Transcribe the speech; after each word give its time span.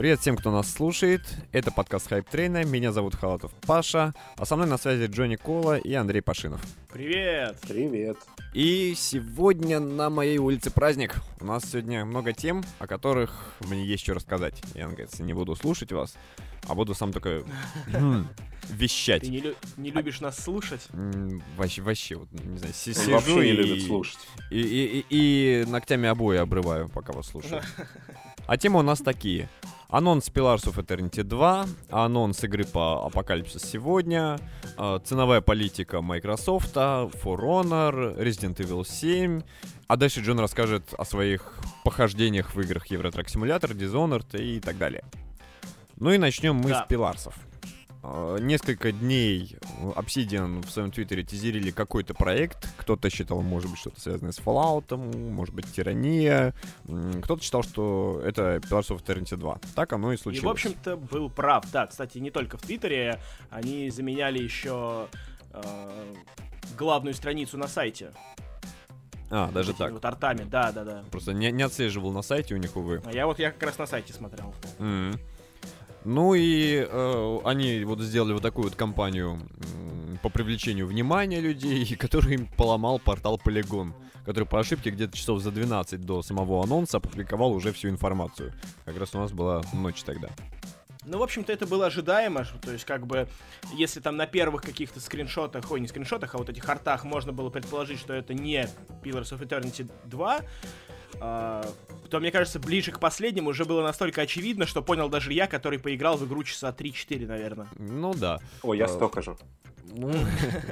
Привет 0.00 0.20
всем, 0.20 0.34
кто 0.34 0.50
нас 0.50 0.72
слушает. 0.72 1.20
Это 1.52 1.70
подкаст 1.70 2.08
Hype 2.08 2.26
Train 2.26 2.53
а. 2.53 2.64
Меня 2.64 2.90
зовут 2.90 3.14
Халатов 3.14 3.52
Паша. 3.66 4.14
А 4.38 4.46
со 4.46 4.56
мной 4.56 4.66
на 4.66 4.78
связи 4.78 5.12
Джонни 5.12 5.36
Кола 5.36 5.76
и 5.76 5.92
Андрей 5.92 6.22
Пашинов. 6.22 6.62
Привет! 6.90 7.58
Привет! 7.68 8.16
И 8.54 8.94
сегодня 8.96 9.78
на 9.78 10.08
моей 10.08 10.38
улице 10.38 10.70
праздник. 10.70 11.16
У 11.38 11.44
нас 11.44 11.64
сегодня 11.70 12.06
много 12.06 12.32
тем, 12.32 12.64
о 12.78 12.86
которых 12.86 13.52
мне 13.68 13.84
есть 13.84 14.02
что 14.02 14.14
рассказать. 14.14 14.62
Я, 14.74 14.88
наконец, 14.88 15.18
не 15.18 15.34
буду 15.34 15.54
слушать 15.54 15.92
вас, 15.92 16.16
а 16.66 16.74
буду 16.74 16.94
сам 16.94 17.12
только 17.12 17.42
м, 17.92 18.26
вещать. 18.70 19.22
Ты 19.22 19.28
не, 19.28 19.40
лю- 19.40 19.56
не 19.76 19.90
любишь 19.90 20.20
нас 20.20 20.36
слушать? 20.38 20.86
М, 20.92 21.42
Вообще, 21.56 21.82
вообще, 21.82 22.16
вот, 22.16 22.28
не 22.32 22.58
знаю, 22.58 22.74
си- 22.74 22.90
Он 22.90 22.96
сижу 22.96 23.12
вообще 23.12 23.34
не 23.34 23.40
и, 23.48 23.52
любит 23.52 23.86
слушать. 23.86 24.18
И, 24.50 24.60
и- 24.60 25.04
и- 25.10 25.62
и 25.62 25.64
ногтями 25.66 26.08
обои 26.08 26.38
обрываю, 26.38 26.88
пока 26.88 27.12
вас 27.12 27.26
слушаю. 27.28 27.62
А 28.46 28.56
темы 28.56 28.80
у 28.80 28.82
нас 28.82 29.00
такие. 29.00 29.48
Анонс 29.88 30.28
Pillars 30.28 30.64
of 30.72 30.76
Eternity 30.84 31.24
2, 31.24 31.66
анонс 31.90 32.44
игры 32.44 32.64
по 32.64 33.06
Апокалипсис 33.06 33.62
сегодня, 33.62 34.38
э, 34.78 35.00
ценовая 35.04 35.40
политика 35.40 36.00
Microsoft, 36.00 36.76
For 36.76 37.10
Honor, 37.40 38.16
Resident 38.16 38.56
Evil 38.58 38.86
7, 38.86 39.42
а 39.88 39.96
дальше 39.96 40.20
Джон 40.20 40.38
расскажет 40.38 40.84
о 40.96 41.04
своих 41.04 41.58
похождениях 41.84 42.54
в 42.54 42.60
играх 42.60 42.86
Евротрак 42.86 43.28
Симулятор, 43.28 43.72
Dishonored 43.72 44.40
и 44.40 44.60
так 44.60 44.78
далее. 44.78 45.02
Ну 45.96 46.12
и 46.12 46.18
начнем 46.18 46.54
мы 46.54 46.70
Да. 46.70 46.84
с 46.84 46.88
Пиларсов. 46.88 47.34
Э, 48.02 48.38
Несколько 48.40 48.92
дней 48.92 49.56
Obsidian 49.96 50.64
в 50.66 50.70
своем 50.70 50.90
твиттере 50.90 51.22
тизерили 51.22 51.70
какой-то 51.70 52.14
проект. 52.14 52.68
Кто-то 52.78 53.10
считал, 53.10 53.42
может 53.42 53.70
быть, 53.70 53.78
что-то 53.80 54.00
связанное 54.00 54.32
с 54.32 54.38
Fallout, 54.38 54.96
может 54.96 55.54
быть, 55.54 55.70
Тирания. 55.72 56.54
Кто-то 57.22 57.42
считал, 57.42 57.62
что 57.62 58.22
это 58.24 58.56
Pillars 58.56 58.88
of 58.96 59.04
Eternity 59.04 59.36
2. 59.36 59.60
Так 59.74 59.92
оно 59.92 60.12
и 60.12 60.16
И, 60.16 60.18
случилось. 60.18 60.44
в 60.46 60.50
общем-то, 60.50 60.96
был 60.96 61.28
прав. 61.30 61.70
Да, 61.70 61.86
кстати, 61.86 62.18
не 62.18 62.30
только 62.30 62.56
в 62.56 62.62
Твиттере, 62.62 63.20
они 63.50 63.90
заменяли 63.90 64.38
еще 64.42 65.08
э, 65.52 66.14
главную 66.78 67.14
страницу 67.14 67.58
на 67.58 67.68
сайте. 67.68 68.12
А, 69.32 69.48
даже 69.52 69.74
так. 69.74 69.92
Вот 69.92 70.04
артами, 70.04 70.42
да, 70.42 70.72
да, 70.72 70.82
да. 70.84 71.04
Просто 71.12 71.32
не, 71.32 71.52
не 71.52 71.62
отслеживал 71.62 72.10
на 72.12 72.22
сайте 72.22 72.54
у 72.54 72.58
них, 72.58 72.76
увы. 72.76 73.00
А 73.04 73.12
я 73.12 73.26
вот 73.26 73.38
я 73.38 73.52
как 73.52 73.62
раз 73.62 73.78
на 73.78 73.86
сайте 73.86 74.12
смотрел. 74.12 74.52
М. 74.80 75.14
Ну 76.04 76.34
и 76.34 76.86
э, 76.88 77.38
они 77.44 77.84
вот 77.84 78.00
сделали 78.00 78.32
вот 78.32 78.42
такую 78.42 78.68
вот 78.68 78.74
кампанию 78.74 79.32
м, 79.32 80.18
по 80.22 80.30
привлечению 80.30 80.86
внимания 80.86 81.40
людей, 81.40 81.94
который 81.98 82.34
им 82.34 82.46
поломал 82.46 82.98
портал 82.98 83.40
Polygon, 83.44 83.92
который 84.24 84.44
по 84.44 84.60
ошибке 84.60 84.90
где-то 84.90 85.16
часов 85.16 85.40
за 85.40 85.50
12 85.50 86.00
до 86.00 86.22
самого 86.22 86.62
анонса 86.62 86.98
опубликовал 86.98 87.52
уже 87.52 87.72
всю 87.72 87.88
информацию. 87.88 88.54
Как 88.84 88.98
раз 88.98 89.14
у 89.14 89.18
нас 89.18 89.32
была 89.32 89.62
ночь 89.72 90.02
тогда. 90.02 90.30
Ну, 91.06 91.18
в 91.18 91.22
общем-то, 91.22 91.50
это 91.50 91.66
было 91.66 91.86
ожидаемо, 91.86 92.46
то 92.60 92.72
есть, 92.72 92.84
как 92.84 93.06
бы, 93.06 93.26
если 93.72 94.00
там 94.00 94.18
на 94.18 94.26
первых 94.26 94.60
каких-то 94.60 95.00
скриншотах, 95.00 95.70
ой, 95.70 95.80
не 95.80 95.88
скриншотах, 95.88 96.34
а 96.34 96.38
вот 96.38 96.50
этих 96.50 96.68
артах 96.68 97.04
можно 97.04 97.32
было 97.32 97.48
предположить, 97.48 97.98
что 97.98 98.12
это 98.12 98.34
не 98.34 98.68
Pillars 99.02 99.32
of 99.32 99.40
Eternity 99.40 99.90
2, 100.04 100.36
а, 100.36 100.42
то, 101.20 102.18
мне 102.20 102.30
кажется, 102.32 102.58
ближе 102.58 102.90
к 102.90 102.98
последнему 102.98 103.50
уже 103.50 103.64
было 103.64 103.82
настолько 103.82 104.22
очевидно, 104.22 104.66
что 104.66 104.82
понял 104.82 105.08
даже 105.08 105.32
я, 105.32 105.46
который 105.46 105.78
поиграл 105.78 106.16
в 106.16 106.26
игру 106.26 106.42
часа 106.42 106.70
3-4, 106.76 107.26
наверное. 107.26 107.68
Ну 107.78 108.14
да. 108.14 108.38
Ой, 108.62 108.78
я 108.78 108.86
А, 108.86 108.88
столько 108.88 109.22
же. 109.22 109.36
Ну, 109.92 110.12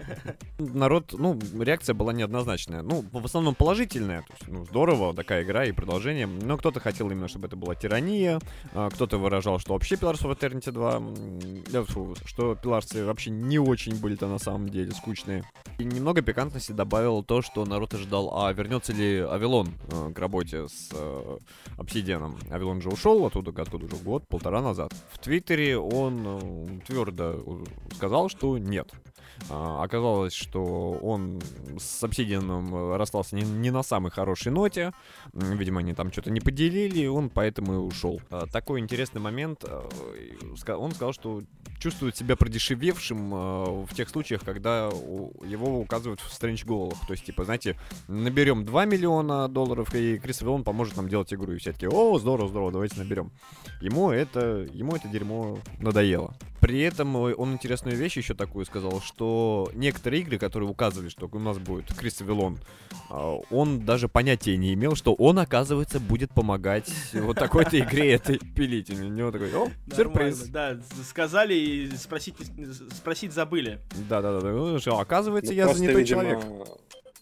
народ, 0.58 1.12
ну, 1.12 1.36
реакция 1.60 1.92
была 1.94 2.12
неоднозначная. 2.12 2.82
Ну, 2.82 3.04
в 3.10 3.24
основном 3.24 3.54
положительная. 3.56 4.20
То 4.22 4.32
есть, 4.32 4.48
ну, 4.48 4.64
здорово, 4.66 5.12
такая 5.12 5.42
игра 5.42 5.64
и 5.64 5.72
продолжение. 5.72 6.26
Но 6.28 6.56
кто-то 6.56 6.78
хотел 6.78 7.10
именно, 7.10 7.26
чтобы 7.26 7.48
это 7.48 7.56
была 7.56 7.74
тирания. 7.74 8.38
а, 8.74 8.90
Кто-то 8.90 9.18
выражал, 9.18 9.58
что 9.58 9.72
вообще 9.72 9.96
Pillars 9.96 10.22
of 10.22 10.38
Eternity 10.38 10.70
2, 10.70 10.96
м, 10.96 11.64
да, 11.68 11.82
фу, 11.82 12.14
что 12.26 12.54
Пиларсы 12.54 13.04
вообще 13.04 13.30
не 13.30 13.58
очень 13.58 13.96
были-то 14.00 14.28
на 14.28 14.38
самом 14.38 14.68
деле 14.68 14.92
скучные. 14.92 15.42
И 15.78 15.84
немного 15.84 16.22
пикантности 16.22 16.70
добавил 16.70 17.24
то, 17.24 17.42
что 17.42 17.64
народ 17.64 17.94
ожидал, 17.94 18.44
а 18.44 18.52
вернется 18.52 18.92
ли 18.92 19.18
Авилон 19.20 19.72
к 20.14 20.18
работе 20.18 20.37
с 20.46 20.90
э. 20.92 21.38
Авилон 22.50 22.82
же 22.82 22.88
ушел 22.88 23.24
оттуда, 23.26 23.52
откуда 23.62 23.86
уже 23.86 23.96
год, 23.96 24.26
полтора 24.28 24.62
назад. 24.62 24.92
В 25.10 25.18
Твиттере 25.18 25.78
он 25.78 26.24
э, 26.26 26.80
твердо 26.86 27.34
э, 27.34 27.94
сказал, 27.94 28.28
что 28.28 28.58
нет. 28.58 28.92
А, 29.50 29.82
Оказалось, 29.82 30.32
что 30.32 30.92
он 31.02 31.40
с 31.78 32.02
Обсидианом 32.04 32.74
э, 32.74 32.96
расстался 32.96 33.36
не, 33.36 33.42
не 33.42 33.70
на 33.70 33.82
самой 33.82 34.10
хорошей 34.10 34.52
ноте. 34.52 34.92
Видимо, 35.32 35.80
они 35.80 35.94
там 35.94 36.12
что-то 36.12 36.30
не 36.30 36.40
поделили, 36.40 37.00
и 37.00 37.06
он 37.06 37.30
поэтому 37.30 37.74
и 37.74 37.76
ушел. 37.76 38.20
А, 38.30 38.46
Такой 38.46 38.80
интересный 38.80 39.20
момент. 39.20 39.64
э, 39.64 39.88
Он 40.74 40.92
сказал, 40.92 41.12
что 41.12 41.42
чувствует 41.78 42.16
себя 42.16 42.36
продешевевшим 42.36 43.34
э, 43.34 43.84
в 43.86 43.94
тех 43.94 44.08
случаях, 44.08 44.42
когда 44.44 44.86
его 44.88 45.78
указывают 45.80 46.20
в 46.20 46.26
Strange 46.28 46.66
Goal. 46.66 46.94
То 47.06 47.12
есть, 47.12 47.24
типа, 47.24 47.44
знаете, 47.44 47.78
наберем 48.08 48.64
2 48.64 48.84
миллиона 48.84 49.48
долларов, 49.48 49.94
и 49.94 50.18
Крис 50.18 50.42
Авилон 50.42 50.64
поможет 50.64 50.96
нам 50.96 51.08
делать 51.08 51.32
игру. 51.32 51.52
И 51.52 51.58
все 51.58 51.72
таки 51.72 51.86
о, 51.86 52.18
здорово, 52.18 52.48
здорово, 52.48 52.72
давайте 52.72 52.98
наберем. 52.98 53.30
Ему 53.80 54.10
это, 54.10 54.66
ему 54.72 54.96
это 54.96 55.08
дерьмо 55.08 55.58
надоело. 55.80 56.34
При 56.60 56.80
этом 56.80 57.14
он 57.14 57.52
интересную 57.52 57.96
вещь 57.96 58.16
еще 58.16 58.34
такую 58.34 58.66
сказал, 58.66 59.00
что 59.00 59.17
некоторые 59.74 60.22
игры, 60.22 60.38
которые 60.38 60.68
указывали, 60.68 61.08
что 61.08 61.28
у 61.30 61.38
нас 61.38 61.58
будет 61.58 61.92
Крис 61.94 62.20
Авилон, 62.20 62.58
а, 63.10 63.38
он 63.50 63.84
даже 63.84 64.08
понятия 64.08 64.56
не 64.56 64.74
имел, 64.74 64.94
что 64.94 65.14
он, 65.14 65.38
оказывается, 65.38 66.00
будет 66.00 66.30
помогать 66.32 66.90
вот 67.12 67.36
такой-то 67.38 67.78
игре 67.78 68.12
этой 68.12 68.38
пилить. 68.38 68.90
У 68.90 68.94
него 68.94 69.30
такой, 69.30 69.54
о, 69.54 69.68
сюрприз. 69.94 70.48
Да, 70.48 70.78
сказали 71.08 71.54
и 71.54 71.90
спросить, 71.96 73.32
забыли. 73.32 73.80
Да-да-да, 74.08 74.48
ну, 74.48 74.78
что, 74.78 74.98
оказывается, 74.98 75.52
Ну, 75.52 75.56
я 75.56 75.72
занятой 75.72 76.04
человек. 76.04 76.40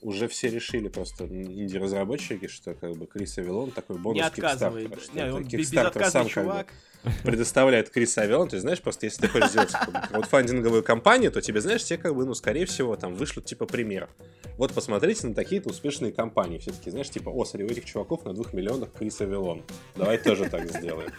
Уже 0.03 0.29
все 0.29 0.49
решили 0.49 0.89
просто 0.89 1.25
инди-разработчики, 1.27 2.47
что 2.49 2.75
как 2.75 2.97
бы 2.97 3.07
Крис 3.07 3.39
Авилон 3.39 3.71
такой 3.71 3.99
бонус 3.99 4.17
не 4.17 4.21
отказывает. 4.21 5.03
Что 5.03 5.17
Не, 5.17 5.33
он 5.33 5.45
безотказный 5.45 6.11
сам 6.11 6.29
как 6.29 6.45
бы 6.45 6.51
чувак. 6.51 6.73
предоставляет 7.25 7.91
Криса 7.91 8.23
Авилон. 8.23 8.49
То 8.49 8.57
есть, 8.57 8.63
знаешь, 8.63 8.81
просто 8.81 9.07
если 9.07 9.23
ты 9.23 9.29
хочешь 9.29 9.51
сделать 9.51 9.71
типа, 9.71 10.09
краудфандинговую 10.09 10.83
кампанию, 10.83 11.31
то 11.31 11.41
тебе, 11.41 11.61
знаешь, 11.61 11.85
тебе 11.85 11.99
как 11.99 12.15
бы, 12.15 12.25
ну, 12.25 12.35
скорее 12.35 12.67
всего, 12.67 12.97
там 12.97 13.15
вышлют 13.15 13.45
типа 13.47 13.67
пример. 13.67 14.09
Вот 14.57 14.73
посмотрите 14.73 15.27
на 15.27 15.35
такие-то 15.35 15.69
успешные 15.71 16.13
компании. 16.13 16.59
Все-таки, 16.59 16.91
знаешь, 16.91 17.11
типа, 17.11 17.29
о, 17.29 17.45
смотри, 17.45 17.67
у 17.67 17.71
этих 17.71 17.85
чуваков 17.85 18.25
на 18.25 18.33
двух 18.33 18.53
миллионах 18.53 18.93
Крис 18.93 19.21
Авилон. 19.21 19.63
Давай 19.95 20.19
тоже 20.19 20.49
так 20.49 20.71
сделаем. 20.71 21.11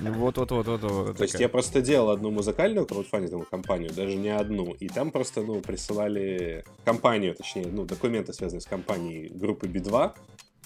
Вот-вот-вот-вот. 0.00 1.16
То 1.16 1.22
есть 1.22 1.38
я 1.38 1.48
просто 1.48 1.82
делал 1.82 2.10
одну 2.10 2.30
музыкальную 2.30 2.86
краудфандинговую 2.86 3.46
компанию, 3.46 3.92
даже 3.92 4.14
не 4.16 4.28
одну, 4.30 4.72
и 4.72 4.88
там 4.88 5.10
просто, 5.10 5.42
ну, 5.42 5.60
присылали 5.60 6.64
компанию, 6.84 7.34
точнее, 7.34 7.66
ну, 7.66 7.84
документы, 7.84 8.32
связанные 8.32 8.60
с 8.60 8.66
компанией 8.66 9.28
группы 9.28 9.66
B2, 9.66 10.14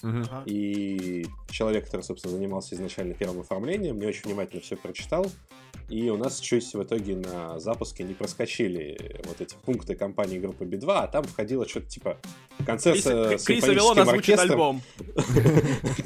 Ага. 0.03 0.43
и 0.45 1.25
человек, 1.51 1.85
который, 1.85 2.01
собственно, 2.01 2.33
занимался 2.33 2.75
изначально 2.75 3.13
первым 3.13 3.41
оформлением, 3.41 3.99
не 3.99 4.05
очень 4.05 4.23
внимательно 4.23 4.61
все 4.61 4.75
прочитал, 4.75 5.27
и 5.89 6.09
у 6.09 6.17
нас 6.17 6.39
чуть 6.39 6.73
в 6.73 6.81
итоге 6.81 7.17
на 7.17 7.59
запуске 7.59 8.03
не 8.03 8.13
проскочили 8.13 9.19
вот 9.25 9.41
эти 9.41 9.55
пункты 9.65 9.95
компании 9.95 10.39
группы 10.39 10.63
B2, 10.63 10.85
а 10.87 11.07
там 11.07 11.25
входило 11.25 11.67
что-то 11.67 11.87
типа 11.87 12.17
концерт 12.65 12.95
Крис, 12.95 13.03
с 13.03 13.07
э, 13.07 13.37
Крис- 13.45 13.63
Авилон 13.65 13.97
симфоническим 13.97 14.01
озвучит 14.01 14.39
оркестром. 14.39 14.51
альбом. 14.51 14.81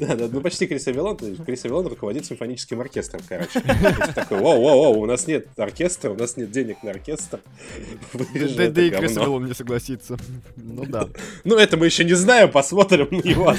Да, 0.00 0.14
да, 0.16 0.28
ну 0.30 0.40
почти 0.40 0.66
Крис 0.66 0.86
Авилон. 0.88 1.16
есть 1.20 1.44
Крис 1.44 1.64
Авилон 1.64 1.86
руководит 1.86 2.26
симфоническим 2.26 2.80
оркестром, 2.80 3.20
короче. 3.28 3.60
То 3.60 3.72
есть 3.72 4.14
Такой, 4.14 4.38
воу-воу-воу, 4.38 4.96
у 4.96 5.06
нас 5.06 5.26
нет 5.26 5.46
оркестра, 5.56 6.10
у 6.10 6.14
нас 6.16 6.36
нет 6.36 6.50
денег 6.50 6.82
на 6.82 6.90
оркестр. 6.90 7.40
Да, 8.56 8.82
и 8.82 8.90
Крис 8.90 9.12
говно». 9.12 9.22
Авилон 9.22 9.46
не 9.46 9.54
согласится. 9.54 10.18
Ну 10.56 10.84
да. 10.84 11.08
Ну, 11.44 11.56
это 11.56 11.76
мы 11.76 11.86
еще 11.86 12.04
не 12.04 12.14
знаем, 12.14 12.50
посмотрим 12.50 13.08
его. 13.24 13.54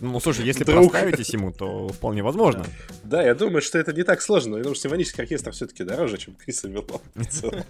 Ну, 0.00 0.20
слушай, 0.20 0.44
если 0.44 0.64
Друг. 0.64 0.92
Проставитесь 1.06 1.34
ему, 1.34 1.52
то 1.52 1.88
вполне 1.88 2.22
возможно. 2.22 2.64
Да, 3.04 3.22
я 3.22 3.34
думаю, 3.34 3.62
что 3.62 3.78
это 3.78 3.92
не 3.92 4.02
так 4.02 4.20
сложно, 4.20 4.56
потому 4.56 4.74
что 4.74 4.82
симфонический 4.82 5.22
оркестр 5.22 5.52
все-таки 5.52 5.84
дороже, 5.84 6.18
чем 6.18 6.34
Крис 6.34 6.64
Авилон. 6.64 7.00
в 7.14 7.26
целом. 7.26 7.64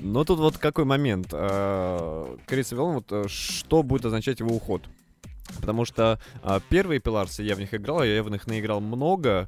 Но 0.00 0.24
тут 0.24 0.38
вот 0.38 0.58
какой 0.58 0.84
момент. 0.84 1.28
э, 1.32 2.36
Крис 2.46 2.72
Авилон, 2.72 2.94
вот 2.96 3.06
э, 3.10 3.24
что 3.28 3.82
будет 3.82 4.04
означать 4.04 4.40
его 4.40 4.54
уход? 4.54 4.82
Потому 5.60 5.84
что 5.84 6.20
а, 6.42 6.60
первые 6.68 7.00
Пиларсы 7.00 7.42
я 7.42 7.54
в 7.54 7.60
них 7.60 7.72
играл, 7.72 8.02
я 8.02 8.22
в 8.24 8.30
них 8.30 8.48
наиграл 8.48 8.80
много, 8.80 9.46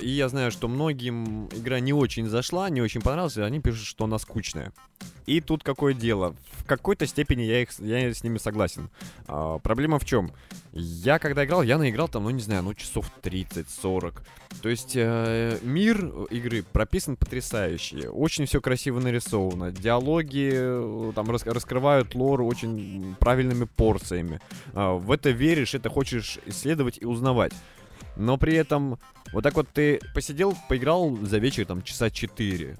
и 0.00 0.08
я 0.08 0.28
знаю, 0.28 0.50
что 0.50 0.68
многим 0.68 1.46
игра 1.46 1.80
не 1.80 1.92
очень 1.92 2.26
зашла, 2.26 2.68
не 2.70 2.80
очень 2.80 3.00
понравилась, 3.00 3.36
и 3.36 3.42
они 3.42 3.60
пишут, 3.60 3.86
что 3.86 4.04
она 4.04 4.18
скучная. 4.18 4.72
И 5.26 5.42
тут 5.42 5.62
какое 5.62 5.92
дело? 5.92 6.34
В 6.52 6.64
какой-то 6.64 7.06
степени 7.06 7.42
я, 7.42 7.60
их, 7.60 7.78
я 7.80 8.12
с 8.12 8.24
ними 8.24 8.38
согласен. 8.38 8.88
А, 9.26 9.58
проблема 9.58 9.98
в 9.98 10.04
чем? 10.06 10.32
Я 10.72 11.18
когда 11.18 11.44
играл, 11.44 11.62
я 11.62 11.76
наиграл 11.76 12.08
там, 12.08 12.24
ну 12.24 12.30
не 12.30 12.40
знаю, 12.40 12.62
ну 12.62 12.72
часов 12.72 13.10
30-40. 13.22 14.14
То 14.62 14.68
есть 14.70 14.92
э, 14.94 15.58
мир 15.62 15.98
игры 16.30 16.62
прописан 16.62 17.16
потрясающе. 17.16 18.08
Очень 18.08 18.46
все 18.46 18.62
красиво 18.62 19.00
нарисовано. 19.00 19.70
Диалоги 19.70 20.50
э, 20.52 21.12
там 21.14 21.30
рас- 21.30 21.44
раскрывают 21.44 22.14
лор 22.14 22.40
очень 22.40 23.14
правильными 23.20 23.64
порциями. 23.64 24.40
А, 24.72 24.94
в 24.94 25.12
это 25.12 25.28
веришь, 25.28 25.74
это 25.74 25.90
хочешь 25.90 26.38
исследовать 26.46 26.98
и 27.00 27.04
узнавать. 27.04 27.52
Но 28.16 28.36
при 28.36 28.54
этом 28.54 28.98
вот 29.32 29.42
так 29.42 29.54
вот 29.54 29.68
ты 29.68 30.00
посидел, 30.14 30.56
поиграл 30.68 31.16
за 31.16 31.38
вечер 31.38 31.66
там 31.66 31.82
часа 31.82 32.10
4. 32.10 32.76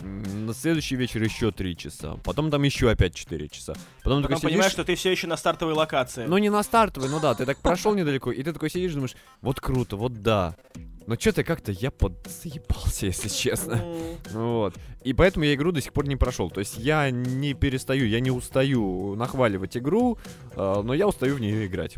На 0.00 0.52
следующий 0.52 0.96
вечер 0.96 1.22
еще 1.22 1.52
3 1.52 1.76
часа. 1.76 2.16
Потом 2.24 2.50
там 2.50 2.62
еще 2.64 2.90
опять 2.90 3.14
4 3.14 3.48
часа. 3.48 3.74
Потом, 4.02 4.22
Потом 4.22 4.36
такой 4.38 4.50
понимаешь, 4.50 4.72
что 4.72 4.84
ты 4.84 4.96
все 4.96 5.12
еще 5.12 5.28
на 5.28 5.36
стартовой 5.36 5.74
локации. 5.74 6.26
Ну 6.26 6.38
не 6.38 6.50
на 6.50 6.62
стартовой, 6.62 7.08
ну 7.08 7.20
да, 7.20 7.34
ты 7.34 7.46
так 7.46 7.58
прошел 7.58 7.94
недалеко, 7.94 8.32
и 8.32 8.42
ты 8.42 8.52
такой 8.52 8.70
сидишь, 8.70 8.94
думаешь, 8.94 9.14
вот 9.40 9.60
круто, 9.60 9.96
вот 9.96 10.14
да. 10.14 10.56
Но 11.06 11.16
что-то 11.16 11.44
как-то 11.44 11.72
я 11.72 11.90
подзаебался, 11.90 13.06
если 13.06 13.28
честно. 13.28 13.84
Вот. 14.30 14.74
И 15.04 15.12
поэтому 15.12 15.44
я 15.44 15.54
игру 15.54 15.72
до 15.72 15.80
сих 15.80 15.92
пор 15.92 16.06
не 16.06 16.16
прошел. 16.16 16.50
То 16.50 16.60
есть 16.60 16.78
я 16.78 17.10
не 17.10 17.54
перестаю, 17.54 18.06
я 18.06 18.20
не 18.20 18.30
устаю 18.30 19.14
нахваливать 19.14 19.76
игру, 19.76 20.18
э, 20.54 20.82
но 20.82 20.94
я 20.94 21.06
устаю 21.06 21.36
в 21.36 21.40
нее 21.40 21.66
играть. 21.66 21.96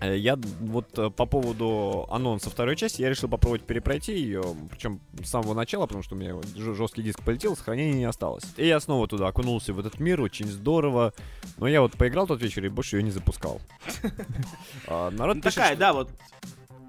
Э, 0.00 0.16
я 0.16 0.38
вот 0.60 0.98
э, 0.98 1.10
по 1.10 1.26
поводу 1.26 2.06
анонса 2.10 2.50
второй 2.50 2.76
части, 2.76 3.02
я 3.02 3.10
решил 3.10 3.28
попробовать 3.28 3.62
перепройти 3.62 4.14
ее, 4.14 4.42
причем 4.70 5.00
с 5.22 5.28
самого 5.28 5.54
начала, 5.54 5.86
потому 5.86 6.02
что 6.02 6.14
у 6.14 6.18
меня 6.18 6.34
жесткий 6.56 7.02
диск 7.02 7.22
полетел, 7.22 7.56
сохранения 7.56 7.98
не 7.98 8.04
осталось. 8.04 8.44
И 8.56 8.66
я 8.66 8.80
снова 8.80 9.06
туда 9.06 9.28
окунулся 9.28 9.72
в 9.72 9.80
этот 9.80 10.00
мир, 10.00 10.20
очень 10.20 10.46
здорово. 10.46 11.12
Но 11.58 11.68
я 11.68 11.82
вот 11.82 11.92
поиграл 11.92 12.26
тот 12.26 12.40
вечер 12.40 12.64
и 12.64 12.68
больше 12.68 12.96
ее 12.96 13.02
не 13.02 13.10
запускал. 13.10 13.60
А, 14.86 15.10
народ 15.10 15.36
ну, 15.36 15.42
такая, 15.42 15.76
да, 15.76 15.92
вот 15.92 16.10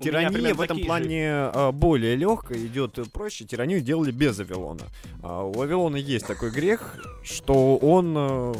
Тирания 0.01 0.53
в 0.53 0.61
этом 0.61 0.79
плане 0.79 1.51
же. 1.53 1.71
более 1.71 2.15
легкая, 2.15 2.57
идет 2.59 2.99
проще. 3.11 3.45
Тиранию 3.45 3.81
делали 3.81 4.11
без 4.11 4.39
Авилона. 4.39 4.83
А, 5.21 5.43
у 5.43 5.61
Авилона 5.61 5.97
есть 5.97 6.27
такой 6.27 6.51
грех, 6.51 6.97
что 7.23 7.77
он, 7.77 8.13
э, 8.17 8.53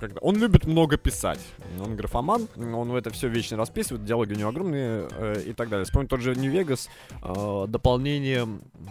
как 0.00 0.12
он 0.20 0.36
любит 0.36 0.66
много 0.66 0.96
писать. 0.96 1.40
Он 1.80 1.96
графоман, 1.96 2.48
он 2.56 2.90
в 2.90 2.96
это 2.96 3.10
все 3.10 3.28
вечно 3.28 3.56
расписывает, 3.56 4.04
диалоги 4.04 4.34
у 4.34 4.36
него 4.36 4.48
огромные 4.50 5.08
э, 5.10 5.42
и 5.48 5.52
так 5.52 5.68
далее. 5.68 5.84
Вспомнить 5.84 6.10
тот 6.10 6.20
же 6.20 6.34
э, 6.34 7.66
дополнение, 7.68 8.48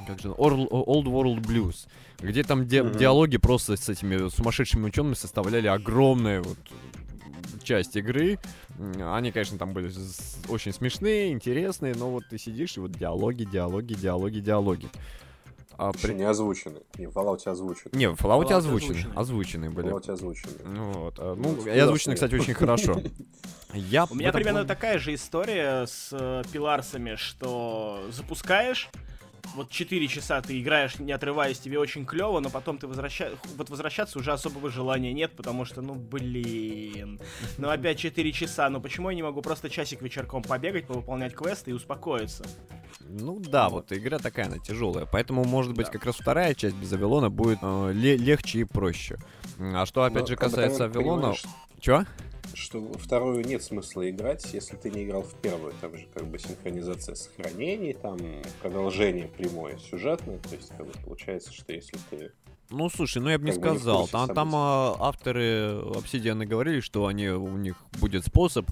как 0.07 0.19
же, 0.19 0.29
Old 0.29 0.69
World 1.05 1.41
Blues, 1.41 1.87
где 2.19 2.43
там 2.43 2.67
ди- 2.67 2.77
mm-hmm. 2.77 2.97
диалоги 2.97 3.37
просто 3.37 3.75
с 3.75 3.89
этими 3.89 4.29
сумасшедшими 4.29 4.85
учеными 4.85 5.13
составляли 5.13 5.67
огромные 5.67 6.41
вот 6.41 6.57
часть 7.63 7.95
игры. 7.95 8.39
Они, 8.99 9.31
конечно, 9.31 9.57
там 9.57 9.73
были 9.73 9.91
очень 10.49 10.73
смешные, 10.73 11.31
интересные, 11.31 11.95
но 11.95 12.09
вот 12.09 12.23
ты 12.29 12.37
сидишь 12.37 12.77
и 12.77 12.79
вот 12.79 12.91
диалоги, 12.91 13.43
диалоги, 13.43 13.93
диалоги, 13.93 14.39
диалоги. 14.39 14.89
А 15.77 15.91
при... 15.93 16.13
Не 16.13 16.23
озвучены. 16.23 16.81
Не, 16.99 17.07
в 17.07 17.11
Fallout 17.11 17.47
озвучены. 17.47 17.89
Не, 17.93 18.09
в 18.09 18.13
Fallout, 18.13 18.43
Fallout 18.43 18.53
озвучены. 18.53 18.91
озвучены. 18.91 19.13
Озвучены 19.15 19.69
были. 19.71 19.91
Fallout 19.91 20.11
озвучены. 20.11 20.53
Ну, 20.63 20.91
вот. 20.91 21.15
А, 21.17 21.35
ну, 21.35 21.55
ну 21.55 21.65
и 21.65 21.79
озвучены, 21.79 22.13
кстати, 22.13 22.35
очень 22.35 22.53
хорошо. 22.53 23.01
Я 23.73 24.05
У 24.05 24.13
меня 24.13 24.31
примерно 24.31 24.65
такая 24.65 24.99
же 24.99 25.13
история 25.15 25.87
с 25.87 26.09
э, 26.11 26.43
пиларсами, 26.51 27.15
что 27.15 28.05
запускаешь, 28.11 28.89
вот 29.55 29.69
4 29.69 30.07
часа 30.07 30.41
ты 30.41 30.59
играешь, 30.59 30.99
не 30.99 31.11
отрываясь, 31.11 31.59
тебе 31.59 31.79
очень 31.79 32.05
клево, 32.05 32.39
но 32.39 32.49
потом 32.49 32.77
ты 32.77 32.87
возвращаешься, 32.87 33.37
вот 33.57 33.69
возвращаться 33.69 34.19
уже 34.19 34.31
особого 34.31 34.69
желания 34.69 35.13
нет, 35.13 35.35
потому 35.35 35.65
что, 35.65 35.81
ну, 35.81 35.95
блин, 35.95 37.19
ну 37.57 37.69
опять 37.69 37.99
4 37.99 38.31
часа, 38.31 38.69
ну 38.69 38.81
почему 38.81 39.09
я 39.09 39.15
не 39.15 39.23
могу 39.23 39.41
просто 39.41 39.69
часик 39.69 40.01
вечерком 40.01 40.43
побегать, 40.43 40.87
повыполнять 40.87 41.33
квесты 41.33 41.71
и 41.71 41.73
успокоиться? 41.73 42.45
Ну 42.99 43.39
да, 43.39 43.69
вот 43.69 43.91
игра 43.91 44.19
такая, 44.19 44.47
она 44.47 44.57
тяжелая, 44.59 45.05
поэтому, 45.05 45.43
может 45.43 45.73
быть, 45.73 45.87
да. 45.87 45.91
как 45.93 46.05
раз 46.05 46.15
вторая 46.15 46.53
часть 46.53 46.75
без 46.75 46.91
Авилона 46.93 47.29
будет 47.29 47.59
э, 47.61 47.91
легче 47.93 48.59
и 48.59 48.63
проще. 48.63 49.17
А 49.59 49.85
что, 49.85 50.03
опять 50.03 50.23
но, 50.23 50.27
же, 50.27 50.35
касается 50.35 50.85
Авилона... 50.85 51.33
Чё? 51.79 52.05
Что 52.53 52.81
вторую 52.93 53.45
нет 53.45 53.63
смысла 53.63 54.09
играть, 54.09 54.53
если 54.53 54.75
ты 54.75 54.89
не 54.89 55.03
играл 55.03 55.23
в 55.23 55.33
первую. 55.35 55.73
Там 55.81 55.95
же 55.97 56.07
как 56.13 56.27
бы 56.27 56.39
синхронизация 56.39 57.15
сохранений, 57.15 57.93
там 57.93 58.17
продолжение 58.61 59.27
прямое 59.27 59.77
сюжетное. 59.77 60.39
То 60.39 60.55
есть 60.55 60.69
как 60.69 60.85
бы 60.85 60.93
получается, 61.03 61.53
что 61.53 61.73
если 61.73 61.97
ты 62.09 62.31
ну, 62.71 62.89
слушай, 62.89 63.21
ну 63.21 63.29
я 63.29 63.37
бы 63.37 63.45
не 63.45 63.53
сказал. 63.53 64.07
Там, 64.07 64.27
там 64.29 64.51
а, 64.55 64.95
авторы 64.99 65.79
Obsidian 65.81 66.45
говорили, 66.45 66.79
что 66.79 67.07
они, 67.07 67.29
у 67.29 67.57
них 67.57 67.75
будет 67.99 68.25
способ, 68.25 68.69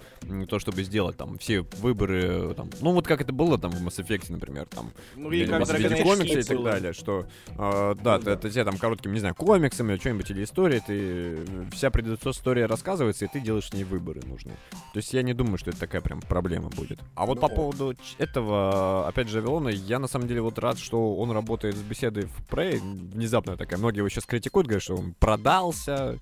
то, 0.48 0.60
чтобы 0.60 0.84
сделать 0.84 1.18
там 1.18 1.38
все 1.38 1.62
выборы, 1.62 2.54
там, 2.56 2.70
ну 2.82 2.94
вот 2.94 3.08
как 3.08 3.22
это 3.22 3.34
было 3.34 3.58
там 3.58 3.72
в 3.72 3.86
Mass 3.86 4.04
Effect, 4.04 4.32
например, 4.32 4.66
там, 4.66 4.92
ну, 5.16 5.32
и 5.32 5.46
как 5.46 5.68
в 5.68 6.04
комиксы 6.04 6.40
и 6.40 6.44
так 6.44 6.64
далее, 6.64 6.94
что, 6.94 7.26
а, 7.58 7.96
да, 7.96 8.16
ну, 8.16 8.20
ты, 8.20 8.26
да. 8.26 8.34
это 8.34 8.50
тебе 8.50 8.64
там 8.64 8.78
коротким, 8.78 9.14
не 9.14 9.20
знаю, 9.20 9.36
комиксами, 9.36 9.98
что-нибудь 9.98 10.30
или 10.32 10.44
историей, 10.44 10.82
ты, 10.86 11.40
вся 11.72 11.90
предыдущая 11.90 12.32
история 12.32 12.66
рассказывается, 12.66 13.26
и 13.26 13.28
ты 13.28 13.40
делаешь 13.40 13.70
с 13.70 13.74
ней 13.74 13.84
выборы 13.84 14.22
нужные. 14.26 14.56
То 14.94 14.98
есть 14.98 15.14
я 15.14 15.22
не 15.22 15.34
думаю, 15.34 15.58
что 15.58 15.72
это 15.72 15.80
такая 15.80 16.02
прям 16.02 16.22
проблема 16.22 16.70
будет. 16.70 17.00
А 17.16 17.26
вот 17.26 17.36
ну, 17.36 17.42
по 17.42 17.50
поводу 17.50 17.96
этого, 18.18 19.08
опять 19.08 19.30
же, 19.30 19.40
Авилона, 19.40 19.70
я 19.70 20.00
на 20.00 20.08
самом 20.08 20.28
деле 20.28 20.42
вот 20.42 20.58
рад, 20.60 20.80
что 20.80 21.16
он 21.16 21.32
работает 21.32 21.76
с 21.76 21.82
беседой 21.82 22.26
в 22.26 22.42
Prey, 22.50 22.80
внезапная 22.80 23.56
такая, 23.56 23.80
многие 23.90 24.00
его 24.00 24.10
сейчас 24.10 24.26
критикуют, 24.26 24.68
говорят, 24.68 24.84
что 24.84 24.96
он 24.96 25.16
продался, 25.20 26.20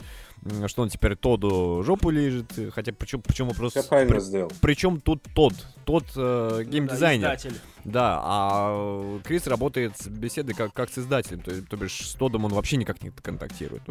что 0.67 0.83
он 0.83 0.89
теперь 0.89 1.17
Тоду 1.17 1.83
жопу 1.83 2.09
лежит, 2.09 2.45
хотя 2.73 2.93
почему, 2.93 3.21
почему 3.21 3.51
правильно 3.53 4.15
при, 4.15 4.21
сделал. 4.21 4.51
Причем 4.61 5.01
тут 5.01 5.21
тот, 5.35 5.53
тот 5.83 6.05
э, 6.15 6.63
геймдизайнер. 6.65 7.37
Да, 7.37 7.51
да, 7.83 8.21
а 8.23 9.19
Крис 9.25 9.47
работает 9.47 9.97
с 9.97 10.07
беседой 10.07 10.55
как, 10.55 10.73
как 10.73 10.89
с 10.89 10.97
издателем, 10.97 11.41
то, 11.41 11.51
то 11.61 11.75
бишь 11.75 12.09
с 12.09 12.13
Тодом 12.13 12.45
он 12.45 12.53
вообще 12.53 12.77
никак 12.77 13.01
не 13.03 13.09
контактирует. 13.09 13.81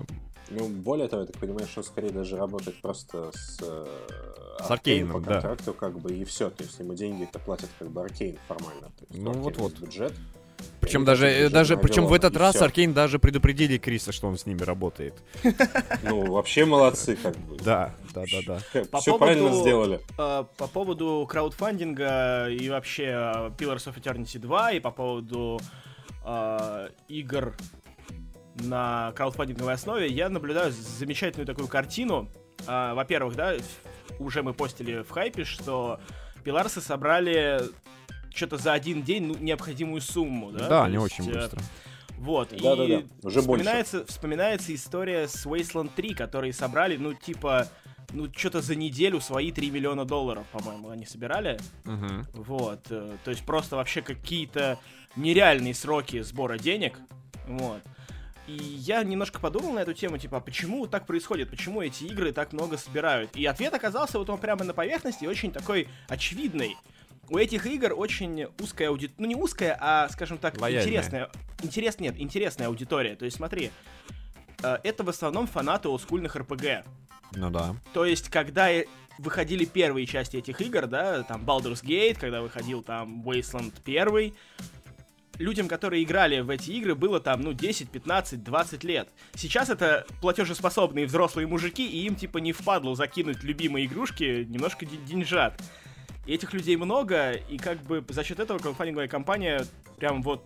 Ну, 0.49 0.69
более 0.69 1.09
того, 1.09 1.23
я 1.23 1.27
так 1.27 1.37
понимаю, 1.37 1.67
что 1.67 1.81
он 1.81 1.85
скорее 1.85 2.11
даже 2.11 2.37
работает 2.37 2.81
просто 2.81 3.31
с... 3.35 3.59
Э, 3.61 3.87
с 4.67 4.71
Аркейном, 4.71 5.13
по 5.13 5.21
контракту, 5.21 5.73
да. 5.73 5.79
как 5.79 5.99
бы, 5.99 6.15
и 6.15 6.25
все, 6.25 6.49
то 6.49 6.63
есть 6.63 6.79
ему 6.79 6.95
деньги 6.95 7.25
это 7.25 7.39
платят 7.39 7.69
как 7.79 7.91
бы 7.91 8.01
Аркейн 8.01 8.39
формально. 8.49 8.87
То 8.99 9.05
есть, 9.11 9.23
ну, 9.23 9.33
вот-вот. 9.33 9.79
бюджет. 9.79 10.15
Причем 10.81 11.05
даже, 11.05 11.27
э, 11.27 11.49
даже 11.49 11.77
причем 11.77 12.07
в 12.07 12.13
этот 12.13 12.37
раз 12.37 12.63
Аркейн 12.63 12.93
даже 12.93 13.19
предупредили 13.19 13.77
Криса, 13.77 14.13
что 14.13 14.29
он 14.29 14.39
с 14.39 14.47
ними 14.47 14.63
работает. 14.63 15.15
Ну, 16.03 16.33
вообще 16.33 16.65
молодцы, 16.65 17.17
как 17.17 17.37
бы. 17.37 17.57
Да, 17.57 17.95
да, 18.15 18.23
да, 18.31 18.39
да. 18.47 18.85
По 18.85 19.01
Все 19.01 19.13
поводу, 19.13 19.19
правильно 19.19 19.53
сделали. 19.61 20.01
Э, 20.19 20.45
по 20.57 20.67
поводу 20.69 21.27
краудфандинга 21.29 22.49
и 22.49 22.69
вообще 22.69 23.05
э, 23.05 23.51
Pillars 23.59 23.87
of 23.87 24.01
Eternity 24.01 24.39
2, 24.39 24.73
и 24.73 24.81
по 24.81 24.93
поводу 24.93 25.61
э, 26.25 26.89
игр 27.09 27.57
на 28.61 29.13
краудфандинговой 29.17 29.75
основе, 29.75 30.07
я 30.07 30.29
наблюдаю 30.29 30.73
замечательную 30.73 31.47
такую 31.47 31.69
картину. 31.69 32.29
Э, 32.67 32.95
во-первых, 32.95 33.35
да, 33.35 33.55
уже 34.19 34.43
мы 34.43 34.55
постили 34.55 35.03
в 35.03 35.11
хайпе, 35.11 35.45
что 35.45 36.01
Пиларсы 36.45 36.81
собрали 36.81 37.61
что-то 38.37 38.59
за 38.59 38.73
один 38.73 39.03
день 39.03 39.27
ну, 39.27 39.35
необходимую 39.39 40.01
сумму, 40.01 40.53
да? 40.53 40.69
Да, 40.69 40.89
не 40.89 40.99
очень 40.99 41.29
э, 41.31 41.35
быстро. 41.35 41.63
Вот, 42.19 42.51
да, 42.51 42.57
и 42.57 42.61
да, 42.61 42.77
да. 42.77 43.03
Уже 43.23 43.41
вспоминается, 43.41 43.99
больше. 43.99 44.13
вспоминается 44.13 44.75
история 44.75 45.29
с 45.29 45.47
Wasteland 45.47 45.91
3, 45.95 46.15
которые 46.15 46.53
собрали, 46.53 46.97
ну, 46.97 47.15
типа, 47.15 47.69
ну, 48.13 48.29
что-то 48.35 48.63
за 48.63 48.75
неделю 48.75 49.21
свои 49.21 49.53
3 49.53 49.71
миллиона 49.71 50.05
долларов, 50.05 50.47
по-моему, 50.53 50.91
они 50.91 51.05
собирали. 51.05 51.59
Угу. 51.85 52.43
Вот, 52.45 52.87
э, 52.91 53.17
то 53.25 53.31
есть 53.31 53.45
просто 53.45 53.77
вообще 53.77 54.03
какие-то 54.03 54.79
нереальные 55.17 55.75
сроки 55.75 56.23
сбора 56.23 56.59
денег, 56.59 56.99
вот. 57.47 57.83
И 58.47 58.53
я 58.53 59.03
немножко 59.03 59.41
подумал 59.41 59.73
на 59.73 59.81
эту 59.81 59.93
тему, 59.93 60.19
типа, 60.19 60.37
а 60.39 60.41
почему 60.41 60.87
так 60.87 61.07
происходит, 61.07 61.51
почему 61.51 61.83
эти 61.83 62.05
игры 62.05 62.33
так 62.33 62.53
много 62.53 62.79
собирают. 62.79 63.35
И 63.35 63.45
ответ 63.45 63.75
оказался 63.75 64.19
вот 64.19 64.31
он 64.31 64.39
прямо 64.39 64.65
на 64.65 64.73
поверхности, 64.73 65.27
очень 65.27 65.51
такой 65.51 65.89
очевидный 66.09 66.77
у 67.31 67.39
этих 67.39 67.67
игр 67.67 67.93
очень 67.97 68.47
узкая 68.61 68.89
аудитория, 68.89 69.15
ну 69.19 69.27
не 69.27 69.35
узкая, 69.35 69.77
а, 69.81 70.09
скажем 70.09 70.39
так, 70.39 70.61
Лояльная. 70.61 70.85
интересная. 70.85 71.31
Интерес, 71.63 71.99
нет, 71.99 72.15
интересная 72.19 72.69
аудитория. 72.69 73.17
То 73.17 73.25
есть 73.25 73.37
смотри, 73.37 73.71
э, 74.63 74.79
это 74.83 75.05
в 75.05 75.09
основном 75.09 75.47
фанаты 75.47 75.89
олдскульных 75.89 76.37
РПГ. 76.37 76.85
Ну 77.33 77.51
да. 77.51 77.77
То 77.93 78.05
есть, 78.05 78.29
когда 78.29 78.69
выходили 79.19 79.65
первые 79.65 80.07
части 80.07 80.37
этих 80.37 80.61
игр, 80.61 80.87
да, 80.87 81.23
там 81.23 81.43
Baldur's 81.45 81.83
Gate, 81.83 82.19
когда 82.19 82.43
выходил 82.43 82.83
там 82.83 83.23
Wasteland 83.23 83.73
1, 83.85 84.35
людям, 85.39 85.69
которые 85.69 86.03
играли 86.03 86.41
в 86.41 86.51
эти 86.51 86.71
игры, 86.71 86.95
было 86.95 87.21
там, 87.21 87.43
ну, 87.43 87.53
10, 87.53 87.91
15, 87.91 88.43
20 88.43 88.85
лет. 88.85 89.09
Сейчас 89.35 89.69
это 89.69 90.07
платежеспособные 90.21 91.07
взрослые 91.07 91.47
мужики, 91.47 91.87
и 91.87 92.07
им, 92.07 92.15
типа, 92.15 92.39
не 92.39 92.53
впадло 92.53 92.95
закинуть 92.95 93.43
любимые 93.43 93.87
игрушки 93.87 94.45
немножко 94.49 94.87
деньжат. 94.87 95.61
И 96.27 96.35
этих 96.35 96.53
людей 96.53 96.77
много, 96.77 97.33
и 97.33 97.57
как 97.57 97.79
бы 97.83 98.05
за 98.09 98.25
счет 98.25 98.41
этого 98.41 98.59
краудфандинговая 98.59 99.09
компания 99.09 99.65
прям 99.97 100.23
вот 100.23 100.43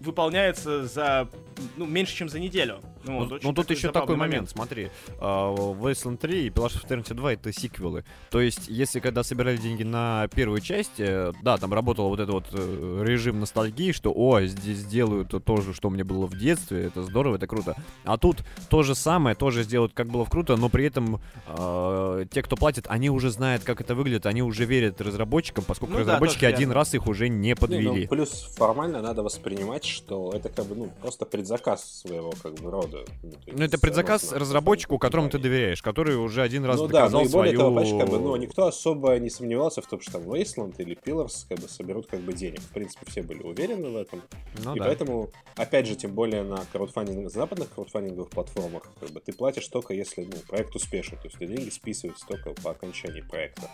выполняется 0.00 0.86
за, 0.86 1.28
ну, 1.76 1.86
меньше, 1.86 2.14
чем 2.16 2.28
за 2.28 2.38
неделю. 2.40 2.80
Ну, 3.04 3.18
вот, 3.18 3.28
ну, 3.30 3.34
очень 3.36 3.46
ну, 3.48 3.52
тут 3.54 3.70
еще 3.70 3.88
такой 3.88 4.00
забавный 4.00 4.16
момент, 4.16 4.50
смотри. 4.50 4.90
а, 5.20 5.54
Wasteland 5.54 6.16
3 6.18 6.46
и 6.46 6.48
Pillars 6.50 6.80
of 6.80 6.86
Eternity 6.88 7.14
2 7.14 7.32
это 7.34 7.52
сиквелы. 7.52 8.04
То 8.30 8.40
есть, 8.40 8.68
если 8.68 9.00
когда 9.00 9.22
собирали 9.22 9.56
деньги 9.58 9.82
на 9.82 10.28
первую 10.34 10.60
часть, 10.60 10.98
э, 10.98 11.32
да, 11.42 11.58
там 11.58 11.72
работал 11.74 12.08
вот 12.08 12.20
этот 12.20 12.32
вот 12.34 12.46
э, 12.52 13.02
режим 13.06 13.40
ностальгии, 13.40 13.92
что, 13.92 14.12
о, 14.14 14.40
здесь 14.42 14.78
сделают 14.78 15.34
то 15.44 15.56
же, 15.60 15.74
что 15.74 15.88
у 15.88 15.90
меня 15.90 16.04
было 16.04 16.26
в 16.26 16.36
детстве, 16.38 16.84
это 16.86 17.02
здорово, 17.02 17.36
это 17.36 17.46
круто. 17.46 17.76
А 18.04 18.16
тут 18.16 18.38
то 18.70 18.82
же 18.82 18.94
самое, 18.94 19.36
тоже 19.36 19.62
сделают, 19.64 19.92
как 19.92 20.08
было 20.08 20.24
в 20.24 20.30
круто, 20.30 20.56
но 20.56 20.68
при 20.68 20.86
этом 20.86 21.20
э, 21.46 22.26
те, 22.30 22.42
кто 22.42 22.56
платит, 22.56 22.86
они 22.88 23.10
уже 23.10 23.30
знают, 23.30 23.64
как 23.64 23.80
это 23.80 23.94
выглядит, 23.94 24.26
они 24.26 24.42
уже 24.42 24.64
верят 24.64 25.00
разработчикам, 25.00 25.64
поскольку 25.64 25.92
Ну 25.92 25.98
да, 25.98 26.04
разработчики 26.04 26.40
тоже 26.40 26.54
один 26.54 26.68
верно. 26.68 26.74
раз 26.74 26.94
их 26.94 27.06
уже 27.06 27.28
не 27.28 27.48
Не, 27.48 27.54
подвели. 27.54 28.02
ну, 28.02 28.08
плюс 28.08 28.54
формально 28.56 29.02
надо 29.02 29.22
воспринимать, 29.22 29.84
что 29.84 30.32
это 30.34 30.48
как 30.48 30.66
бы, 30.66 30.74
ну, 30.74 30.90
просто 31.02 31.26
предзаказ 31.44 32.00
своего 32.00 32.32
как 32.42 32.54
бы 32.54 32.70
рода. 32.70 33.04
Ну, 33.22 33.32
есть 33.46 33.58
Ну, 33.58 33.64
это 33.64 33.78
предзаказ 33.78 34.32
разработчику, 34.32 34.98
которому 34.98 35.28
ты 35.28 35.38
доверяешь, 35.38 35.82
который 35.82 36.16
уже 36.16 36.40
один 36.40 36.64
раз 36.64 36.78
ну 36.78 36.86
да, 36.86 37.00
доказал 37.00 37.20
ну 37.20 37.28
и 37.28 37.32
более 37.32 37.54
свою... 37.54 37.58
того, 37.58 37.80
понимаешь, 37.80 38.00
как 38.00 38.10
бы, 38.10 38.18
ну, 38.18 38.36
никто 38.36 38.66
особо 38.66 39.18
не 39.18 39.28
сомневался 39.28 39.82
в 39.82 39.86
том, 39.86 40.00
что 40.00 40.12
там 40.12 40.22
Wasteland 40.22 40.74
или 40.78 40.96
Pillars 40.96 41.46
как 41.46 41.58
бы 41.58 41.68
соберут 41.68 42.06
как 42.06 42.20
бы 42.20 42.32
денег. 42.32 42.60
В 42.60 42.70
принципе, 42.70 43.04
все 43.06 43.22
были 43.22 43.42
уверены 43.42 43.90
в 43.90 43.96
этом. 43.96 44.22
Ну 44.64 44.74
и 44.74 44.78
да. 44.78 44.86
поэтому, 44.86 45.30
опять 45.56 45.86
же, 45.86 45.96
тем 45.96 46.14
более 46.14 46.42
на 46.42 46.64
краудфандинг, 46.72 47.30
западных 47.30 47.70
краудфандинговых 47.74 48.30
платформах, 48.30 48.84
как 48.98 49.10
бы, 49.10 49.20
ты 49.20 49.32
платишь 49.32 49.68
только 49.68 49.92
если 49.92 50.24
ну, 50.24 50.36
проект 50.48 50.74
успешен. 50.74 51.18
То 51.18 51.28
есть 51.28 51.38
деньги 51.38 51.68
списываются 51.68 52.26
только 52.26 52.50
по 52.62 52.70
окончании 52.70 53.20
проекта. 53.20 53.68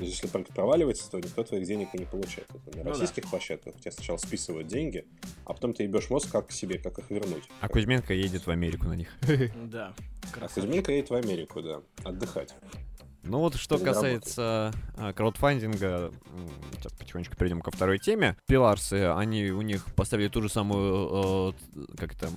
То 0.00 0.04
есть, 0.06 0.16
если 0.16 0.28
проект 0.28 0.54
проваливается, 0.54 1.10
то 1.10 1.18
никто 1.18 1.44
твоих 1.44 1.66
денег 1.66 1.90
и 1.92 1.98
не 1.98 2.06
получает. 2.06 2.48
Это 2.48 2.78
на 2.78 2.84
Ну 2.84 2.84
да. 2.84 2.90
российских 2.92 3.28
площадках 3.28 3.74
у 3.76 3.78
тебя 3.78 3.92
сначала 3.92 4.16
списывают 4.16 4.66
деньги, 4.66 5.04
а 5.44 5.52
потом 5.52 5.74
ты 5.74 5.82
ебешь 5.82 6.08
мозг, 6.08 6.30
как 6.32 6.50
себе, 6.52 6.78
как 6.78 6.98
их 6.98 7.10
вернуть. 7.10 7.42
А 7.60 7.68
Кузьменко 7.68 8.14
едет 8.14 8.46
в 8.46 8.50
Америку 8.50 8.86
на 8.86 8.94
них. 8.94 9.14
Да. 9.66 9.92
А. 10.40 10.48
Кузьменко 10.48 10.90
едет 10.90 11.10
в 11.10 11.14
Америку, 11.14 11.60
да, 11.60 11.82
отдыхать. 12.02 12.54
Ну 13.22 13.38
вот 13.38 13.56
что 13.56 13.76
Или 13.76 13.84
касается 13.84 14.72
а, 14.96 15.12
краудфандинга, 15.12 16.10
сейчас 16.76 16.92
потихонечку 16.92 17.36
перейдем 17.36 17.60
ко 17.60 17.70
второй 17.70 17.98
теме. 17.98 18.36
Пиларсы, 18.46 19.12
они 19.14 19.50
у 19.50 19.60
них 19.60 19.84
поставили 19.94 20.28
ту 20.28 20.40
же 20.40 20.48
самую, 20.48 21.54
э, 21.74 21.96
как 21.98 22.14
это, 22.14 22.30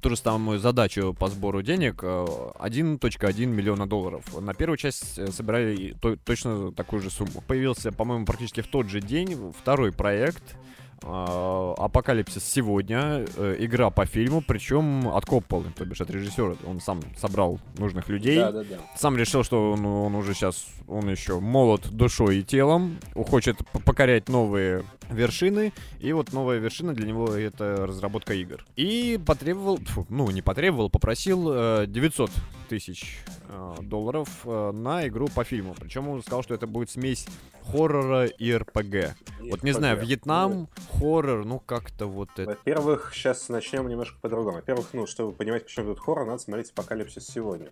ту 0.00 0.10
же 0.10 0.16
самую 0.16 0.58
задачу 0.58 1.14
по 1.18 1.28
сбору 1.28 1.60
денег, 1.62 2.00
э, 2.02 2.26
1.1 2.58 3.50
миллиона 3.50 3.86
долларов. 3.86 4.24
На 4.40 4.54
первую 4.54 4.78
часть 4.78 5.18
э, 5.18 5.30
собирали 5.30 5.94
то- 6.00 6.16
точно 6.16 6.72
такую 6.72 7.02
же 7.02 7.10
сумму. 7.10 7.42
Появился, 7.46 7.92
по-моему, 7.92 8.24
практически 8.24 8.62
в 8.62 8.68
тот 8.68 8.88
же 8.88 9.00
день 9.00 9.52
второй 9.60 9.92
проект. 9.92 10.56
А, 11.02 11.74
Апокалипсис 11.78 12.44
сегодня, 12.44 13.24
э, 13.36 13.56
игра 13.58 13.90
по 13.90 14.06
фильму, 14.06 14.42
причем 14.46 15.08
от 15.08 15.26
Копполы, 15.26 15.66
то 15.76 15.84
бишь 15.84 16.00
от 16.00 16.10
режиссера. 16.10 16.56
Он 16.66 16.80
сам 16.80 17.00
собрал 17.16 17.60
нужных 17.78 18.08
людей, 18.08 18.36
Да, 18.38 18.52
да, 18.52 18.64
да. 18.64 18.76
сам 18.96 19.16
решил, 19.16 19.44
что 19.44 19.72
он, 19.72 19.84
он 19.84 20.14
уже 20.14 20.34
сейчас, 20.34 20.66
он 20.86 21.10
еще 21.10 21.40
молод 21.40 21.88
душой 21.90 22.38
и 22.38 22.42
телом, 22.42 22.98
хочет 23.14 23.58
покорять 23.84 24.28
новые 24.28 24.84
вершины, 25.10 25.72
и 26.00 26.12
вот 26.12 26.32
новая 26.32 26.58
вершина 26.58 26.94
для 26.94 27.06
него 27.06 27.28
это 27.28 27.86
разработка 27.86 28.34
игр. 28.34 28.64
И 28.76 29.20
потребовал, 29.24 29.78
тьфу, 29.78 30.06
ну 30.08 30.30
не 30.30 30.42
потребовал, 30.42 30.90
попросил 30.90 31.48
э, 31.52 31.84
900 31.86 32.30
тысяч 32.68 33.18
э, 33.48 33.74
долларов 33.82 34.28
э, 34.44 34.72
на 34.72 35.06
игру 35.08 35.28
по 35.28 35.44
фильму. 35.44 35.74
Причем 35.78 36.08
он 36.08 36.22
сказал, 36.22 36.42
что 36.42 36.54
это 36.54 36.66
будет 36.66 36.90
смесь 36.90 37.26
хоррора 37.70 38.26
и 38.26 38.52
РПГ. 38.52 39.16
Вот 39.50 39.62
не 39.62 39.72
знаю. 39.72 39.98
Вьетнам, 40.00 40.68
хоррор, 40.90 41.44
ну 41.44 41.60
как-то 41.60 42.06
вот 42.06 42.28
это. 42.36 42.50
Во-первых, 42.50 43.12
сейчас 43.14 43.48
начнем 43.48 43.88
немножко 43.88 44.18
по-другому. 44.20 44.56
Во-первых, 44.56 44.88
ну, 44.92 45.06
чтобы 45.06 45.32
понимать, 45.32 45.64
почему 45.64 45.94
тут 45.94 46.00
хоррор, 46.00 46.26
надо 46.26 46.38
смотреть 46.38 46.70
«Апокалипсис 46.70 47.26
сегодня». 47.26 47.70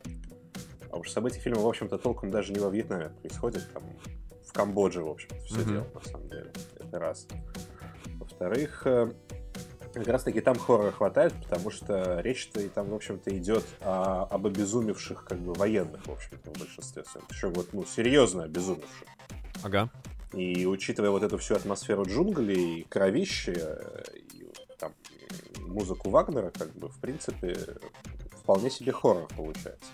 А 0.91 0.97
уж 0.97 1.11
события 1.11 1.41
фильма, 1.41 1.63
в 1.63 1.67
общем-то, 1.67 1.97
толком 1.99 2.31
даже 2.31 2.53
не 2.53 2.59
во 2.61 2.69
Вьетнаме 2.69 3.09
происходят, 3.21 3.67
там 3.73 3.83
в 4.47 4.53
Камбодже, 4.53 5.03
в 5.03 5.09
общем-то, 5.09 5.37
все 5.47 5.57
Мгм. 5.61 5.73
дело, 5.73 5.87
на 5.95 6.01
самом 6.11 6.29
деле. 6.29 6.53
Это 6.79 6.99
раз. 6.99 7.27
Во-вторых, 8.19 8.83
э, 8.87 9.11
как 9.95 10.07
раз-таки 10.09 10.41
там 10.41 10.59
хоррора 10.59 10.91
хватает, 10.91 11.33
потому 11.43 11.71
что 11.71 12.21
речь-то 12.21 12.61
и 12.61 12.69
там, 12.69 12.89
в 12.91 12.95
общем-то, 12.95 13.37
идет 13.37 13.65
о- 13.81 14.25
об 14.25 14.47
обезумевших, 14.47 15.25
как 15.25 15.39
бы, 15.39 15.55
военных, 15.55 16.07
в 16.07 16.11
общем-то, 16.13 16.51
в 16.51 16.59
большинстве 16.59 17.05
своем. 17.05 17.27
Причем 17.29 17.53
вот, 17.55 17.73
ну, 17.73 17.85
серьезно 17.85 18.45
обезумевших. 18.45 19.09
Ага. 19.63 19.89
И 20.33 20.67
учитывая 20.67 21.11
вот 21.11 21.23
эту 21.23 21.37
всю 21.39 21.55
атмосферу 21.55 22.05
джунглей, 22.07 22.87
кровище, 22.89 23.79
и 24.15 24.47
там, 24.79 24.93
музыку 25.61 26.11
Вагнера, 26.11 26.51
как 26.51 26.73
бы, 26.75 26.89
в 26.89 26.99
принципе, 26.99 27.57
вполне 28.43 28.71
себе 28.71 28.93
хоррор 28.93 29.29
получается. 29.37 29.91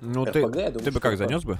Ну 0.00 0.24
ты, 0.26 0.40
RPG, 0.40 0.60
я 0.60 0.70
думаю, 0.70 0.84
ты 0.84 0.90
бы 0.90 1.00
как 1.00 1.14
это- 1.14 1.24
занес 1.26 1.42
бы? 1.44 1.58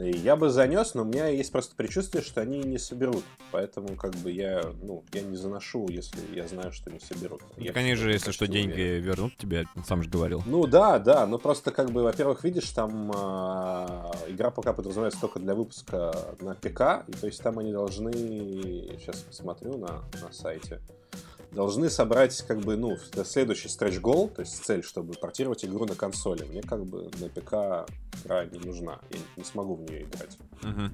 Я 0.00 0.36
бы 0.36 0.50
занес, 0.50 0.94
но 0.94 1.02
у 1.02 1.04
меня 1.04 1.28
есть 1.28 1.52
просто 1.52 1.74
предчувствие, 1.76 2.22
что 2.22 2.40
они 2.40 2.58
не 2.60 2.78
соберут. 2.78 3.24
Поэтому, 3.50 3.96
как 3.96 4.14
бы, 4.16 4.30
я, 4.30 4.62
ну, 4.82 5.04
я 5.12 5.22
не 5.22 5.36
заношу, 5.36 5.88
если 5.88 6.20
я 6.34 6.46
знаю, 6.48 6.72
что 6.72 6.90
не 6.90 7.00
соберут. 7.00 7.42
Я 7.56 7.68
Так 7.68 7.78
они 7.78 7.94
же, 7.94 8.12
если 8.12 8.32
что, 8.32 8.46
деньги 8.46 8.72
уверен. 8.72 9.02
вернут 9.04 9.36
тебе, 9.36 9.66
сам 9.86 10.02
же 10.02 10.08
говорил. 10.08 10.42
Ну 10.46 10.66
да, 10.66 10.98
да, 10.98 11.26
но 11.26 11.38
просто 11.38 11.70
как 11.70 11.90
бы, 11.90 12.02
во-первых, 12.02 12.44
видишь, 12.44 12.68
там 12.70 13.12
а, 13.14 14.10
игра 14.28 14.50
пока 14.50 14.72
подразумевается 14.72 15.20
только 15.20 15.38
для 15.38 15.54
выпуска 15.54 16.14
на 16.40 16.54
ПК, 16.54 17.04
и 17.08 17.12
то 17.12 17.26
есть 17.26 17.42
там 17.42 17.58
они 17.58 17.72
должны, 17.72 18.12
сейчас 18.12 19.16
посмотрю 19.20 19.76
на, 19.78 20.02
на 20.22 20.32
сайте, 20.32 20.80
должны 21.52 21.90
собрать 21.90 22.40
как 22.42 22.60
бы, 22.60 22.76
ну, 22.76 22.96
следующий 23.24 23.68
goal, 23.68 24.32
то 24.32 24.42
есть 24.42 24.64
цель, 24.64 24.82
чтобы 24.82 25.14
портировать 25.14 25.64
игру 25.64 25.86
на 25.86 25.94
консоли. 25.94 26.44
Мне 26.44 26.62
как 26.62 26.84
бы 26.84 27.10
на 27.18 27.28
ПК 27.28 27.88
игра 28.24 28.44
не 28.46 28.58
нужна, 28.58 29.00
я 29.10 29.18
не 29.36 29.44
смогу 29.44 29.74
в 29.74 29.82
нее 29.82 30.04
играть. 30.04 30.38
Мгм. 30.62 30.92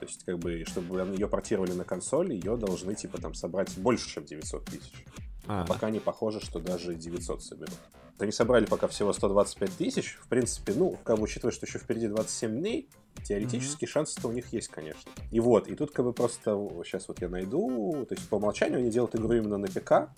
То 0.00 0.06
есть, 0.06 0.24
как 0.24 0.38
бы, 0.38 0.64
чтобы 0.66 1.00
ее 1.14 1.28
портировали 1.28 1.72
на 1.72 1.84
консоль, 1.84 2.34
ее 2.34 2.56
должны, 2.56 2.94
типа, 2.94 3.20
там, 3.20 3.32
собрать 3.32 3.76
больше, 3.78 4.08
чем 4.10 4.24
900 4.24 4.64
тысяч. 4.64 5.04
А, 5.46 5.64
Пока 5.66 5.90
не 5.90 6.00
похоже, 6.00 6.40
что 6.40 6.58
даже 6.58 6.94
900 6.94 7.42
соберут. 7.42 7.78
Они 8.18 8.30
собрали 8.32 8.64
пока 8.66 8.86
всего 8.88 9.12
125 9.12 9.76
тысяч. 9.76 10.16
В 10.22 10.28
принципе, 10.28 10.72
ну, 10.74 10.96
как 11.02 11.16
бы 11.18 11.24
учитывая, 11.24 11.52
что 11.52 11.66
еще 11.66 11.78
впереди 11.78 12.06
27 12.06 12.58
дней, 12.60 12.88
теоретически 13.24 13.86
шансы-то 13.86 14.28
у 14.28 14.32
них 14.32 14.52
есть, 14.52 14.68
конечно. 14.68 15.10
И 15.30 15.40
вот, 15.40 15.68
и 15.68 15.74
тут 15.74 15.90
как 15.90 16.04
бы 16.04 16.12
просто 16.12 16.52
сейчас 16.84 17.08
вот 17.08 17.20
я 17.20 17.28
найду, 17.28 18.06
то 18.08 18.14
есть 18.14 18.28
по 18.28 18.36
умолчанию 18.36 18.78
они 18.78 18.90
делают 18.90 19.14
игру 19.16 19.32
именно 19.34 19.58
на 19.58 19.66
ПК, 19.66 20.10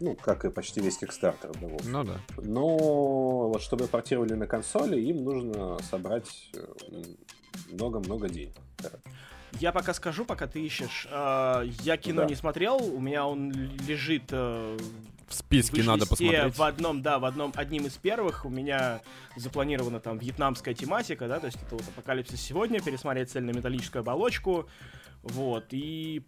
ну, 0.00 0.14
как 0.14 0.44
и 0.44 0.50
почти 0.50 0.80
весь 0.80 1.00
Kickstarter, 1.02 1.56
да, 1.60 1.68
в 1.68 1.74
общем. 1.74 1.92
Ну 1.92 2.04
да. 2.04 2.20
Но 2.38 3.48
вот 3.48 3.62
чтобы 3.62 3.86
портировали 3.88 4.34
на 4.34 4.46
консоли, 4.46 5.00
им 5.00 5.24
нужно 5.24 5.78
собрать 5.90 6.50
э, 6.54 7.02
много-много 7.72 8.28
денег. 8.28 8.54
Я 9.60 9.72
пока 9.72 9.94
скажу, 9.94 10.24
пока 10.24 10.46
ты 10.46 10.60
ищешь. 10.60 11.06
А, 11.10 11.62
Я 11.82 11.96
кино 11.96 12.22
Да. 12.22 12.28
не 12.28 12.34
смотрел, 12.34 12.76
у 12.76 13.00
меня 13.00 13.26
он 13.26 13.50
лежит 13.52 14.24
э, 14.30 14.78
В 15.26 15.34
списке 15.34 15.82
в 15.82 15.86
надо 15.86 16.06
посмотреть. 16.06 16.56
В 16.56 16.62
одном, 16.62 17.02
да, 17.02 17.18
в 17.18 17.24
одном, 17.24 17.52
одним 17.56 17.86
из 17.86 17.94
первых 17.94 18.44
у 18.44 18.48
меня 18.48 19.00
запланирована 19.36 19.98
там 19.98 20.18
вьетнамская 20.18 20.72
тематика, 20.72 21.26
да, 21.26 21.40
то 21.40 21.46
есть 21.46 21.58
это 21.60 21.74
вот 21.74 21.82
апокалипсис 21.88 22.40
сегодня, 22.40 22.80
пересмотреть 22.80 23.30
цельнометаллическую 23.30 24.00
оболочку, 24.00 24.68
вот, 25.22 25.66
и 25.70 26.24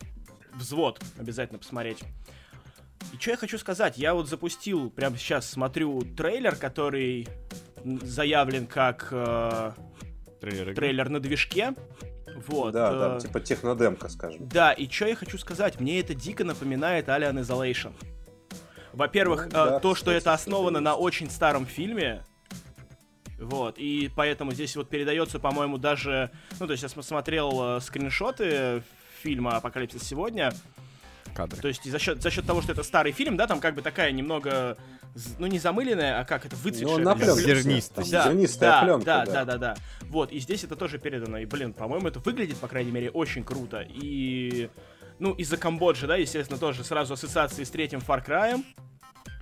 взвод 0.55 1.01
обязательно 1.17 1.61
посмотреть. 1.61 1.99
И 3.13 3.17
что 3.21 3.31
я 3.31 3.37
хочу 3.37 3.57
сказать, 3.59 3.99
я 3.99 4.15
вот 4.15 4.29
запустил, 4.29 4.91
прямо 4.91 5.17
сейчас 5.17 5.49
смотрю 5.49 6.03
трейлер, 6.03 6.57
который 6.57 7.29
заявлен 7.85 8.67
как 8.67 9.09
э, 9.13 9.73
Трейлер. 10.41 10.75
трейлер 10.75 11.09
на 11.09 11.21
движке, 11.21 11.75
вот. 12.49 12.73
да, 12.73 12.93
э, 12.93 12.99
да, 12.99 13.21
типа 13.21 13.41
технодемка, 13.41 14.09
скажем. 14.09 14.49
да, 14.49 14.73
и 14.73 14.89
что 14.89 15.07
я 15.07 15.15
хочу 15.15 15.39
сказать, 15.39 15.79
мне 15.79 16.01
это 16.01 16.15
дико 16.15 16.43
напоминает 16.43 17.09
Alien 17.09 17.41
Isolation. 17.41 17.93
Во-первых, 18.99 19.45
Ну, 19.47 19.51
да, 19.53 19.77
э, 19.77 19.81
то, 19.81 19.95
что 19.95 20.11
это 20.11 20.33
основано 20.33 20.81
на 20.81 20.97
очень 20.97 21.31
старом 21.31 21.67
фильме, 21.67 22.25
вот, 23.39 23.79
и 23.79 24.11
поэтому 24.17 24.53
здесь 24.53 24.75
вот 24.75 24.89
передается, 24.89 25.39
по-моему, 25.39 25.79
даже, 25.79 26.33
ну, 26.59 26.67
то 26.67 26.73
есть 26.73 26.83
я 26.83 26.89
посмотрел 26.89 27.77
э, 27.77 27.81
скриншоты 27.81 28.83
фильма 29.23 29.57
«Апокалипсис 29.57 30.03
сегодня», 30.03 30.53
Кадры. 31.33 31.63
то 31.63 31.69
есть 31.69 31.89
за 31.89 31.99
счет, 32.01 32.21
за 32.21 32.33
счет 32.33 32.45
того, 32.45 32.61
что 32.61 32.73
это 32.73 32.83
старый 32.83 33.13
фильм, 33.13 33.37
да, 33.37 33.47
там 33.47 33.61
как 33.61 33.77
бы 33.77 33.83
такая 33.83 34.11
немного, 34.11 34.77
ну, 35.39 35.47
не 35.47 35.61
замыленная, 35.61 36.19
а 36.19 36.25
как 36.25 36.47
это, 36.47 36.57
выцветшая. 36.57 36.99
Ну, 36.99 37.05
на 37.05 37.15
пленке. 37.15 37.43
Зернистый. 37.43 38.03
Там 38.03 38.11
да, 38.11 38.25
Зернистая 38.25 38.71
да, 38.71 38.83
пленка, 38.83 39.05
да, 39.05 39.25
да. 39.25 39.33
да, 39.33 39.45
да, 39.45 39.59
да. 39.59 39.77
Вот, 40.09 40.33
и 40.33 40.41
здесь 40.41 40.65
это 40.65 40.75
тоже 40.75 40.99
передано. 40.99 41.39
И, 41.39 41.45
блин, 41.45 41.73
по-моему, 41.73 42.09
это 42.09 42.19
выглядит, 42.19 42.57
по 42.57 42.67
крайней 42.67 42.91
мере, 42.91 43.11
очень 43.11 43.45
круто. 43.45 43.87
И, 43.89 44.69
ну, 45.19 45.33
из-за 45.33 45.57
Камбоджи, 45.57 46.07
да, 46.07 46.17
естественно, 46.17 46.59
тоже 46.59 46.85
сразу 46.85 47.15
ассоциации 47.15 47.65
с 47.65 47.71
третьим 47.71 48.01
Far 48.01 48.25
Cry. 48.25 48.65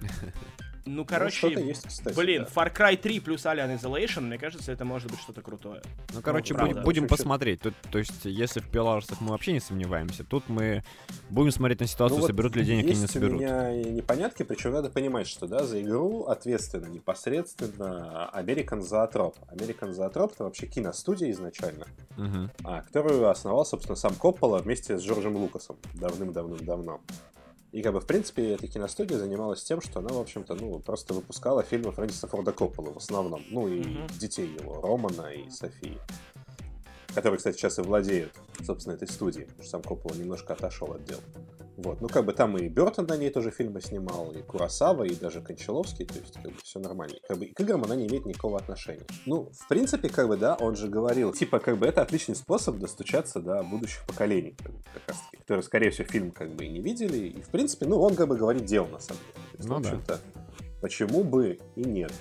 Ну, 0.86 1.04
короче, 1.04 1.36
что-то 1.36 1.60
есть, 1.60 1.86
кстати, 1.86 2.14
блин, 2.16 2.46
да. 2.54 2.62
Far 2.62 2.74
Cry 2.74 2.96
3 2.96 3.20
плюс 3.20 3.44
Alien 3.44 3.78
Isolation, 3.78 4.20
мне 4.22 4.38
кажется, 4.38 4.70
это 4.70 4.84
может 4.84 5.10
быть 5.10 5.20
что-то 5.20 5.42
крутое. 5.42 5.82
Ну, 6.14 6.22
короче, 6.22 6.54
правда. 6.54 6.74
будем, 6.74 6.84
будем 6.84 7.08
посмотреть. 7.08 7.60
Тут, 7.60 7.74
то 7.90 7.98
есть, 7.98 8.24
если 8.24 8.60
в 8.60 8.68
Пеларсах 8.70 9.20
мы 9.20 9.30
вообще 9.30 9.52
не 9.52 9.60
сомневаемся, 9.60 10.22
тут 10.22 10.48
мы 10.48 10.84
будем 11.28 11.50
смотреть 11.50 11.80
на 11.80 11.86
ситуацию, 11.86 12.16
Ну 12.16 12.20
вот 12.22 12.28
соберут 12.28 12.54
ли 12.56 12.64
денег 12.64 12.84
или 12.84 12.94
не 12.94 13.00
есть 13.00 13.12
соберут. 13.12 13.40
у 13.40 13.42
меня 13.42 13.72
непонятки, 13.72 14.44
причем 14.44 14.72
надо 14.72 14.88
понимать, 14.88 15.26
что 15.26 15.46
да, 15.46 15.64
за 15.64 15.82
игру 15.82 16.24
ответственно 16.24 16.86
непосредственно 16.86 18.30
American 18.32 18.80
Zootrope. 18.80 19.36
American 19.50 19.90
Zootrope 19.90 20.32
это 20.34 20.44
вообще 20.44 20.66
киностудия 20.66 21.30
изначально, 21.32 21.86
а, 22.64 22.82
которую 22.82 23.28
основал, 23.28 23.66
собственно, 23.66 23.96
сам 23.96 24.14
Коппола 24.14 24.58
вместе 24.58 24.98
с 24.98 25.02
Джорджем 25.02 25.36
Лукасом 25.36 25.76
давным-давным-давно. 25.94 27.00
И 27.76 27.82
как 27.82 27.92
бы, 27.92 28.00
в 28.00 28.06
принципе, 28.06 28.54
эта 28.54 28.66
киностудия 28.68 29.18
занималась 29.18 29.62
тем, 29.62 29.82
что 29.82 29.98
она, 29.98 30.08
в 30.08 30.18
общем-то, 30.18 30.54
ну, 30.54 30.78
просто 30.78 31.12
выпускала 31.12 31.62
фильмы 31.62 31.92
Фрэнсиса 31.92 32.26
Форда 32.26 32.50
Коппола 32.52 32.90
в 32.94 32.96
основном. 32.96 33.42
Ну, 33.50 33.68
и 33.68 33.80
Мгм. 33.80 34.06
детей 34.18 34.48
его, 34.58 34.80
Романа 34.80 35.26
и 35.26 35.50
Софии. 35.50 35.98
Которые, 37.14 37.36
кстати, 37.36 37.58
сейчас 37.58 37.78
и 37.78 37.82
владеют, 37.82 38.32
собственно, 38.64 38.94
этой 38.94 39.06
студией. 39.08 39.44
Потому 39.44 39.62
что 39.62 39.70
сам 39.72 39.82
Коппола 39.82 40.14
немножко 40.14 40.54
отошел 40.54 40.90
от 40.90 41.04
дел. 41.04 41.18
Вот, 41.76 42.00
ну, 42.00 42.08
как 42.08 42.24
бы 42.24 42.32
там 42.32 42.56
и 42.56 42.68
Бертон 42.68 43.06
на 43.06 43.16
ней 43.18 43.28
тоже 43.30 43.50
фильмы 43.50 43.82
снимал, 43.82 44.32
и 44.32 44.40
Курасава, 44.40 45.04
и 45.04 45.14
даже 45.14 45.42
Кончаловский, 45.42 46.06
то 46.06 46.18
есть, 46.18 46.34
как 46.34 46.44
бы, 46.44 46.54
все 46.62 46.78
нормально. 46.78 47.16
Как 47.28 47.38
бы, 47.38 47.44
и 47.44 47.52
к 47.52 47.60
играм 47.60 47.84
она 47.84 47.94
не 47.96 48.06
имеет 48.06 48.24
никакого 48.24 48.58
отношения. 48.58 49.04
Ну, 49.26 49.50
в 49.52 49.68
принципе, 49.68 50.08
как 50.08 50.28
бы, 50.28 50.38
да, 50.38 50.54
он 50.54 50.74
же 50.74 50.88
говорил, 50.88 51.32
типа, 51.32 51.58
как 51.58 51.76
бы, 51.76 51.86
это 51.86 52.00
отличный 52.00 52.34
способ 52.34 52.78
достучаться 52.78 53.40
до 53.40 53.62
будущих 53.62 54.06
поколений, 54.06 54.56
как, 54.62 54.72
бы, 54.72 54.82
как 54.94 55.08
раз 55.08 55.20
таки, 55.20 55.36
которые, 55.36 55.62
скорее 55.62 55.90
всего, 55.90 56.08
фильм, 56.08 56.30
как 56.30 56.54
бы, 56.54 56.64
и 56.64 56.68
не 56.68 56.80
видели, 56.80 57.28
и, 57.28 57.42
в 57.42 57.48
принципе, 57.48 57.84
ну, 57.86 58.00
он, 58.00 58.14
как 58.14 58.28
бы, 58.28 58.36
говорит 58.36 58.64
дело, 58.64 58.86
на 58.86 58.98
самом 58.98 59.20
деле. 59.20 59.34
То 59.34 59.58
есть, 59.58 59.68
Ну 59.68 59.76
в 59.76 59.82
да. 59.82 59.88
общем-то, 59.88 60.20
почему 60.80 61.24
бы 61.24 61.58
и 61.74 61.84
нет. 61.84 62.12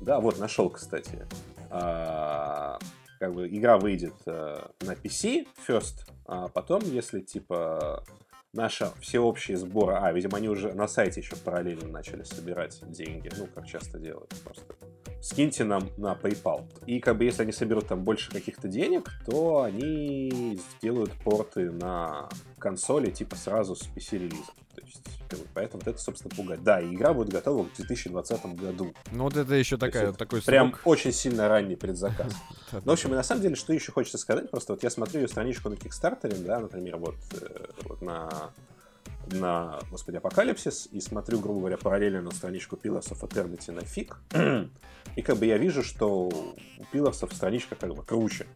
Да, 0.00 0.18
вот, 0.18 0.38
нашел, 0.38 0.70
кстати. 0.70 1.24
А, 1.70 2.78
как 3.18 3.34
бы 3.34 3.48
игра 3.48 3.78
выйдет 3.78 4.14
э, 4.26 4.56
на 4.80 4.92
PC 4.92 5.46
first, 5.66 6.08
а 6.24 6.48
потом, 6.48 6.82
если 6.84 7.20
типа 7.20 8.04
наша 8.52 8.92
всеобщий 9.00 9.54
сбор, 9.54 9.94
а, 9.94 10.12
видимо, 10.12 10.38
они 10.38 10.48
уже 10.48 10.72
на 10.72 10.88
сайте 10.88 11.20
еще 11.20 11.36
параллельно 11.36 11.88
начали 11.88 12.22
собирать 12.22 12.80
деньги, 12.90 13.30
ну, 13.36 13.46
как 13.54 13.66
часто 13.66 13.98
делают, 13.98 14.34
просто 14.44 14.74
скиньте 15.20 15.64
нам 15.64 15.88
на 15.96 16.14
PayPal. 16.14 16.68
И 16.86 17.00
как 17.00 17.18
бы 17.18 17.24
если 17.24 17.42
они 17.42 17.52
соберут 17.52 17.88
там 17.88 18.04
больше 18.04 18.30
каких-то 18.30 18.68
денег, 18.68 19.10
то 19.26 19.62
они 19.62 20.60
сделают 20.78 21.12
порты 21.24 21.70
на 21.70 22.28
консоли 22.58 23.10
типа 23.10 23.36
сразу 23.36 23.74
с 23.74 23.82
PC-релизом. 23.88 24.54
Поэтому 25.54 25.82
вот 25.84 25.88
это, 25.88 26.02
собственно, 26.02 26.34
пугает. 26.34 26.62
Да, 26.62 26.80
и 26.80 26.94
игра 26.94 27.12
будет 27.12 27.28
готова 27.28 27.64
в 27.64 27.76
2020 27.76 28.46
году. 28.56 28.94
Ну, 29.10 29.24
вот 29.24 29.36
это 29.36 29.54
еще 29.54 29.76
такая, 29.76 30.08
это 30.08 30.18
такой 30.18 30.42
Прям 30.42 30.70
срок. 30.70 30.80
очень 30.84 31.12
сильно 31.12 31.48
ранний 31.48 31.76
предзаказ. 31.76 32.32
Ну, 32.70 32.80
в 32.84 32.90
общем, 32.90 33.12
и 33.12 33.14
на 33.14 33.22
самом 33.22 33.40
деле, 33.42 33.56
что 33.56 33.72
еще 33.72 33.92
хочется 33.92 34.18
сказать, 34.18 34.50
просто 34.50 34.74
вот 34.74 34.82
я 34.82 34.90
смотрю 34.90 35.22
ее 35.22 35.28
страничку 35.28 35.70
на 35.70 35.76
Кикстартере, 35.76 36.36
да, 36.36 36.60
например, 36.60 36.98
вот, 36.98 37.16
э, 37.32 37.66
вот 37.84 38.02
на 38.02 38.50
на, 39.32 39.78
господи, 39.90 40.16
Апокалипсис, 40.16 40.88
и 40.92 41.00
смотрю, 41.00 41.40
грубо 41.40 41.60
говоря, 41.60 41.76
параллельно 41.76 42.22
на 42.22 42.30
страничку 42.30 42.76
Pillars 42.76 43.10
of 43.12 43.20
Eternity 43.28 43.72
на 43.72 43.82
фиг, 43.82 44.18
и 45.16 45.22
как 45.22 45.36
бы 45.36 45.46
я 45.46 45.58
вижу, 45.58 45.82
что 45.82 46.28
у 46.28 46.56
Pillars 46.92 47.34
страничка 47.34 47.74
как 47.74 47.94
бы 47.94 48.02
круче. 48.02 48.46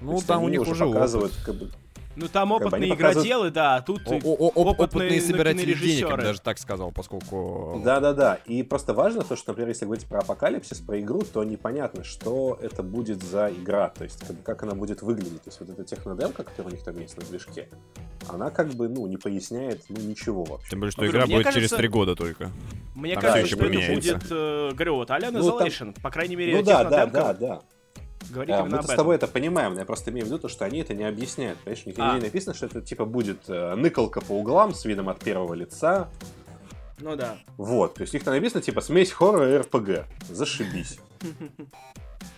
Ну, 0.00 0.20
там 0.20 0.44
у 0.44 0.48
них 0.48 0.62
уже 0.62 0.86
показывают, 0.86 1.32
как 1.44 1.54
бы, 1.54 1.70
Ну, 2.18 2.28
там 2.28 2.48
бы 2.48 2.56
опытные 2.56 2.82
они 2.82 2.90
показывают- 2.90 3.26
игроделы, 3.26 3.50
да, 3.50 3.76
а 3.76 3.82
тут... 3.82 4.00
О- 4.06 4.10
о- 4.14 4.16
о- 4.16 4.48
опытные 4.48 4.74
опытные 4.74 5.20
собиратели 5.20 5.74
денег, 5.74 6.10
бы 6.10 6.16
даже 6.16 6.40
так 6.40 6.58
сказал, 6.58 6.90
поскольку... 6.92 7.80
Да-да-да. 7.84 8.40
И 8.46 8.62
просто 8.62 8.92
важно 8.94 9.22
то, 9.22 9.36
что, 9.36 9.50
например, 9.52 9.68
если 9.68 9.84
говорить 9.84 10.06
про 10.06 10.20
апокалипсис, 10.20 10.78
про 10.80 11.00
игру, 11.00 11.22
то 11.22 11.44
непонятно, 11.44 12.02
что 12.04 12.58
это 12.60 12.82
будет 12.82 13.22
за 13.22 13.50
игра, 13.50 13.88
то 13.90 14.04
есть 14.04 14.20
как, 14.20 14.36
бы, 14.36 14.42
как 14.42 14.62
она 14.64 14.74
будет 14.74 15.02
выглядеть. 15.02 15.42
То 15.42 15.48
есть 15.50 15.60
вот 15.60 15.68
эта 15.70 15.84
технодемка, 15.84 16.42
которая 16.42 16.72
у 16.72 16.76
них 16.76 16.84
там 16.84 16.98
есть 16.98 17.16
на 17.16 17.24
движке, 17.24 17.68
она 18.28 18.50
как 18.50 18.68
бы, 18.70 18.88
ну, 18.88 19.06
не 19.06 19.16
поясняет, 19.16 19.84
ну, 19.88 20.00
ничего 20.00 20.44
вообще. 20.44 20.70
Тем 20.70 20.80
более, 20.80 20.92
что 20.92 21.02
Ну, 21.02 21.08
игра 21.10 21.22
будет 21.26 21.44
кажется- 21.44 21.52
через 21.52 21.70
три 21.70 21.88
года 21.88 22.16
только. 22.16 22.50
Мне 22.94 23.14
Там 23.14 23.22
кажется, 23.22 23.46
что 23.56 23.64
это 23.64 23.94
будет, 23.94 24.26
э, 24.30 24.70
говорю, 24.72 24.94
вот 24.96 25.10
Alien 25.10 25.30
Ну, 25.30 25.58
там- 25.58 25.66
Isolation, 25.68 26.00
по 26.02 26.10
крайней 26.10 26.36
мере, 26.36 26.56
Ну 26.56 26.62
да, 26.64 26.84
да, 26.84 27.06
да, 27.06 27.32
да. 27.34 27.60
Говорит 28.30 28.54
А, 28.54 28.60
именно 28.60 28.70
мы 28.72 28.78
об 28.78 28.82
с 28.82 28.86
этом. 28.86 28.96
тобой 28.96 29.16
это 29.16 29.26
понимаем, 29.26 29.74
но 29.74 29.80
я 29.80 29.86
просто 29.86 30.10
имею 30.10 30.26
в 30.26 30.28
виду 30.28 30.38
то, 30.38 30.48
что 30.48 30.64
они 30.64 30.80
это 30.80 30.94
не 30.94 31.04
объясняют. 31.04 31.58
Понимаешь, 31.60 31.86
нигде 31.86 32.02
А. 32.02 32.16
не 32.16 32.22
написано, 32.22 32.54
что 32.54 32.66
это 32.66 32.80
типа 32.82 33.04
будет 33.04 33.48
э, 33.48 33.74
ныкалка 33.74 34.20
по 34.20 34.32
углам 34.32 34.74
с 34.74 34.84
видом 34.84 35.08
от 35.08 35.20
первого 35.20 35.54
лица. 35.54 36.08
Ну 37.00 37.14
да. 37.16 37.38
Вот. 37.56 37.94
То 37.94 38.02
есть 38.02 38.14
их 38.14 38.24
там 38.24 38.34
написано 38.34 38.60
типа 38.60 38.80
смесь 38.80 39.12
хоррора 39.12 39.54
и 39.54 39.56
РПГ. 39.58 40.04
Зашибись. 40.28 40.98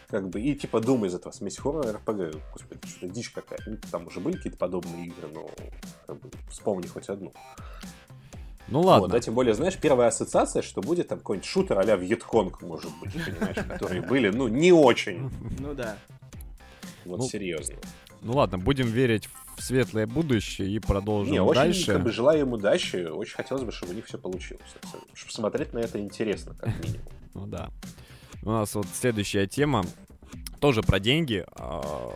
Как 0.08 0.28
бы, 0.28 0.40
и 0.40 0.56
типа 0.56 0.80
думай 0.80 1.08
из 1.08 1.14
этого, 1.14 1.32
смесь 1.32 1.56
хоррора 1.56 1.90
и 1.90 1.92
РПГ. 1.92 2.36
Господи, 2.52 2.80
что 2.88 3.08
дичь 3.08 3.30
какая. 3.30 3.60
Ну, 3.64 3.78
Там 3.92 4.08
уже 4.08 4.18
были 4.18 4.36
какие-то 4.36 4.58
подобные 4.58 5.06
игры, 5.06 5.28
но 5.32 5.48
как 6.06 6.18
бы, 6.20 6.30
вспомни 6.50 6.88
хоть 6.88 7.08
одну. 7.08 7.32
Ну 8.70 8.82
Вот, 8.82 8.86
ладно. 8.86 9.08
да, 9.08 9.20
тем 9.20 9.34
более, 9.34 9.54
знаешь, 9.54 9.76
первая 9.76 10.08
ассоциация, 10.08 10.62
что 10.62 10.80
будет 10.80 11.08
там 11.08 11.18
какой-нибудь 11.18 11.48
шутер 11.48 11.78
а-ля 11.78 11.96
Вьетконг, 11.96 12.62
может 12.62 12.90
быть, 13.00 13.12
понимаешь, 13.12 13.56
которые 13.68 14.00
были, 14.02 14.28
ну, 14.30 14.48
не 14.48 14.72
очень. 14.72 15.30
Ну 15.58 15.74
да. 15.74 15.96
Вот 17.04 17.18
Ну, 17.18 17.24
серьезно. 17.28 17.76
Ну 18.22 18.34
ладно, 18.34 18.58
будем 18.58 18.86
верить 18.86 19.28
в 19.56 19.62
светлое 19.62 20.06
будущее 20.06 20.68
и 20.70 20.78
продолжим 20.78 21.32
Не, 21.32 21.40
очень 21.42 21.54
дальше. 21.60 21.92
как 21.94 22.02
бы 22.02 22.12
желаю 22.12 22.40
им 22.40 22.52
удачи, 22.52 23.06
очень 23.08 23.34
хотелось 23.34 23.64
бы, 23.64 23.72
чтобы 23.72 23.92
у 23.92 23.96
них 23.96 24.06
все 24.06 24.18
получилось. 24.18 24.62
Чтобы 25.14 25.32
смотреть 25.32 25.72
на 25.72 25.78
это 25.80 25.98
интересно, 25.98 26.54
как 26.58 26.68
минимум. 26.84 27.06
Ну 27.34 27.46
да. 27.46 27.70
У 28.42 28.50
нас 28.50 28.74
вот 28.74 28.86
следующая 28.92 29.46
тема 29.46 29.84
тоже 30.60 30.82
про 30.82 30.98
деньги. 30.98 31.44
А, 31.52 32.10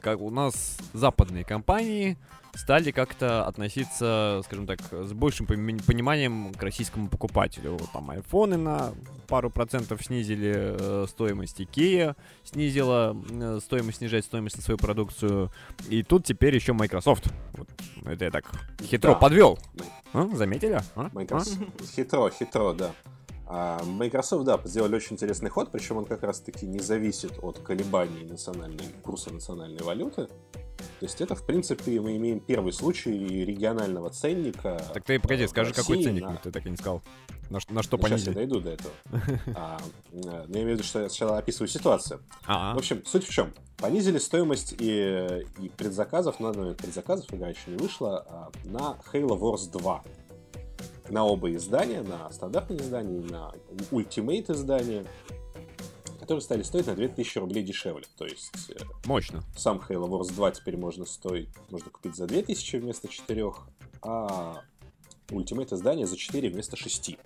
Как 0.00 0.20
у 0.20 0.30
нас 0.30 0.78
западные 0.92 1.44
компании 1.44 2.16
стали 2.56 2.90
как-то 2.90 3.46
относиться, 3.46 4.40
скажем 4.44 4.66
так, 4.66 4.80
с 4.90 5.12
большим 5.12 5.46
пониманием 5.46 6.52
к 6.54 6.62
российскому 6.62 7.08
покупателю. 7.08 7.78
Там 7.92 8.10
айфоны 8.10 8.56
на 8.56 8.92
пару 9.28 9.50
процентов 9.50 10.02
снизили 10.04 10.54
э, 10.78 11.06
стоимость, 11.08 11.60
Икея 11.60 12.16
снизила 12.44 13.16
э, 13.30 13.60
стоимость, 13.62 13.98
снижать 13.98 14.24
стоимость 14.24 14.56
на 14.56 14.62
свою 14.62 14.78
продукцию. 14.78 15.50
И 15.88 16.02
тут 16.02 16.24
теперь 16.24 16.54
еще 16.54 16.72
Microsoft. 16.72 17.26
Вот, 17.54 17.68
это 18.04 18.24
я 18.24 18.30
так 18.30 18.50
хитро 18.82 19.12
Да. 19.12 19.18
подвел. 19.18 19.58
А? 20.12 20.26
Заметили? 20.34 20.80
А? 20.94 21.10
Microsoft. 21.12 21.58
Хитро, 21.94 22.30
хитро, 22.30 22.72
да. 22.72 22.92
А 23.48 23.82
Microsoft, 23.84 24.44
да, 24.44 24.60
сделали 24.64 24.96
очень 24.96 25.14
интересный 25.14 25.50
ход, 25.50 25.70
причем 25.70 25.98
он 25.98 26.04
как 26.04 26.22
раз-таки 26.22 26.66
не 26.66 26.80
зависит 26.80 27.32
от 27.42 27.58
колебаний 27.60 28.24
национальной, 28.24 28.84
курса 29.02 29.32
национальной 29.32 29.82
валюты. 29.82 30.26
То 30.98 31.04
есть 31.04 31.20
это, 31.20 31.34
в 31.34 31.44
принципе, 31.44 32.00
мы 32.00 32.16
имеем 32.16 32.40
первый 32.40 32.72
случай 32.72 33.10
регионального 33.44 34.10
ценника. 34.10 34.82
Так 34.94 35.04
ты 35.04 35.20
погоди, 35.20 35.46
скажи, 35.46 35.72
какой 35.72 36.02
ценник, 36.02 36.22
на- 36.24 36.36
ты 36.36 36.50
так 36.50 36.66
и 36.66 36.70
не 36.70 36.76
сказал. 36.76 37.02
На, 37.50 37.60
на 37.70 37.82
что 37.82 37.96
Ну, 37.96 38.02
сейчас 38.08 38.26
я 38.26 38.32
понизили? 38.32 38.34
дойду 38.34 38.60
до 38.60 38.70
этого. 38.70 38.92
А, 39.54 39.78
э, 40.12 40.16
но 40.22 40.32
я 40.38 40.44
имею 40.46 40.66
в 40.66 40.70
виду, 40.72 40.82
что 40.82 41.00
я 41.02 41.08
сначала 41.08 41.38
описываю 41.38 41.68
ситуацию. 41.68 42.20
А, 42.46 42.74
В 42.74 42.78
общем, 42.78 43.04
суть 43.06 43.24
в 43.24 43.30
чем? 43.30 43.52
Понизили 43.76 44.18
стоимость 44.18 44.74
и, 44.78 45.44
и 45.60 45.68
предзаказов, 45.68 46.40
на 46.40 46.48
данный 46.48 46.60
момент 46.62 46.78
предзаказов, 46.78 47.32
игра 47.32 47.48
еще 47.50 47.70
не 47.70 47.76
вышла, 47.76 48.24
а, 48.28 48.50
на 48.64 48.96
Halo 49.12 49.38
Wars 49.38 49.70
2. 49.70 50.02
На 51.08 51.24
оба 51.24 51.52
издания, 51.54 52.02
на 52.02 52.30
стандартные 52.30 52.80
издания 52.80 53.18
и 53.18 53.30
на 53.30 53.52
Ultimate 53.90 54.52
издания, 54.52 55.04
которые 56.20 56.42
стали 56.42 56.62
стоить 56.62 56.86
на 56.86 56.94
2000 56.94 57.38
рублей 57.38 57.62
дешевле. 57.62 58.04
То 58.16 58.26
есть 58.26 58.70
э, 58.70 58.78
мощно. 59.04 59.42
сам 59.56 59.78
Halo 59.88 60.08
Wars 60.08 60.32
2 60.34 60.50
теперь 60.52 60.76
можно 60.76 61.04
стоить, 61.06 61.48
можно 61.70 61.90
купить 61.90 62.16
за 62.16 62.26
2000 62.26 62.76
вместо 62.76 63.08
4, 63.08 63.52
а 64.02 64.62
Ultimate 65.28 65.74
издание 65.74 66.06
за 66.06 66.16
4 66.16 66.48
вместо 66.50 66.76
6. 66.76 67.08
И, 67.10 67.16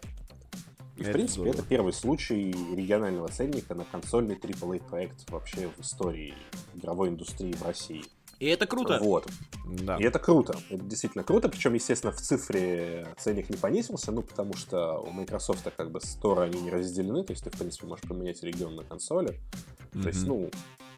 в 0.97 1.01
Это 1.01 1.13
принципе, 1.13 1.41
здорово. 1.41 1.55
это 1.55 1.63
первый 1.63 1.93
случай 1.95 2.53
регионального 2.75 3.29
ценника 3.29 3.75
на 3.75 3.85
консольный 3.87 4.35
AAA 4.35 4.87
проект 4.87 5.31
вообще 5.31 5.69
в 5.69 5.81
истории 5.81 6.35
игровой 6.75 7.09
индустрии 7.09 7.55
в 7.55 7.63
России. 7.63 8.05
И 8.41 8.47
это 8.47 8.67
круто. 8.67 8.99
Вот. 9.01 9.29
Да. 9.67 9.99
И 9.99 10.03
это 10.03 10.19
круто. 10.19 10.59
Это 10.71 10.83
действительно 10.83 11.23
круто. 11.25 11.51
Причем, 11.51 11.75
естественно, 11.75 12.11
в 12.11 12.21
цифре 12.21 13.07
ценник 13.19 13.51
не 13.51 13.57
понизился, 13.57 14.13
ну, 14.13 14.23
потому 14.23 14.55
что 14.55 14.99
у 14.99 15.11
Microsoft 15.11 15.67
как 15.77 15.91
бы 15.91 16.01
сторы 16.01 16.45
они 16.45 16.61
не 16.63 16.71
разделены, 16.71 17.23
то 17.23 17.33
есть 17.33 17.45
ты, 17.45 17.51
в 17.51 17.59
принципе, 17.59 17.87
можешь 17.87 18.09
поменять 18.09 18.43
регион 18.43 18.77
на 18.77 18.83
консоли. 18.83 19.39
То 19.93 20.09
есть, 20.09 20.27
ну, 20.27 20.51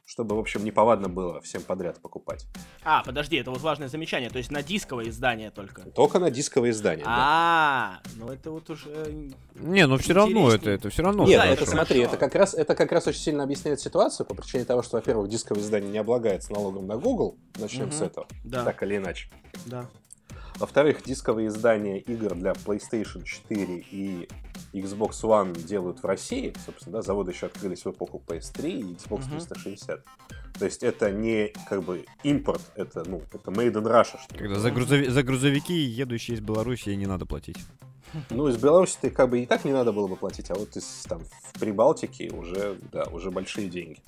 чтобы, 0.05 0.37
в 0.37 0.38
общем, 0.38 0.65
неповадно 0.65 1.09
было 1.09 1.41
всем 1.41 1.62
подряд 1.62 2.01
покупать. 2.01 2.47
А, 2.85 3.03
подожди, 3.05 3.37
это 3.37 3.51
вот 3.51 3.61
важное 3.61 3.88
замечание. 3.88 4.31
То 4.31 4.38
есть 4.38 4.51
на 4.51 4.62
дисковое 4.62 5.09
издание 5.09 5.51
только. 5.51 5.83
Только 5.91 6.19
на 6.19 6.31
дисковое 6.31 6.71
издание, 6.71 7.05
да. 7.05 7.11
А, 7.15 8.01
ну 8.17 8.29
это 8.29 8.51
вот 8.51 8.69
уже... 8.71 9.29
Не, 9.55 9.87
ну 9.87 9.97
все 9.99 10.12
равно 10.12 10.51
это, 10.53 10.71
это 10.71 10.91
все 10.91 11.03
равно. 11.03 11.25
Нет, 11.25 11.41
да, 11.41 11.47
это 11.47 11.62
это 11.62 11.71
смотри, 11.71 12.01
это 12.01 12.17
как, 12.17 12.35
раз, 12.35 12.55
это 12.55 12.75
как 12.75 12.93
раз 12.93 13.07
очень 13.07 13.21
сильно 13.21 13.45
объясняет 13.45 13.81
ситуацию 13.81 14.27
по 14.27 14.35
причине 14.35 14.65
того, 14.65 14.83
что, 14.83 14.97
во-первых, 14.97 15.29
дисковое 15.31 15.62
издание 15.62 15.91
не 15.91 15.99
облагается 15.99 16.53
налогом 16.53 16.87
на 16.87 16.97
Google, 16.97 17.37
начнем 17.59 17.87
Мгм. 17.87 17.93
с 17.93 18.01
этого, 18.03 18.27
Да, 18.45 18.65
так 18.65 18.83
или 18.83 18.97
иначе. 18.97 19.29
да. 19.67 19.87
Во-вторых, 20.59 21.03
дисковые 21.05 21.49
издания 21.49 21.99
игр 21.99 22.35
для 22.35 22.53
PlayStation 22.53 23.25
4 23.25 23.85
и 23.91 24.29
Xbox 24.73 25.23
One 25.23 25.61
делают 25.61 26.03
в 26.03 26.07
России, 26.07 26.55
собственно, 26.65 26.99
да, 26.99 27.03
заводы 27.03 27.33
еще 27.33 27.47
открылись 27.47 27.85
в 27.85 27.91
эпоху 27.91 28.23
PS3 28.27 28.71
и 28.71 28.83
Xbox 28.95 29.21
Мгм. 29.27 29.31
360. 29.41 30.05
То 30.59 30.65
есть 30.65 30.83
это 30.83 31.11
не 31.11 31.53
как 31.69 31.83
бы 31.83 32.05
импорт, 32.23 32.61
это, 32.77 33.03
ну, 33.09 33.23
это 33.33 33.51
made 33.51 33.73
in 33.73 33.83
Russia. 33.85 34.19
Что 34.23 34.35
ли. 34.35 34.38
Когда 34.41 34.61
за, 34.61 34.69
грузови- 34.71 35.09
за 35.11 35.23
грузовики, 35.23 35.75
едущие 35.75 36.37
из 36.37 36.41
Беларуси, 36.41 36.91
не 36.91 37.07
надо 37.07 37.27
платить. 37.27 37.59
Ну, 38.31 38.47
из 38.49 38.59
Беларуси 38.59 38.99
ты 39.01 39.11
как 39.11 39.31
бы 39.31 39.41
и 39.41 39.47
так 39.47 39.65
не 39.65 39.73
надо 39.73 39.91
было 39.93 40.07
бы 40.07 40.17
платить, 40.17 40.51
а 40.51 40.55
вот 40.55 40.77
из 40.77 40.85
там 41.09 41.23
в 41.25 41.59
Прибалтике 41.59 42.31
уже, 42.31 42.77
да, 42.93 43.05
уже 43.05 43.31
большие 43.31 43.69
деньги. 43.69 44.01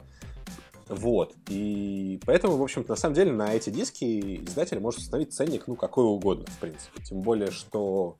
Вот. 0.88 1.34
И 1.48 2.20
поэтому, 2.26 2.56
в 2.56 2.62
общем-то, 2.62 2.90
на 2.90 2.96
самом 2.96 3.14
деле 3.14 3.32
на 3.32 3.54
эти 3.54 3.70
диски 3.70 4.44
издатель 4.44 4.78
может 4.80 5.00
установить 5.00 5.32
ценник, 5.32 5.66
ну, 5.66 5.76
какой 5.76 6.04
угодно, 6.04 6.46
в 6.46 6.58
принципе. 6.58 7.02
Тем 7.02 7.20
более, 7.20 7.50
что, 7.50 8.16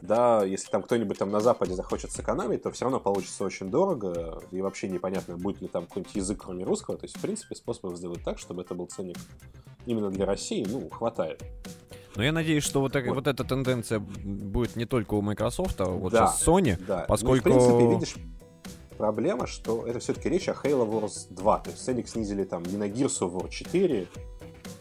да, 0.00 0.44
если 0.44 0.68
там 0.70 0.82
кто-нибудь 0.82 1.18
там 1.18 1.30
на 1.30 1.40
Западе 1.40 1.74
захочет 1.74 2.10
сэкономить, 2.10 2.62
то 2.62 2.70
все 2.72 2.86
равно 2.86 2.98
получится 3.00 3.44
очень 3.44 3.70
дорого, 3.70 4.42
и 4.50 4.60
вообще 4.60 4.88
непонятно, 4.88 5.36
будет 5.36 5.60
ли 5.62 5.68
там 5.68 5.86
какой-нибудь 5.86 6.14
язык, 6.16 6.42
кроме 6.44 6.64
русского. 6.64 6.96
То 6.96 7.04
есть, 7.04 7.16
в 7.16 7.20
принципе, 7.20 7.54
способов 7.54 7.96
сделать 7.96 8.22
так, 8.24 8.38
чтобы 8.38 8.62
это 8.62 8.74
был 8.74 8.86
ценник 8.86 9.16
именно 9.86 10.10
для 10.10 10.26
России, 10.26 10.66
ну, 10.68 10.88
хватает. 10.90 11.42
Но 12.14 12.22
я 12.22 12.32
надеюсь, 12.32 12.62
что 12.64 12.80
вот, 12.80 12.92
так- 12.92 13.06
Вот. 13.06 13.14
вот 13.14 13.26
эта 13.26 13.42
тенденция 13.42 13.98
будет 13.98 14.76
не 14.76 14.84
только 14.84 15.14
у 15.14 15.22
Microsoft, 15.22 15.80
а 15.80 15.86
вот 15.86 16.12
Да. 16.12 16.26
сейчас 16.26 16.46
Sony. 16.46 16.76
Да, 16.86 17.06
Поскольку- 17.08 17.48
Ну, 17.48 17.54
в 17.58 17.78
принципе, 17.78 17.94
видишь, 17.94 18.14
проблема, 18.96 19.46
что 19.46 19.86
это 19.86 19.98
все-таки 19.98 20.28
речь 20.28 20.48
о 20.48 20.52
Halo 20.52 20.88
Wars 20.88 21.26
2. 21.30 21.58
То 21.60 21.70
есть 21.70 21.84
ценник 21.84 22.08
снизили 22.08 22.44
там 22.44 22.62
не 22.64 22.76
на 22.76 22.88
Gears 22.88 23.20
of 23.20 23.32
War 23.32 23.48
4, 23.48 24.08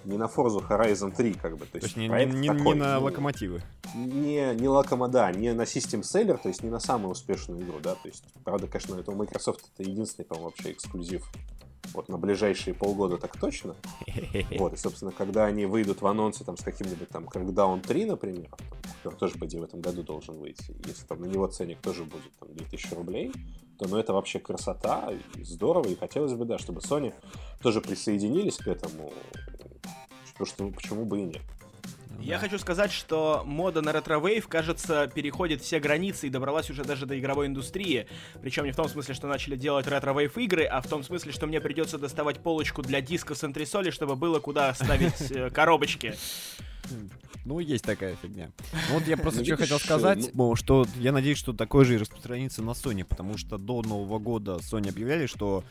не 0.06 0.18
на 0.18 0.26
Forza 0.26 0.68
Horizon 0.68 1.16
3, 1.16 1.34
как 1.34 1.58
бы. 1.58 1.66
То 1.66 1.72
То 1.74 1.78
есть, 1.78 1.88
есть 1.88 1.98
не, 1.98 2.08
проект 2.10 2.34
не- 2.34 2.40
не- 2.40 2.48
такой, 2.48 2.74
не 2.76 2.80
на 2.82 3.00
ну, 3.00 3.06
локомотивы. 3.06 3.62
Не, 3.96 4.56
не 4.56 4.68
локомода, 4.68 5.32
не 5.32 5.54
на 5.54 5.64
System 5.64 6.02
Seller, 6.02 6.40
то 6.42 6.50
есть 6.50 6.64
не 6.64 6.70
на 6.70 6.80
самую 6.80 7.12
успешную 7.12 7.62
игру, 7.62 7.80
да. 7.82 7.96
То 7.96 8.08
есть, 8.08 8.24
правда, 8.44 8.68
конечно, 8.68 8.96
это 8.96 9.12
у 9.12 9.16
Microsoft 9.16 9.62
это 9.76 9.90
единственный, 9.90 10.26
по-моему, 10.26 10.50
вообще 10.50 10.72
эксклюзив. 10.72 11.30
Вот 11.94 12.10
на 12.10 12.18
ближайшие 12.18 12.74
полгода 12.74 13.18
так 13.18 13.38
точно. 13.40 13.76
Вот, 14.58 14.74
и, 14.74 14.78
собственно, 14.78 15.12
когда 15.12 15.46
они 15.46 15.66
выйдут 15.66 16.02
в 16.02 16.08
анонсе 16.08 16.44
там 16.44 16.58
с 16.58 16.64
каким-нибудь 16.64 17.10
там 17.10 17.26
Crackdown 17.26 17.82
3, 17.82 18.06
например, 18.06 18.50
который 19.04 19.18
тоже, 19.18 19.38
по 19.38 19.46
идее, 19.46 19.62
в 19.62 19.64
этом 19.64 19.82
году 19.82 20.04
должен 20.04 20.38
выйти, 20.38 20.76
если 20.86 21.06
там 21.06 21.22
на 21.22 21.26
него 21.26 21.48
ценник 21.48 21.80
тоже 21.80 22.04
будет 22.04 22.32
там 22.40 22.54
2000 22.54 22.94
рублей, 22.94 23.32
то 23.78 23.88
ну 23.88 23.98
это 23.98 24.14
вообще 24.14 24.40
красота, 24.40 25.12
и 25.36 25.44
здорово, 25.44 25.88
и 25.88 25.96
хотелось 25.96 26.34
бы, 26.34 26.46
да, 26.46 26.58
чтобы 26.60 26.82
Sony 26.82 27.14
тоже 27.62 27.82
присоединились 27.82 28.58
к 28.58 28.68
этому, 28.68 29.12
потому 30.34 30.46
что 30.46 30.64
ну, 30.64 30.72
почему 30.72 31.06
бы 31.06 31.20
и 31.20 31.24
нет. 31.24 31.42
Я 32.20 32.36
Да. 32.36 32.40
хочу 32.42 32.60
сказать, 32.60 32.92
что 32.92 33.44
мода 33.46 33.82
на 33.82 33.92
ретро-вейв, 33.92 34.48
кажется, 34.48 35.08
переходит 35.14 35.62
все 35.62 35.80
границы 35.80 36.28
и 36.28 36.30
добралась 36.30 36.70
уже 36.70 36.84
даже 36.84 37.06
до 37.06 37.18
игровой 37.20 37.48
индустрии. 37.48 38.08
Причем 38.42 38.66
не 38.66 38.72
в 38.72 38.76
том 38.76 38.88
смысле, 38.90 39.14
что 39.16 39.28
начали 39.28 39.56
делать 39.56 39.88
ретро-вейв 39.88 40.38
игры, 40.38 40.66
а 40.66 40.82
в 40.82 40.88
том 40.88 41.04
смысле, 41.04 41.32
что 41.32 41.48
мне 41.48 41.60
придется 41.62 41.98
доставать 41.98 42.40
полочку 42.40 42.82
для 42.82 43.02
диска 43.02 43.34
с 43.36 43.44
антресоли, 43.44 43.90
чтобы 43.92 44.16
было 44.16 44.40
куда 44.40 44.74
ставить 44.74 45.32
э, 45.32 45.50
коробочки. 45.50 46.16
Ну, 47.44 47.58
есть 47.58 47.84
такая 47.84 48.16
фигня. 48.22 48.52
Ну, 48.90 49.00
вот 49.00 49.08
я 49.08 49.18
просто 49.18 49.40
Ну, 49.40 49.46
что 49.48 49.58
хотел 49.58 49.80
сказать, 49.80 50.30
ну- 50.36 50.56
что 50.56 50.86
я 50.98 51.12
надеюсь, 51.12 51.40
что 51.40 51.54
такое 51.54 51.86
же 51.86 51.96
и 51.96 51.98
распространится 51.98 52.62
на 52.62 52.72
Sony, 52.72 53.04
потому 53.04 53.36
что 53.40 53.58
до 53.58 53.82
Нового 53.82 54.20
года 54.20 54.58
Sony 54.58 54.90
объявляли, 54.90 55.26
что 55.26 55.64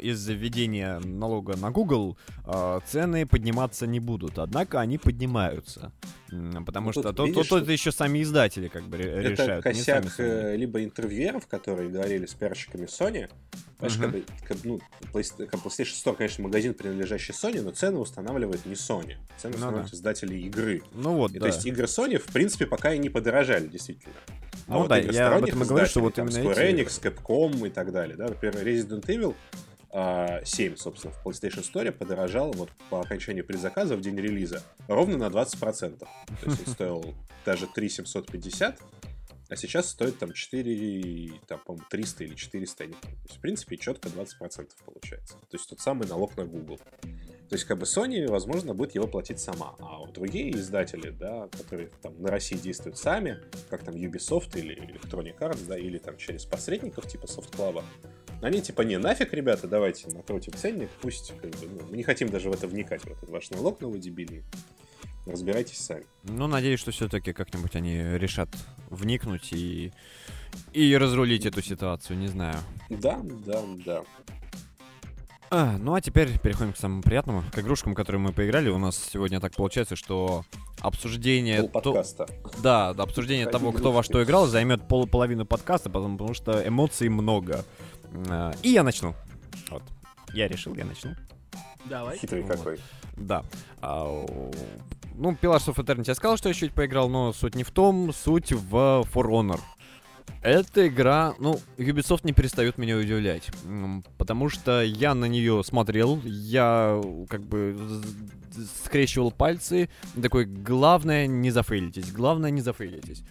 из-за 0.00 0.34
введения 0.34 1.00
налога 1.00 1.56
на 1.56 1.72
Google 1.72 2.16
а, 2.44 2.78
цены 2.86 3.26
подниматься 3.26 3.88
не 3.88 3.98
будут. 3.98 4.38
Однако 4.38 4.78
они 4.80 4.98
поднимаются. 4.98 5.90
Потому 6.64 6.86
Ну, 6.88 6.92
что 6.92 7.02
тут 7.02 7.10
то, 7.16 7.22
то- 7.22 7.26
видишь, 7.26 7.48
то 7.48 7.54
тут- 7.56 7.62
это 7.64 7.72
еще 7.72 7.90
сами 7.90 8.22
издатели 8.22 8.68
как 8.68 8.84
бы 8.84 8.96
Это 8.98 9.20
решают. 9.30 9.64
не 9.64 9.72
косяк 9.72 10.04
э, 10.18 10.54
либо 10.56 10.84
интервьюеров, 10.84 11.48
которые 11.48 11.90
говорили 11.90 12.26
с 12.26 12.34
пиарщиками 12.34 12.84
Sony. 12.86 13.28
Понимаешь, 13.80 13.96
Мгм. 13.98 14.24
как 14.46 14.58
ну, 14.64 14.80
PlayStation 15.12 15.94
Store, 16.04 16.14
конечно, 16.16 16.44
магазин, 16.44 16.74
принадлежащий 16.74 17.32
Sony, 17.32 17.62
но 17.62 17.70
цены 17.70 17.98
устанавливает 17.98 18.66
не 18.66 18.74
Sony. 18.74 19.16
Цены 19.38 19.52
Ну 19.52 19.56
устанавливают 19.56 19.90
да. 19.90 19.96
издатели 19.96 20.36
игры. 20.38 20.82
Ну 20.92 21.14
вот, 21.16 21.30
И, 21.30 21.34
да. 21.34 21.40
То 21.40 21.46
есть 21.46 21.64
игры 21.66 21.84
Sony, 21.86 22.18
в 22.18 22.26
принципе, 22.26 22.66
пока 22.66 22.92
и 22.92 22.98
не 22.98 23.08
подорожали, 23.08 23.66
действительно. 23.66 24.14
А 24.68 24.72
Ну 24.74 24.78
вот 24.80 24.88
да, 24.88 24.98
игры 25.00 25.14
я 25.14 25.34
об 25.34 25.44
этом 25.44 25.60
говорю, 25.62 25.86
что 25.86 26.00
вот 26.00 26.14
там, 26.14 26.28
именно 26.28 26.50
Square 26.50 26.58
эти- 26.62 26.82
Enix, 26.86 27.00
Capcom 27.02 27.66
и 27.66 27.70
так 27.70 27.90
далее. 27.92 28.16
Да? 28.16 28.24
Например, 28.28 28.56
Resident 28.66 29.06
Evil 29.06 29.34
а, 29.92 30.44
7, 30.44 30.76
собственно, 30.76 31.12
в 31.12 31.26
PlayStation 31.26 31.64
Store 31.68 31.90
подорожал 31.90 32.52
вот 32.52 32.70
по 32.90 33.00
окончанию 33.00 33.44
предзаказа 33.44 33.96
в 33.96 34.00
день 34.00 34.16
релиза 34.16 34.62
ровно 34.86 35.16
на 35.16 35.24
20%. 35.30 35.98
То 35.98 36.06
есть 36.44 36.68
он 36.68 36.72
стоил 36.74 37.14
даже 37.44 37.66
3750, 37.66 38.78
а 39.50 39.56
сейчас 39.56 39.90
стоит 39.90 40.18
там 40.18 40.32
4, 40.32 41.32
там, 41.46 41.60
по-моему, 41.66 41.84
300 41.90 42.24
или 42.24 42.34
400, 42.34 42.84
я 42.84 42.88
не 42.88 42.94
помню. 42.94 43.16
То 43.16 43.22
есть, 43.24 43.36
в 43.36 43.40
принципе, 43.40 43.76
четко 43.76 44.08
20% 44.08 44.68
получается. 44.84 45.34
То 45.34 45.56
есть 45.56 45.68
тот 45.68 45.80
самый 45.80 46.08
налог 46.08 46.36
на 46.36 46.44
Google. 46.44 46.78
То 47.02 47.56
есть, 47.56 47.64
как 47.64 47.78
бы 47.78 47.84
Sony, 47.84 48.28
возможно, 48.28 48.74
будет 48.74 48.94
его 48.94 49.08
платить 49.08 49.40
сама. 49.40 49.74
А 49.80 49.98
вот 49.98 50.12
другие 50.12 50.52
издатели, 50.52 51.10
да, 51.10 51.48
которые 51.48 51.90
там 52.00 52.20
на 52.22 52.30
России 52.30 52.56
действуют 52.56 52.96
сами, 52.96 53.40
как 53.68 53.82
там 53.82 53.96
Ubisoft 53.96 54.56
или 54.56 54.76
Electronic 54.76 55.38
Arts, 55.38 55.66
да, 55.66 55.76
или 55.76 55.98
там 55.98 56.16
через 56.16 56.44
посредников 56.44 57.08
типа 57.08 57.24
Soft 57.24 57.84
они 58.42 58.62
типа, 58.62 58.82
не, 58.82 58.96
нафиг, 58.96 59.34
ребята, 59.34 59.68
давайте 59.68 60.08
накрутим 60.08 60.54
ценник, 60.54 60.88
пусть, 61.02 61.34
как 61.42 61.50
бы, 61.50 61.66
ну, 61.66 61.86
мы 61.90 61.96
не 61.96 62.02
хотим 62.02 62.30
даже 62.30 62.48
в 62.48 62.54
это 62.54 62.66
вникать, 62.66 63.02
в 63.02 63.08
этот 63.08 63.28
ваш 63.28 63.50
налог 63.50 63.80
новый 63.80 64.00
дебильный. 64.00 64.44
Разбирайтесь 65.26 65.78
сами. 65.78 66.04
Ну, 66.24 66.46
надеюсь, 66.46 66.80
что 66.80 66.90
все-таки 66.90 67.32
как-нибудь 67.32 67.76
они 67.76 67.96
решат 68.18 68.48
вникнуть 68.88 69.52
и, 69.52 69.92
и 70.72 70.96
разрулить 70.96 71.46
эту 71.46 71.62
ситуацию, 71.62 72.18
не 72.18 72.28
знаю. 72.28 72.56
Да, 72.88 73.20
да, 73.22 73.62
да. 73.84 74.02
А, 75.52 75.76
ну 75.78 75.94
а 75.94 76.00
теперь 76.00 76.38
переходим 76.38 76.72
к 76.72 76.76
самому 76.76 77.02
приятному, 77.02 77.42
к 77.52 77.58
игрушкам, 77.58 77.94
которые 77.94 78.20
мы 78.20 78.32
поиграли. 78.32 78.68
У 78.68 78.78
нас 78.78 78.96
сегодня 79.12 79.40
так 79.40 79.52
получается, 79.52 79.96
что 79.96 80.44
обсуждение... 80.80 81.64
Пол 81.64 81.82
то-. 81.82 82.04
Да, 82.62 82.94
да, 82.94 83.02
обсуждение 83.02 83.46
Один 83.46 83.58
того, 83.58 83.72
кто 83.72 83.90
во 83.90 84.04
что 84.04 84.22
играл, 84.22 84.46
займет 84.46 84.86
пол 84.86 85.08
половину 85.08 85.44
подкаста, 85.44 85.90
потому, 85.90 86.16
потому 86.16 86.34
что 86.34 86.66
эмоций 86.66 87.08
много. 87.08 87.64
А, 88.28 88.52
И 88.62 88.70
я 88.70 88.84
начну. 88.84 89.14
Вот. 89.70 89.82
Я 90.32 90.46
решил, 90.46 90.74
я 90.76 90.84
начну. 90.84 91.16
Давай. 91.84 92.16
Хитрый 92.18 92.42
Вот. 92.42 92.56
какой. 92.56 92.78
Да. 93.20 93.44
А, 93.80 94.26
ну, 95.14 95.32
Pillars 95.32 95.66
of 95.66 95.76
Eternity 95.76 96.08
я 96.08 96.14
сказал, 96.14 96.36
что 96.36 96.48
я 96.48 96.54
чуть 96.54 96.72
поиграл, 96.72 97.08
но 97.08 97.32
суть 97.32 97.54
не 97.54 97.62
в 97.62 97.70
том, 97.70 98.12
суть 98.12 98.52
в 98.52 98.74
For 98.74 99.28
Honor. 99.28 99.60
Эта 100.42 100.88
игра, 100.88 101.34
ну, 101.38 101.60
Ubisoft 101.76 102.20
не 102.24 102.32
перестает 102.32 102.78
меня 102.78 102.96
удивлять, 102.96 103.50
потому 104.16 104.48
что 104.48 104.82
я 104.82 105.14
на 105.14 105.26
нее 105.26 105.62
смотрел, 105.64 106.18
я 106.24 106.98
как 107.28 107.42
бы 107.42 107.76
скрещивал 108.84 109.32
пальцы, 109.32 109.90
такой, 110.20 110.46
главное 110.46 111.26
не 111.26 111.50
зафейлитесь, 111.50 112.10
главное 112.10 112.50
не 112.50 112.62
зафейлитесь. 112.62 113.22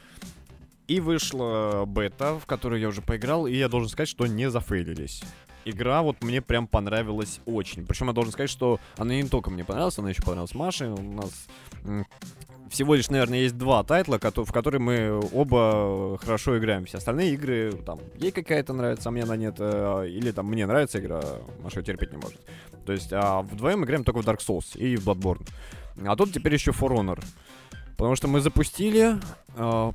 И 0.87 0.99
вышла 0.99 1.85
бета, 1.87 2.37
в 2.37 2.45
которую 2.45 2.79
я 2.79 2.89
уже 2.89 3.01
поиграл, 3.01 3.47
и 3.47 3.55
я 3.55 3.69
должен 3.69 3.89
сказать, 3.89 4.09
что 4.09 4.27
не 4.27 4.49
зафейлились. 4.51 5.23
Игра 5.65 6.01
вот 6.01 6.23
мне 6.23 6.41
прям 6.41 6.67
понравилась 6.67 7.41
очень. 7.45 7.85
Причем 7.85 8.07
я 8.07 8.13
должен 8.13 8.31
сказать, 8.31 8.49
что 8.49 8.79
она 8.97 9.15
не 9.15 9.23
только 9.27 9.51
мне 9.51 9.63
понравилась, 9.63 9.97
она 9.97 10.09
еще 10.09 10.21
понравилась 10.21 10.55
Маше. 10.55 10.87
У 10.87 11.01
нас 11.01 11.47
всего 12.69 12.95
лишь, 12.95 13.09
наверное, 13.09 13.39
есть 13.39 13.57
два 13.57 13.83
тайтла, 13.83 14.19
в 14.19 14.51
которые 14.51 14.79
мы 14.79 15.19
оба 15.33 16.17
хорошо 16.21 16.57
играем. 16.57 16.85
Все 16.85 16.97
остальные 16.97 17.33
игры, 17.33 17.73
там, 17.85 17.99
ей 18.15 18.31
какая-то 18.31 18.73
нравится, 18.73 19.09
а 19.09 19.11
мне 19.11 19.23
она 19.23 19.35
нет. 19.35 19.55
э, 19.59 20.07
Или 20.07 20.31
там 20.31 20.45
мне 20.47 20.65
нравится 20.65 20.99
игра, 20.99 21.19
а 21.21 21.41
Маша 21.63 21.81
терпеть 21.81 22.11
не 22.11 22.17
может. 22.17 22.39
То 22.85 22.93
есть 22.93 23.11
а 23.11 23.41
вдвоем 23.41 23.83
играем 23.83 24.03
только 24.03 24.21
в 24.21 24.25
Dark 24.25 24.39
Souls 24.39 24.77
и 24.77 24.95
в 24.95 25.07
Bloodborne. 25.07 25.47
А 26.05 26.15
тут 26.15 26.31
теперь 26.31 26.53
еще 26.53 26.71
For 26.71 26.89
Honor. 26.89 27.23
Потому 27.97 28.15
что 28.15 28.27
мы 28.27 28.39
запустили, 28.39 29.15
э, 29.55 29.91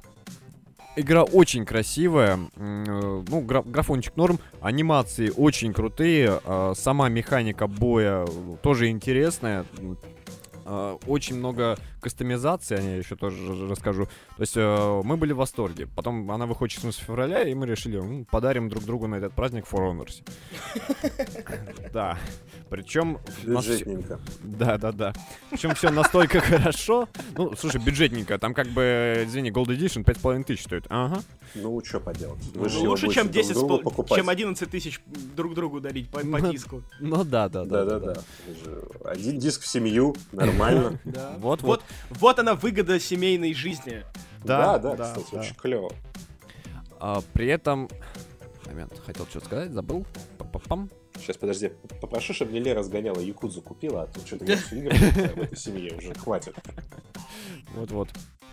Игра 0.96 1.24
очень 1.24 1.64
красивая, 1.64 2.38
э, 2.56 3.22
ну, 3.28 3.40
гра- 3.40 3.62
графончик 3.62 4.16
норм, 4.16 4.38
анимации 4.60 5.32
очень 5.36 5.72
крутые, 5.72 6.40
э, 6.44 6.72
сама 6.76 7.08
механика 7.08 7.66
боя 7.66 8.26
тоже 8.62 8.88
интересная, 8.90 9.64
э, 10.64 10.98
очень 11.06 11.36
много 11.36 11.76
кастомизации, 12.00 12.76
о 12.76 12.82
ней 12.82 12.98
еще 12.98 13.16
тоже 13.16 13.68
расскажу. 13.68 14.06
То 14.36 14.40
есть 14.40 14.54
э, 14.56 15.00
мы 15.04 15.16
были 15.16 15.32
в 15.32 15.36
восторге. 15.36 15.86
Потом 15.94 16.30
она 16.30 16.46
выходит 16.46 16.74
14 16.74 17.00
февраля, 17.00 17.42
и 17.42 17.54
мы 17.54 17.66
решили, 17.66 17.98
м, 17.98 18.24
подарим 18.24 18.68
друг 18.68 18.84
другу 18.84 19.06
на 19.06 19.16
этот 19.16 19.32
праздник 19.32 19.64
For 19.70 19.80
Honors. 19.92 20.22
Да. 21.92 22.18
Причем... 22.70 23.18
Бюджетненько. 23.44 24.18
Да, 24.42 24.78
да, 24.78 24.90
да. 24.92 25.12
Причем 25.50 25.74
все 25.74 25.90
настолько 25.90 26.40
хорошо. 26.40 27.08
Ну, 27.36 27.54
слушай, 27.56 27.80
бюджетненько. 27.80 28.38
Там 28.38 28.52
как 28.54 28.66
бы, 28.68 29.22
извини, 29.26 29.50
Gold 29.50 29.66
Edition 29.66 30.04
5,5 30.04 30.44
тысяч 30.44 30.64
стоит. 30.64 30.86
Ага. 30.88 31.22
Ну, 31.54 31.80
что 31.84 32.00
поделать. 32.00 32.40
Ну, 32.54 32.62
Вы 32.62 32.68
же 32.68 32.76
Ну, 32.78 32.82
его 32.84 32.90
лучше, 32.92 33.08
чем 33.10 33.24
друг 33.24 33.34
10, 33.34 33.50
с 33.50 33.54
другу 33.54 33.68
пол- 33.68 33.78
покупать. 33.82 34.18
чем 34.18 34.28
11 34.28 34.68
тысяч 34.70 35.00
друг 35.36 35.54
другу 35.54 35.80
дарить 35.80 36.08
по, 36.10 36.18
по 36.20 36.26
Ну, 36.26 36.50
диску. 36.52 36.82
Ну 36.98 37.22
да, 37.22 37.48
да, 37.48 37.64
да. 37.64 37.84
Да-да-да. 37.84 38.20
Вы 38.48 38.54
же 38.54 38.82
Один 39.04 39.38
диск 39.38 39.62
в 39.62 39.66
семью, 39.68 40.16
нормально. 40.32 40.53
Да. 41.04 41.34
Вот, 41.38 41.62
Вот, 41.62 41.82
вот 42.10 42.38
она 42.38 42.54
выгода 42.54 42.98
семейной 42.98 43.54
жизни. 43.54 44.04
Да, 44.44 44.78
Да, 44.78 44.96
кстати, 44.96 45.34
очень 45.34 45.54
клево. 45.54 45.90
А, 47.00 47.20
при 47.32 47.48
этом... 47.48 47.88
Момент, 48.66 48.98
хотел 49.04 49.26
что-то 49.26 49.46
сказать, 49.46 49.72
забыл. 49.72 50.06
Па-па-пам. 50.38 50.90
Сейчас, 51.18 51.36
подожди, 51.36 51.70
попрошу, 52.00 52.34
чтобы 52.34 52.52
мне 52.52 52.60
Лера 52.60 52.82
сгоняла 52.82 53.20
Якудзу 53.20 53.62
купила, 53.62 54.02
а 54.02 54.06
то 54.06 54.20
что-то 54.26 54.44
я 54.46 54.56
все 54.56 54.78
игры 54.78 54.96
в 54.96 55.38
этой 55.38 55.56
семье 55.56 55.96
уже 55.96 56.14
хватит. 56.14 56.56
Вот-вот. 57.74 58.08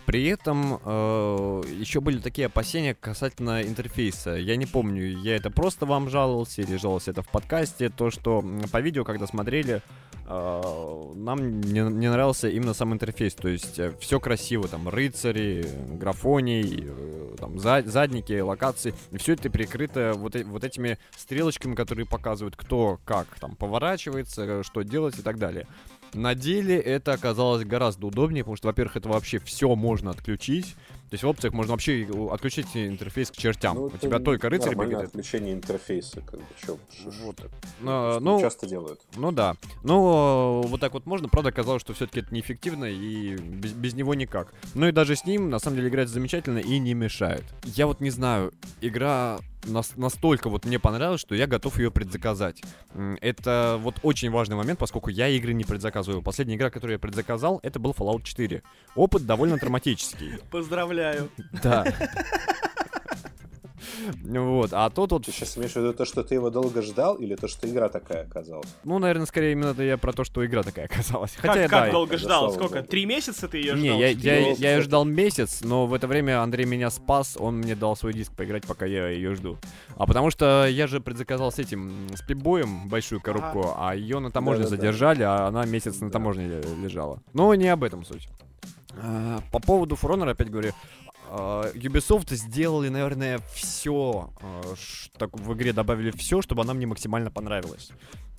При 0.06 0.26
этом 0.26 0.80
э, 0.84 1.62
еще 1.78 2.00
были 2.00 2.18
такие 2.18 2.46
опасения 2.46 2.94
касательно 2.94 3.62
интерфейса. 3.62 4.32
Я 4.34 4.56
не 4.56 4.66
помню, 4.66 5.18
я 5.18 5.36
это 5.36 5.50
просто 5.50 5.86
вам 5.86 6.08
жаловался 6.08 6.62
или 6.62 6.76
жаловался 6.76 7.12
это 7.12 7.22
в 7.22 7.28
подкасте, 7.28 7.88
то, 7.88 8.10
что 8.10 8.44
по 8.72 8.80
видео, 8.80 9.04
когда 9.04 9.26
смотрели, 9.26 9.80
нам 10.28 11.60
не, 11.60 11.80
не 11.80 12.10
нравился 12.10 12.48
именно 12.48 12.74
сам 12.74 12.92
интерфейс. 12.92 13.34
То 13.34 13.48
есть 13.48 13.78
э, 13.78 13.92
все 14.00 14.20
красиво, 14.20 14.68
там 14.68 14.88
рыцари, 14.88 15.66
графоний, 15.88 16.84
э, 16.86 17.36
там 17.38 17.58
за, 17.58 17.82
задники, 17.84 18.38
локации. 18.40 18.94
И 19.10 19.18
все 19.18 19.34
это 19.34 19.50
прикрыто 19.50 20.12
вот, 20.16 20.36
э, 20.36 20.44
вот 20.44 20.64
этими 20.64 20.98
стрелочками, 21.16 21.74
которые 21.74 22.06
показывают, 22.06 22.56
кто 22.56 23.00
как 23.04 23.26
там 23.40 23.56
поворачивается, 23.56 24.62
что 24.62 24.82
делать 24.82 25.18
и 25.18 25.22
так 25.22 25.38
далее. 25.38 25.66
На 26.14 26.34
деле 26.34 26.78
это 26.78 27.14
оказалось 27.14 27.64
гораздо 27.64 28.06
удобнее, 28.06 28.44
потому 28.44 28.56
что, 28.56 28.68
во-первых, 28.68 28.96
это 28.96 29.08
вообще 29.08 29.38
все 29.38 29.74
можно 29.74 30.10
отключить. 30.10 30.76
То 31.12 31.14
есть 31.16 31.24
в 31.24 31.28
опциях 31.28 31.52
можно 31.52 31.72
вообще 31.72 32.08
отключить 32.30 32.68
интерфейс 32.74 33.30
к 33.30 33.36
чертям. 33.36 33.76
Ну, 33.76 33.84
У 33.84 33.90
тебя 33.98 34.18
только 34.18 34.48
рыцарь 34.48 34.74
бегает. 34.74 35.08
отключение 35.08 35.52
интерфейса, 35.52 36.22
как 36.22 36.40
бы, 36.40 36.46
чё, 36.66 36.78
Вот. 37.22 37.36
А, 37.84 38.14
ш- 38.14 38.20
ну, 38.20 38.40
часто 38.40 38.66
делают. 38.66 38.98
ну 39.16 39.30
да. 39.30 39.56
Ну, 39.82 40.62
вот 40.62 40.80
так 40.80 40.94
вот 40.94 41.04
можно. 41.04 41.28
Правда, 41.28 41.50
оказалось, 41.50 41.82
что 41.82 41.92
все-таки 41.92 42.20
это 42.20 42.32
неэффективно 42.34 42.86
и 42.86 43.36
без, 43.36 43.72
без 43.72 43.92
него 43.92 44.14
никак. 44.14 44.54
Ну 44.72 44.88
и 44.88 44.92
даже 44.92 45.14
с 45.14 45.26
ним, 45.26 45.50
на 45.50 45.58
самом 45.58 45.76
деле, 45.76 45.90
играть 45.90 46.08
замечательно 46.08 46.60
и 46.60 46.78
не 46.78 46.94
мешает. 46.94 47.44
Я 47.64 47.86
вот 47.86 48.00
не 48.00 48.08
знаю, 48.08 48.54
игра 48.80 49.38
нас- 49.66 49.92
настолько 49.96 50.48
вот 50.48 50.64
мне 50.64 50.78
понравилась, 50.78 51.20
что 51.20 51.34
я 51.34 51.46
готов 51.46 51.78
ее 51.78 51.90
предзаказать. 51.90 52.62
Это 53.20 53.78
вот 53.80 53.96
очень 54.02 54.30
важный 54.30 54.56
момент, 54.56 54.78
поскольку 54.78 55.10
я 55.10 55.28
игры 55.28 55.52
не 55.52 55.64
предзаказываю. 55.64 56.22
Последняя 56.22 56.56
игра, 56.56 56.70
которую 56.70 56.94
я 56.94 56.98
предзаказал, 56.98 57.60
это 57.62 57.78
был 57.78 57.92
Fallout 57.92 58.22
4. 58.24 58.62
Опыт 58.96 59.26
довольно 59.26 59.58
травматический. 59.58 60.38
Поздравляю. 60.50 61.01
Да. 61.62 61.84
Вот, 64.24 64.70
а 64.72 64.88
тут 64.90 65.12
вот 65.12 65.26
Ты 65.26 65.32
сейчас 65.32 65.56
имеешь 65.56 65.72
в 65.72 65.76
виду 65.76 65.92
то, 65.92 66.04
что 66.04 66.22
ты 66.24 66.34
его 66.34 66.50
долго 66.50 66.82
ждал, 66.82 67.16
или 67.16 67.34
то, 67.36 67.46
что 67.46 67.68
игра 67.68 67.88
такая 67.88 68.22
оказалась? 68.24 68.66
Ну, 68.84 68.98
наверное, 68.98 69.26
скорее 69.26 69.52
именно 69.52 69.68
это 69.70 69.82
я 69.82 69.96
про 69.98 70.12
то, 70.12 70.24
что 70.24 70.44
игра 70.44 70.62
такая 70.62 70.86
оказалась. 70.86 71.32
Как, 71.32 71.50
Хотя, 71.52 71.68
как 71.68 71.86
да, 71.86 71.90
долго 71.92 72.12
да, 72.12 72.18
ждал? 72.18 72.52
Сколько? 72.52 72.82
Три 72.82 73.06
месяца 73.06 73.48
ты 73.48 73.58
ее 73.58 73.74
Не, 73.74 73.88
ждал? 73.90 73.98
я, 74.00 74.08
я, 74.08 74.40
Ну, 74.40 74.56
я 74.58 74.76
ее 74.76 74.82
ждал 74.82 75.04
месяц, 75.04 75.60
но 75.62 75.86
в 75.86 75.94
это 75.94 76.06
время 76.08 76.40
Андрей 76.42 76.64
меня 76.66 76.90
спас, 76.90 77.36
он 77.38 77.58
мне 77.58 77.74
дал 77.76 77.94
свой 77.96 78.12
диск 78.12 78.32
поиграть, 78.34 78.66
пока 78.66 78.86
я 78.86 79.08
ее 79.08 79.34
жду. 79.34 79.58
А 79.96 80.06
потому 80.06 80.30
что 80.30 80.66
я 80.66 80.86
же 80.86 81.00
предзаказал 81.00 81.52
с 81.52 81.58
этим, 81.58 82.08
с 82.14 82.22
пипбоем 82.22 82.88
большую 82.88 83.20
коробку, 83.20 83.74
а 83.76 83.94
ее 83.94 84.18
на 84.20 84.30
таможне 84.30 84.64
Да-да-да. 84.64 84.82
задержали, 84.82 85.22
а 85.22 85.46
она 85.46 85.64
месяц 85.64 86.00
на 86.00 86.08
Да. 86.08 86.12
таможне 86.14 86.48
ле- 86.48 86.62
лежала. 86.82 87.22
Но 87.34 87.54
не 87.54 87.68
об 87.68 87.84
этом 87.84 88.04
суть. 88.04 88.28
А, 88.96 89.40
По 89.50 89.58
поводу 89.60 89.94
Honor, 89.96 90.30
опять 90.30 90.50
говорю, 90.50 90.72
а, 91.28 91.70
Ubisoft 91.74 92.34
сделали, 92.34 92.88
наверное, 92.88 93.40
все, 93.54 94.30
так 95.18 95.36
в 95.38 95.52
игре 95.54 95.72
добавили 95.72 96.10
все, 96.10 96.42
чтобы 96.42 96.62
она 96.62 96.74
мне 96.74 96.86
максимально 96.86 97.30
понравилась. 97.30 97.90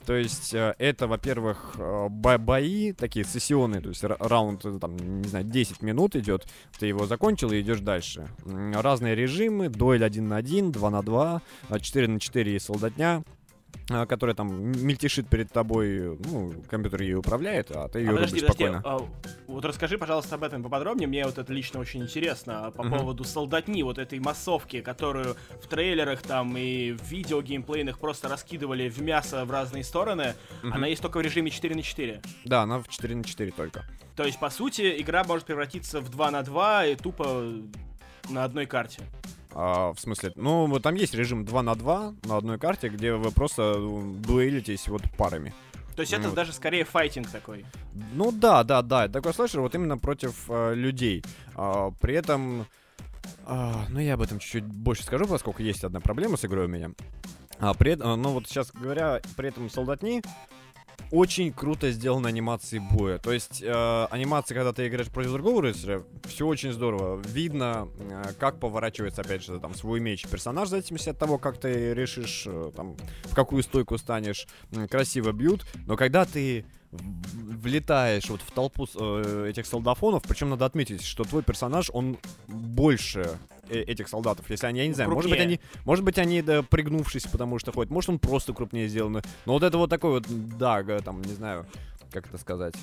То 0.05 0.15
есть 0.15 0.53
э, 0.53 0.75
это, 0.79 1.07
во-первых, 1.07 1.75
э, 1.77 2.07
бо- 2.09 2.37
бои 2.37 2.91
такие 2.91 3.23
сессионные, 3.23 3.79
то 3.79 3.87
есть 3.87 4.03
ра- 4.03 4.17
раунд, 4.19 4.65
э, 4.65 4.77
там, 4.77 4.97
не 4.97 5.29
знаю, 5.29 5.45
10 5.45 5.81
минут 5.81 6.17
идет, 6.17 6.45
ты 6.77 6.87
его 6.87 7.05
закончил 7.07 7.53
и 7.53 7.61
идешь 7.61 7.79
дальше. 7.79 8.27
Разные 8.45 9.15
режимы, 9.15 9.69
дуэль 9.69 10.03
1 10.03 10.27
на 10.27 10.35
1, 10.35 10.73
2 10.73 10.89
на 10.89 11.01
2, 11.03 11.41
4 11.79 12.07
на 12.09 12.19
4 12.19 12.53
и 12.53 12.59
солдатня, 12.59 13.23
которая 13.87 14.35
там 14.35 14.71
мельтешит 14.71 15.27
перед 15.27 15.51
тобой, 15.51 16.17
ну, 16.25 16.53
компьютер 16.69 17.01
ее 17.01 17.17
управляет, 17.17 17.71
а 17.71 17.87
ты 17.89 17.99
ее 17.99 18.09
А 18.09 18.13
подожди, 18.13 18.39
рубишь 18.39 18.47
подожди, 18.55 18.79
спокойно. 18.79 18.81
а, 18.85 19.07
вот 19.47 19.65
расскажи, 19.65 19.97
пожалуйста, 19.97 20.35
об 20.35 20.43
этом 20.43 20.63
поподробнее. 20.63 21.07
Мне 21.07 21.25
вот 21.25 21.37
это 21.37 21.51
лично 21.53 21.79
очень 21.79 22.01
интересно. 22.03 22.67
а 22.67 22.71
По 22.71 22.83
Мгм. 22.83 22.97
поводу 22.97 23.23
солдатни, 23.23 23.83
вот 23.83 23.97
этой 23.97 24.19
массовки, 24.19 24.81
которую 24.81 25.35
в 25.61 25.67
трейлерах 25.67 26.21
там 26.21 26.55
и 26.57 26.91
в 26.91 27.03
видео 27.03 27.41
геймплейных 27.41 27.99
просто 27.99 28.29
раскидывали 28.29 28.89
в 28.89 29.01
мясо 29.01 29.43
в 29.45 29.51
разные 29.51 29.83
стороны. 29.83 30.35
Мгм. 30.63 30.73
Она 30.73 30.87
есть 30.87 31.01
только 31.01 31.17
в 31.17 31.21
режиме 31.21 31.49
4 31.51 31.75
на 31.75 31.81
4. 31.81 32.21
Да, 32.45 32.61
она 32.63 32.79
в 32.79 32.87
4 32.87 33.15
на 33.15 33.23
4 33.23 33.51
только. 33.51 33.83
То 34.15 34.23
есть, 34.23 34.39
по 34.39 34.49
сути, 34.49 34.95
игра 35.01 35.23
может 35.23 35.45
превратиться 35.45 35.99
в 35.99 36.09
2 36.09 36.31
на 36.31 36.41
2 36.43 36.85
и 36.85 36.95
тупо 36.95 37.43
на 38.29 38.43
одной 38.43 38.65
карте. 38.65 39.01
А, 39.55 39.93
в 39.93 39.99
смысле, 39.99 40.31
ну, 40.35 40.65
вот 40.65 40.81
там 40.83 40.95
есть 40.95 41.13
режим 41.13 41.45
2 41.45 41.63
на 41.63 41.75
2 41.75 42.13
на 42.23 42.37
одной 42.37 42.57
карте, 42.57 42.89
где 42.89 43.13
вы 43.13 43.31
просто 43.31 43.61
м, 43.77 44.21
дуэлитесь 44.21 44.87
вот 44.87 45.03
парами. 45.17 45.53
То 45.95 46.01
есть 46.01 46.11
это 46.11 46.29
Вот. 46.29 46.35
даже 46.35 46.53
скорее 46.53 46.85
файтинг 46.85 47.29
такой. 47.29 47.65
Ну 48.13 48.31
да, 48.31 48.63
да, 48.63 48.81
да, 48.81 49.05
это 49.05 49.13
такой 49.13 49.33
слэшер 49.33 49.61
вот 49.61 49.75
именно 49.75 49.97
против 49.97 50.45
э, 50.49 50.73
людей. 50.73 51.23
А, 51.55 51.91
при 52.01 52.15
этом, 52.15 52.65
а, 53.45 53.85
ну 53.89 53.99
я 53.99 54.15
об 54.15 54.21
этом 54.21 54.39
чуть-чуть 54.39 54.63
больше 54.65 55.03
скажу, 55.03 55.27
поскольку 55.27 55.61
есть 55.61 55.83
одна 55.83 55.99
проблема 55.99 56.35
с 56.37 56.45
игрой 56.45 56.65
у 56.65 56.69
меня. 56.69 56.89
А, 57.59 57.75
при 57.75 57.91
этом, 57.91 58.19
ну 58.19 58.29
вот 58.29 58.47
сейчас 58.47 58.71
говоря, 58.71 59.21
при 59.37 59.49
этом 59.49 59.69
солдатни 59.69 60.23
очень 61.13 61.53
круто 61.53 61.91
сделаны 61.91 62.27
анимации 62.27 62.79
боя. 62.79 63.19
То 63.19 63.31
есть 63.31 63.61
э, 63.61 64.07
анимации, 64.09 64.55
когда 64.55 64.73
ты 64.73 64.87
играешь 64.87 65.09
против 65.09 65.33
другого 65.33 65.61
рыцаря, 65.61 66.01
все 66.23 66.47
очень 66.47 66.73
здорово. 66.73 67.21
Видно, 67.23 67.87
э, 67.99 68.33
как 68.39 68.59
поворачивается, 68.59 69.21
опять 69.21 69.43
же, 69.43 69.59
там 69.59 69.75
свой 69.75 69.99
меч 69.99 70.25
персонаж, 70.27 70.69
в 70.69 70.71
зависимости 70.71 71.09
от 71.09 71.19
того, 71.19 71.37
как 71.37 71.59
ты 71.59 71.93
решишь, 71.93 72.45
э, 72.47 72.71
там, 72.75 72.97
в 73.25 73.35
какую 73.35 73.61
стойку 73.61 73.99
станешь. 73.99 74.47
Красиво 74.89 75.31
бьют. 75.33 75.67
Но 75.85 75.97
когда 75.97 76.25
ты 76.25 76.65
влетаешь 76.93 78.29
вот 78.29 78.41
в 78.41 78.51
толпу 78.51 78.87
э, 78.95 79.47
этих 79.49 79.65
солдафонов, 79.65 80.23
причем 80.23 80.49
надо 80.49 80.65
отметить, 80.65 81.03
что 81.03 81.23
твой 81.23 81.43
персонаж, 81.43 81.89
он 81.93 82.17
больше 82.47 83.37
э- 83.69 83.81
этих 83.81 84.07
солдатов, 84.07 84.49
если 84.49 84.67
они, 84.67 84.79
я 84.79 84.87
не 84.87 84.93
знаю, 84.93 85.09
может 85.09 85.29
быть 85.29 85.39
Крупнее. 85.39 85.59
они, 85.59 85.83
может 85.85 86.03
быть 86.05 86.17
они 86.17 86.41
да, 86.41 86.61
пригнувшись, 86.63 87.23
потому 87.23 87.59
что 87.59 87.71
ходят, 87.71 87.91
может 87.91 88.09
он 88.09 88.19
просто 88.19 88.53
крупнее 88.53 88.87
сделан, 88.87 89.21
но 89.45 89.53
вот 89.53 89.63
это 89.63 89.77
вот 89.77 89.89
такой 89.89 90.11
вот, 90.11 90.25
да, 90.57 90.83
там, 90.99 91.21
не 91.21 91.33
знаю, 91.33 91.65
как 92.11 92.27
это 92.27 92.37
сказать, 92.37 92.75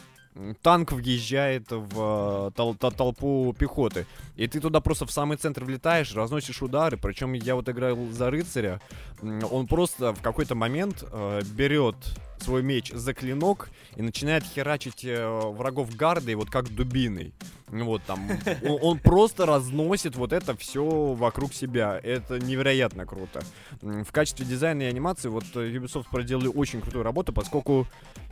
танк 0.63 0.93
въезжает 0.93 1.71
в 1.71 1.93
э, 1.93 2.51
тол- 2.57 2.77
тол- 2.79 2.95
толпу 2.95 3.55
пехоты, 3.59 4.07
и 4.37 4.47
ты 4.47 4.61
туда 4.61 4.81
просто 4.81 5.05
в 5.07 5.11
самый 5.11 5.37
центр 5.37 5.65
влетаешь, 5.65 6.15
разносишь 6.15 6.63
удары, 6.63 6.97
причем 6.97 7.33
я 7.33 7.55
вот 7.55 7.69
играл 7.69 7.99
за 8.13 8.31
рыцаря, 8.31 8.81
он 9.23 9.67
просто 9.67 10.15
в 10.15 10.23
какой-то 10.23 10.55
момент 10.55 11.05
э, 11.11 11.43
берет 11.53 11.97
свой 12.41 12.63
меч 12.63 12.91
за 12.93 13.13
клинок 13.13 13.69
и 13.97 14.03
начинает 14.03 14.45
херачить 14.45 15.05
э, 15.05 15.27
врагов 15.29 15.95
гардой 15.97 16.35
вот 16.35 16.51
как 16.51 16.69
дубиной. 16.75 17.35
Вот 17.69 18.03
там, 18.05 18.29
он, 18.65 18.79
он 18.83 18.99
просто 18.99 19.47
разносит 19.47 20.17
вот 20.17 20.33
это 20.33 20.57
все 20.57 20.85
вокруг 21.15 21.55
себя. 21.55 22.01
Это 22.03 22.39
невероятно 22.39 23.07
круто. 23.07 23.43
В 23.81 24.11
качестве 24.13 24.45
дизайна 24.45 24.83
и 24.83 24.87
анимации 24.87 25.29
вот 25.29 25.45
э, 25.55 25.71
Ubisoft 25.71 26.07
проделали 26.11 26.49
очень 26.49 26.81
крутую 26.81 27.05
работу, 27.05 27.33
поскольку 27.33 27.87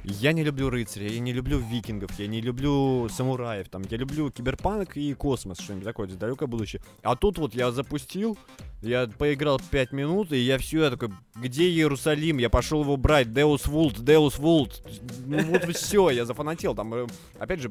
я 0.05 0.33
не 0.33 0.45
люблю 0.45 0.71
рыцарей, 0.71 1.15
я 1.15 1.21
не 1.21 1.33
люблю 1.33 1.59
викингов, 1.59 2.19
я 2.19 2.27
не 2.29 2.41
люблю 2.41 3.09
самураев, 3.09 3.69
там, 3.69 3.83
я 3.91 3.97
люблю 3.97 4.31
киберпанк 4.31 4.97
и 4.97 5.13
космос, 5.15 5.59
что-нибудь 5.59 5.85
такое, 5.85 6.09
далекое 6.09 6.47
будущее. 6.47 6.83
А 7.03 7.17
тут 7.17 7.39
вот 7.39 7.55
я 7.55 7.73
запустил, 7.73 8.39
я 8.81 9.07
поиграл 9.07 9.61
5 9.71 9.93
минут, 9.93 10.33
и 10.33 10.39
я 10.39 10.59
все, 10.59 10.85
я 10.85 10.91
такой, 10.91 11.11
где 11.35 11.69
Иерусалим? 11.69 12.39
Я 12.39 12.49
пошел 12.49 12.83
его 12.83 12.97
брать, 12.97 13.33
Деус 13.33 13.67
Вулт, 13.67 14.03
Деус 14.05 14.39
Вулт. 14.39 14.83
Вот 15.49 15.65
все, 15.77 16.11
я 16.11 16.25
зафанател. 16.25 16.75
Там, 16.75 16.95
э, 16.95 17.07
опять 17.39 17.61
же, 17.61 17.71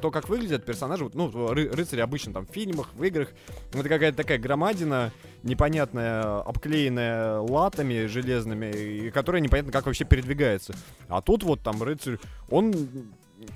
то, 0.00 0.10
как 0.10 0.28
выглядят 0.28 0.64
персонажи, 0.64 1.04
вот, 1.04 1.14
ну, 1.14 1.28
ры- 1.30 1.74
рыцари 1.74 2.00
обычно 2.00 2.32
там 2.32 2.46
в 2.46 2.50
фильмах, 2.50 2.90
в 2.94 3.02
играх, 3.04 3.28
ну, 3.72 3.80
это 3.80 3.88
какая-то 3.88 4.16
такая 4.16 4.38
громадина, 4.38 5.12
непонятная, 5.42 6.40
обклеенная 6.40 7.38
латами 7.38 8.06
железными, 8.06 8.66
и 8.72 9.10
которая 9.10 9.40
непонятно 9.42 9.72
как 9.72 9.86
вообще 9.86 10.04
передвигается. 10.04 10.74
А 11.08 11.20
тут 11.22 11.42
вот 11.42 11.60
там 11.62 11.82
рыцарь, 11.82 12.18
он 12.50 12.74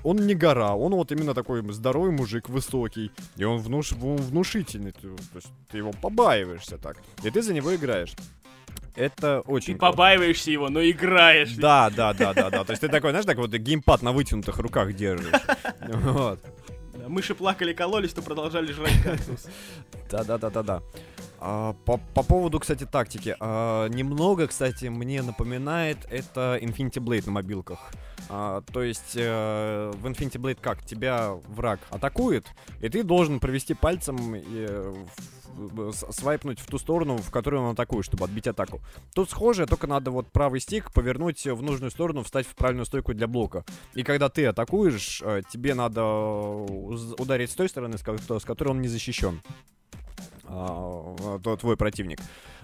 он 0.03 0.17
не 0.17 0.35
гора, 0.35 0.75
он 0.75 0.93
вот 0.95 1.13
именно 1.13 1.33
такой 1.33 1.63
здоровый 1.71 2.11
мужик, 2.11 2.49
высокий, 2.49 3.09
и 3.37 3.43
он 3.45 3.59
внуш, 3.59 3.93
вну- 3.93 4.17
внушительный, 4.17 4.91
то 4.91 5.07
есть 5.35 5.47
ты 5.71 5.77
его 5.77 5.91
побаиваешься 6.01 6.77
так, 6.77 6.97
и 7.23 7.29
ты 7.31 7.41
за 7.41 7.53
него 7.53 7.73
играешь. 7.73 8.13
Это 8.97 9.41
очень 9.41 9.73
Ты 9.73 9.79
круто. 9.79 9.91
побаиваешься 9.91 10.49
его, 10.51 10.69
но 10.69 10.81
играешь. 10.81 11.53
Да, 11.55 11.89
да, 11.89 12.13
да, 12.13 12.33
да, 12.33 12.49
да. 12.49 12.63
То 12.63 12.71
есть 12.71 12.81
ты 12.81 12.89
такой, 12.89 13.11
знаешь, 13.11 13.25
так 13.25 13.37
вот 13.37 13.51
геймпад 13.51 14.01
на 14.01 14.11
вытянутых 14.11 14.57
руках 14.57 14.93
держишь. 14.93 15.33
Вот. 15.87 16.39
Мыши 17.07 17.35
плакали, 17.35 17.73
кололись, 17.73 18.11
то 18.11 18.21
продолжали 18.21 18.71
жрать 18.73 19.01
кактус. 19.03 19.47
Да, 20.11 20.23
да, 20.23 20.37
да, 20.37 20.49
да, 20.49 20.63
да. 20.63 20.81
А, 21.39 21.73
по, 21.85 21.97
по 22.13 22.23
поводу, 22.23 22.59
кстати, 22.59 22.85
тактики. 22.85 23.35
а, 23.39 23.87
немного, 23.87 24.47
кстати, 24.47 24.85
мне 24.85 25.21
напоминает 25.21 25.97
это 26.09 26.57
Infinity 26.61 26.99
Blade 26.99 27.27
на 27.27 27.33
мобилках. 27.33 27.79
А, 28.29 28.61
то 28.73 28.81
есть 28.81 29.13
э, 29.15 29.91
в 29.95 30.05
Infinity 30.05 30.37
Blade 30.41 30.57
как? 30.59 30.83
Тебя 30.83 31.33
враг 31.47 31.79
атакует, 31.91 32.45
и 32.81 32.89
ты 32.89 33.03
должен 33.03 33.39
провести 33.39 33.73
пальцем 33.73 34.33
э, 34.35 34.93
свайпнуть 36.09 36.59
в 36.59 36.65
ту 36.67 36.77
сторону, 36.77 37.17
в 37.17 37.31
которую 37.31 37.63
он 37.63 37.71
атакует, 37.71 38.05
чтобы 38.05 38.25
отбить 38.25 38.47
атаку. 38.47 38.81
Тут 39.13 39.29
схоже, 39.29 39.65
только 39.65 39.87
надо 39.87 40.11
вот 40.11 40.31
правый 40.31 40.59
стик 40.59 40.91
повернуть 40.93 41.45
в 41.45 41.61
нужную 41.61 41.91
сторону, 41.91 42.23
встать 42.23 42.45
в 42.47 42.55
правильную 42.55 42.85
стойку 42.85 43.13
для 43.13 43.27
блока. 43.27 43.63
И 43.93 44.03
когда 44.03 44.29
ты 44.29 44.45
атакуешь, 44.45 45.21
э, 45.25 45.41
тебе 45.51 45.73
надо 45.73 46.03
уз- 46.03 47.15
ударить 47.19 47.51
с 47.51 47.55
той 47.55 47.69
стороны, 47.69 47.97
с 47.97 48.03
ко- 48.03 48.39
с 48.39 48.43
которой 48.45 48.69
он 48.69 48.81
не 48.81 48.87
защищен. 48.87 49.41
А, 50.45 51.39
то- 51.43 51.57
твой 51.57 51.75
противник. 51.75 52.19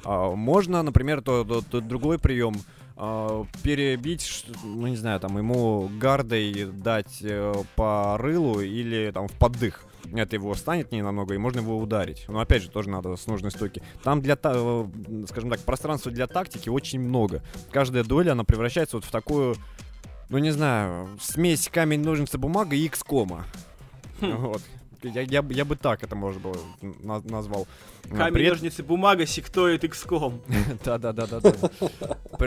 А, 0.06 0.34
Можно, 0.36 0.84
например, 0.84 1.21
то, 1.21 1.43
то- 1.43 1.62
то 1.62 1.82
другой 1.82 2.17
прием 2.19 2.56
а, 2.95 3.45
перебить, 3.63 4.45
ну 4.63 4.88
не 4.88 4.95
знаю, 4.95 5.19
там 5.19 5.38
ему 5.38 5.89
гардой 5.99 6.65
дать 6.65 7.19
э, 7.23 7.53
по 7.75 8.17
рылу 8.19 8.60
или 8.62 9.12
там 9.12 9.27
в 9.27 9.32
поддых. 9.34 9.84
Это 10.12 10.36
его 10.36 10.54
станет 10.56 10.92
не 10.92 11.02
намного, 11.02 11.34
и 11.34 11.38
можно 11.38 11.60
его 11.60 11.78
ударить. 11.78 12.26
Но 12.28 12.39
опять 12.39 12.63
же, 12.63 12.70
тоже 12.70 12.89
надо 12.89 13.16
с 13.16 13.28
нужной 13.28 13.52
стойки. 13.52 13.82
Там 14.04 14.22
для, 14.22 14.38
э, 14.42 14.88
скажем 15.30 15.50
так, 15.50 15.60
пространства 15.62 16.12
для 16.12 16.28
тактики 16.28 16.70
очень 16.70 17.00
много. 17.00 17.42
Каждая 17.72 18.04
дуэль, 18.04 18.30
она 18.30 18.44
превращается 18.44 18.98
вот 18.98 19.06
в 19.06 19.12
такую, 19.12 19.56
ну 20.30 20.38
не 20.38 20.52
знаю, 20.52 21.10
смесь 21.22 21.70
камень, 21.70 22.04
ножницы, 22.04 22.38
бумага 22.38 22.76
и 22.76 22.86
икс-кома. 22.86 23.46
Хм. 24.22 24.36
Вот. 24.38 24.62
Я, 25.04 25.22
я, 25.22 25.42
бы- 25.42 25.54
я 25.54 25.66
бы 25.66 25.76
так 25.76 26.04
это, 26.04 26.16
может 26.16 26.42
было, 26.42 26.56
на- 26.82 27.22
назвал. 27.22 27.68
Камень, 28.10 28.34
при- 28.34 28.50
ножницы, 28.50 28.84
бумага, 28.84 29.26
сектоид, 29.26 29.84
XCOM. 29.84 30.39
да, 30.86 30.98
да, 30.98 31.12
да, 31.13 31.26
да, 31.28 31.39
да. 31.42 31.50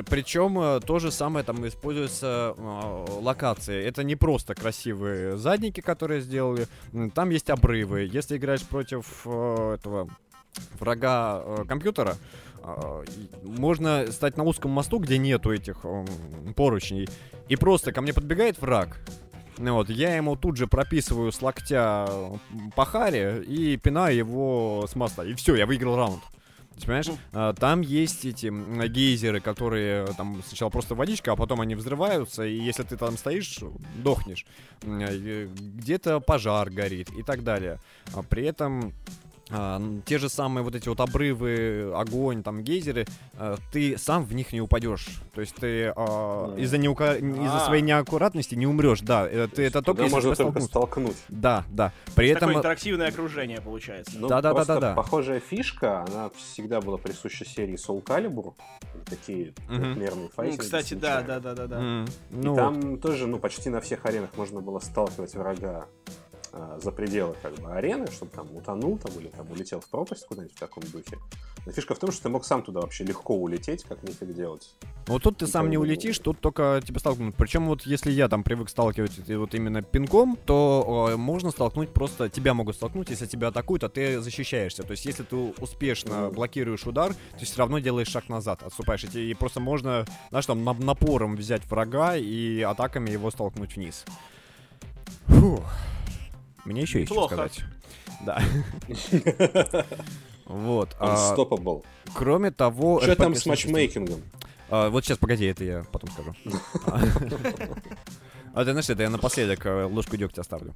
Причем 0.02 0.58
э, 0.58 0.80
то 0.80 0.98
же 0.98 1.10
самое 1.10 1.44
там 1.44 1.66
используются 1.66 2.54
э, 2.56 3.06
локации. 3.20 3.84
Это 3.84 4.04
не 4.04 4.16
просто 4.16 4.54
красивые 4.54 5.36
задники, 5.38 5.80
которые 5.80 6.20
сделали. 6.20 6.66
Там 7.14 7.30
есть 7.30 7.50
обрывы. 7.50 8.08
Если 8.12 8.36
играешь 8.36 8.62
против 8.62 9.22
э, 9.26 9.74
этого 9.78 10.08
врага 10.78 11.42
э, 11.44 11.64
компьютера, 11.68 12.16
э, 12.62 13.04
можно 13.42 14.10
стать 14.12 14.36
на 14.36 14.44
узком 14.44 14.70
мосту, 14.70 14.98
где 14.98 15.18
нету 15.18 15.52
этих 15.52 15.84
поручней, 16.54 17.08
и 17.48 17.56
просто 17.56 17.92
ко 17.92 18.00
мне 18.02 18.12
подбегает 18.12 18.60
враг. 18.60 18.98
Ну 19.58 19.74
Вот, 19.74 19.90
я 19.90 20.16
ему 20.16 20.36
тут 20.36 20.56
же 20.56 20.66
прописываю 20.66 21.32
с 21.32 21.40
локтя 21.40 22.08
по 22.74 22.84
харе 22.84 23.42
и 23.42 23.76
пинаю 23.76 24.16
его 24.16 24.86
с 24.88 24.94
моста. 24.94 25.24
И 25.24 25.34
все, 25.34 25.54
я 25.54 25.66
выиграл 25.66 25.96
раунд. 25.96 26.22
Понимаешь. 26.84 27.06
А, 27.32 27.54
там 27.54 27.80
есть 27.80 28.24
эти 28.26 28.52
гейзеры, 28.88 29.40
которые 29.40 30.04
э, 30.04 30.08
там 30.16 30.42
сначала 30.46 30.68
просто 30.68 30.94
водичка, 30.94 31.32
а 31.32 31.36
потом 31.36 31.62
они 31.62 31.74
взрываются, 31.74 32.44
и 32.44 32.54
если 32.54 32.82
ты 32.82 32.98
там 32.98 33.16
стоишь, 33.16 33.60
дохнешь. 33.96 34.44
Э, 34.82 35.46
Где-то 35.46 36.20
пожар 36.20 36.68
горит 36.68 37.08
и 37.16 37.22
так 37.22 37.44
далее. 37.44 37.78
А 38.14 38.22
При 38.22 38.44
этом 38.44 38.92
а, 39.50 39.80
те 40.04 40.18
же 40.18 40.28
самые 40.28 40.64
вот 40.64 40.74
эти 40.74 40.88
вот 40.88 41.00
обрывы, 41.00 41.92
огонь, 41.94 42.42
там 42.42 42.62
гейзеры, 42.62 43.06
а, 43.34 43.56
ты 43.72 43.96
сам 43.98 44.24
в 44.24 44.34
них 44.34 44.52
не 44.52 44.60
упадешь. 44.60 45.06
То 45.34 45.40
есть 45.40 45.54
ты 45.54 45.92
а, 45.94 46.54
из-за 46.56 46.78
неука- 46.78 47.18
из-за 47.18 47.56
А. 47.62 47.66
своей 47.66 47.82
неаккуратности 47.82 48.54
не 48.54 48.66
умрешь. 48.66 49.00
Да, 49.02 49.26
э, 49.28 49.46
ты 49.54 49.62
это 49.64 49.82
только 49.82 50.02
можно 50.08 50.34
только 50.34 50.60
столкнут. 50.60 50.64
столкнуть. 50.64 51.16
Да, 51.28 51.64
да. 51.68 51.92
При 52.14 52.28
этом 52.28 52.40
Такое 52.48 52.54
э, 52.54 52.58
интерактивное 52.58 53.08
окружение 53.08 53.60
получается. 53.60 54.12
Ну, 54.18 54.28
Да-да-да-да-да. 54.28 54.94
просто 54.94 54.94
похожая 54.94 55.40
фишка, 55.40 56.02
она 56.08 56.30
всегда 56.36 56.80
была 56.80 56.96
присуща 56.98 57.44
серии 57.44 57.74
Soul 57.74 58.02
Calibur. 58.02 58.54
Такие 59.08 59.54
Мгм. 59.68 59.94
трехмерные 59.94 60.24
Ну, 60.24 60.30
файтинги. 60.34 60.60
кстати, 60.60 60.94
да, 60.94 61.22
да, 61.22 61.38
да, 61.38 61.54
да, 61.54 61.66
да. 61.66 62.04
И 62.04 62.06
ну, 62.32 62.56
там 62.56 62.98
тоже, 62.98 63.26
ну, 63.26 63.38
почти 63.38 63.70
на 63.70 63.80
всех 63.80 64.04
аренах 64.06 64.30
можно 64.36 64.60
было 64.60 64.80
сталкивать 64.80 65.34
врага 65.34 65.86
за 66.82 66.90
пределы 66.92 67.34
как 67.42 67.54
бы 67.54 67.72
арены, 67.72 68.06
чтобы 68.10 68.30
там 68.32 68.54
утонул 68.54 68.98
там 68.98 69.12
или 69.18 69.28
там 69.28 69.50
улетел 69.50 69.80
в 69.80 69.88
пропасть 69.88 70.26
куда-нибудь 70.26 70.56
в 70.56 70.58
таком 70.60 70.82
духе. 70.84 71.18
Но 71.64 71.72
фишка 71.72 71.94
в 71.94 71.98
том, 71.98 72.12
что 72.12 72.22
ты 72.24 72.28
мог 72.28 72.44
сам 72.44 72.62
туда 72.62 72.80
вообще 72.80 73.02
легко 73.02 73.34
улететь, 73.36 73.82
как 73.84 74.00
нифиг 74.04 74.32
делать. 74.34 74.72
Вот 75.08 75.22
тут 75.22 75.38
ты 75.38 75.46
сам 75.48 75.62
Как 75.64 75.70
не 75.72 75.76
бы, 75.76 75.82
улетишь, 75.82 76.18
тут 76.18 76.40
только 76.40 76.80
тебя 76.84 77.00
столкнут. 77.00 77.34
Причем 77.36 77.66
вот 77.66 77.82
если 77.82 78.12
я 78.12 78.28
там 78.28 78.44
привык 78.44 78.68
сталкивать 78.68 79.18
вот 79.28 79.54
именно 79.54 79.82
пинком, 79.82 80.38
то 80.46 81.08
э, 81.12 81.16
можно 81.16 81.50
столкнуть 81.50 81.90
просто, 81.92 82.28
тебя 82.28 82.54
могут 82.54 82.76
столкнуть, 82.76 83.10
если 83.10 83.26
тебя 83.26 83.48
атакуют, 83.48 83.82
а 83.82 83.88
ты 83.88 84.20
защищаешься. 84.20 84.84
То 84.84 84.92
есть 84.92 85.04
если 85.06 85.24
ты 85.24 85.36
успешно 85.60 86.26
Мгм. 86.26 86.34
блокируешь 86.34 86.86
удар, 86.86 87.14
ты 87.38 87.44
все 87.44 87.58
равно 87.58 87.80
делаешь 87.80 88.08
шаг 88.08 88.28
назад, 88.28 88.62
отступаешь. 88.62 89.04
И, 89.12 89.30
и 89.30 89.34
просто 89.34 89.58
можно, 89.58 90.06
знаешь, 90.30 90.46
там 90.46 90.58
нап- 90.60 90.82
напором 90.82 91.34
взять 91.34 91.64
врага 91.66 92.16
и 92.16 92.60
атаками 92.62 93.10
его 93.10 93.30
столкнуть 93.32 93.74
вниз. 93.76 94.04
Фух. 95.26 95.64
Мне 96.66 96.82
еще 96.82 97.00
есть 97.00 97.12
что 97.12 97.26
сказать. 97.26 97.64
Да. 98.24 98.42
Вот. 100.46 100.94
а, 101.00 101.34
Unstoppable. 101.34 101.84
Кроме 102.14 102.52
того... 102.52 103.00
Что 103.00 103.16
там 103.16 103.34
с 103.34 103.46
матчмейкингом? 103.46 104.22
А, 104.70 104.90
вот 104.90 105.04
сейчас, 105.04 105.18
погоди, 105.18 105.44
это 105.44 105.64
я 105.64 105.84
потом 105.90 106.08
скажу. 106.10 106.34
А 108.54 108.64
ты 108.64 108.70
знаешь, 108.70 108.88
это 108.88 109.02
я 109.02 109.10
напоследок 109.10 109.66
э, 109.66 109.84
ложку 109.84 110.16
дегтя 110.16 110.40
оставлю. 110.40 110.74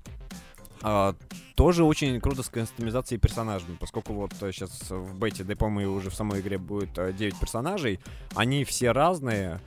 А, 0.83 1.15
тоже 1.55 1.83
очень 1.85 2.21
круто 2.21 2.43
с 2.43 2.51
кастомизацией 2.51 3.19
персонажами, 3.19 3.77
поскольку 3.81 4.13
вот 4.13 4.33
сейчас 4.39 4.91
в 4.91 5.15
бете, 5.15 5.45
да 5.45 5.55
и, 5.55 5.57
по-моему, 5.57 5.95
уже 5.95 6.11
в 6.11 6.15
самой 6.15 6.41
игре 6.41 6.59
будет 6.59 6.99
э, 6.99 7.15
9 7.15 7.39
персонажей, 7.39 8.01
они 8.35 8.65
все 8.65 8.93
разные, 8.93 9.53
а, 9.55 9.61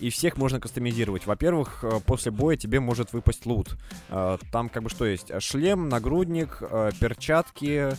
и 0.00 0.10
всех 0.10 0.36
можно 0.36 0.60
кастомизировать. 0.60 1.26
Во-первых, 1.26 1.82
э, 1.82 2.00
после 2.06 2.30
боя 2.30 2.56
тебе 2.56 2.80
может 2.80 3.12
выпасть 3.12 3.46
лут. 3.46 3.76
А, 4.08 4.38
Там 4.52 4.68
как 4.68 4.84
бы 4.84 4.90
что 4.90 5.04
есть? 5.04 5.30
Шлем, 5.42 5.88
нагрудник, 5.88 6.58
э, 6.60 6.90
перчатки, 7.00 7.90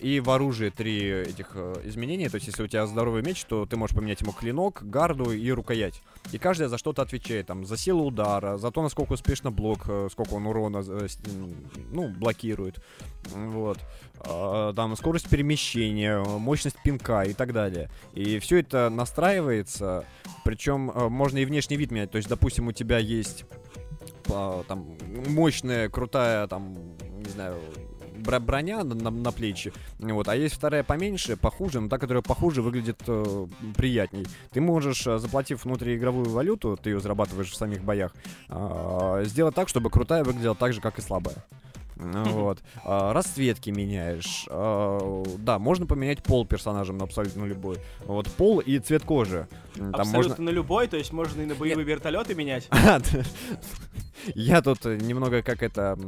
и 0.00 0.20
в 0.20 0.30
оружии 0.30 0.70
три 0.70 1.10
этих 1.10 1.52
э, 1.54 1.82
изменения. 1.84 2.28
То 2.28 2.36
есть, 2.36 2.46
если 2.46 2.62
у 2.62 2.66
тебя 2.66 2.86
здоровый 2.86 3.22
меч, 3.22 3.44
то 3.44 3.66
ты 3.66 3.76
можешь 3.76 3.94
поменять 3.94 4.20
ему 4.20 4.32
клинок, 4.32 4.82
гарду 4.82 5.30
и 5.32 5.50
рукоять. 5.50 6.02
И 6.32 6.38
каждая 6.38 6.68
за 6.68 6.78
что-то 6.78 7.02
отвечает. 7.02 7.46
Там, 7.46 7.66
за 7.66 7.76
силу 7.76 8.06
удара, 8.06 8.56
за 8.56 8.70
то, 8.70 8.82
насколько 8.82 9.12
успешно 9.12 9.50
блок, 9.50 9.84
э, 9.88 10.08
сколько 10.10 10.34
он 10.34 10.46
урона, 10.46 10.82
э, 10.86 11.06
ну, 11.92 12.08
блокирует. 12.08 12.80
Вот. 13.34 13.78
А, 14.20 14.72
Там, 14.74 14.96
скорость 14.96 15.28
перемещения, 15.28 16.22
мощность 16.22 16.76
пинка 16.82 17.22
и 17.22 17.32
так 17.32 17.52
далее. 17.52 17.90
И 18.12 18.38
все 18.38 18.58
это 18.58 18.90
настраивается. 18.90 20.04
Причем 20.44 20.92
можно 21.10 21.38
и 21.38 21.44
внешний 21.44 21.76
вид 21.76 21.90
менять. 21.90 22.10
То 22.10 22.18
есть, 22.18 22.28
допустим, 22.28 22.68
у 22.68 22.72
тебя 22.72 22.98
есть 22.98 23.44
а, 24.30 24.62
там 24.64 24.96
мощная, 25.28 25.88
крутая, 25.88 26.46
там, 26.46 26.74
не 27.18 27.30
знаю, 27.30 27.56
броня 28.24 28.82
на, 28.84 28.94
на- 28.94 29.10
на 29.10 29.32
плечи, 29.32 29.72
вот, 29.98 30.28
а 30.28 30.36
есть 30.36 30.54
вторая 30.54 30.82
поменьше, 30.82 31.36
похуже, 31.36 31.80
но 31.80 31.88
та, 31.88 31.98
которая 31.98 32.22
похуже, 32.22 32.62
выглядит 32.62 33.00
э, 33.06 33.46
приятней. 33.76 34.26
Ты 34.52 34.60
можешь, 34.60 35.06
э, 35.06 35.18
заплатив 35.18 35.64
внутриигровую 35.64 36.28
валюту, 36.30 36.78
ты 36.82 36.90
ее 36.90 37.00
зарабатываешь 37.00 37.50
в 37.50 37.56
самих 37.56 37.82
боях, 37.84 38.12
а, 38.48 39.22
сделать 39.24 39.54
так, 39.54 39.68
чтобы 39.68 39.90
крутая 39.90 40.24
выглядела 40.24 40.54
так 40.54 40.72
же, 40.72 40.80
как 40.80 40.98
и 40.98 41.02
слабая. 41.02 41.36
Ну 41.96 42.24
Вот. 42.24 42.58
А, 42.84 43.12
Расцветки 43.12 43.70
меняешь. 43.70 44.46
А, 44.50 45.22
Да, 45.38 45.60
можно 45.60 45.86
поменять 45.86 46.22
пол 46.24 46.44
персонажем 46.44 46.98
на 46.98 47.04
абсолютно 47.04 47.44
любой. 47.44 47.76
Вот 48.06 48.26
пол 48.28 48.58
и 48.58 48.80
цвет 48.80 49.04
кожи. 49.04 49.46
Там 49.76 49.94
Абсолютно 49.94 50.30
можно... 50.30 50.44
на 50.44 50.50
любой, 50.50 50.88
то 50.88 50.96
есть 50.96 51.12
можно 51.12 51.42
и 51.42 51.46
на 51.46 51.54
боевые 51.54 51.84
вертолеты 51.86 52.34
менять. 52.34 52.68
Я 54.34 54.62
тут 54.62 54.84
э, 54.86 54.96
немного 54.96 55.42
как 55.42 55.62
это, 55.62 55.98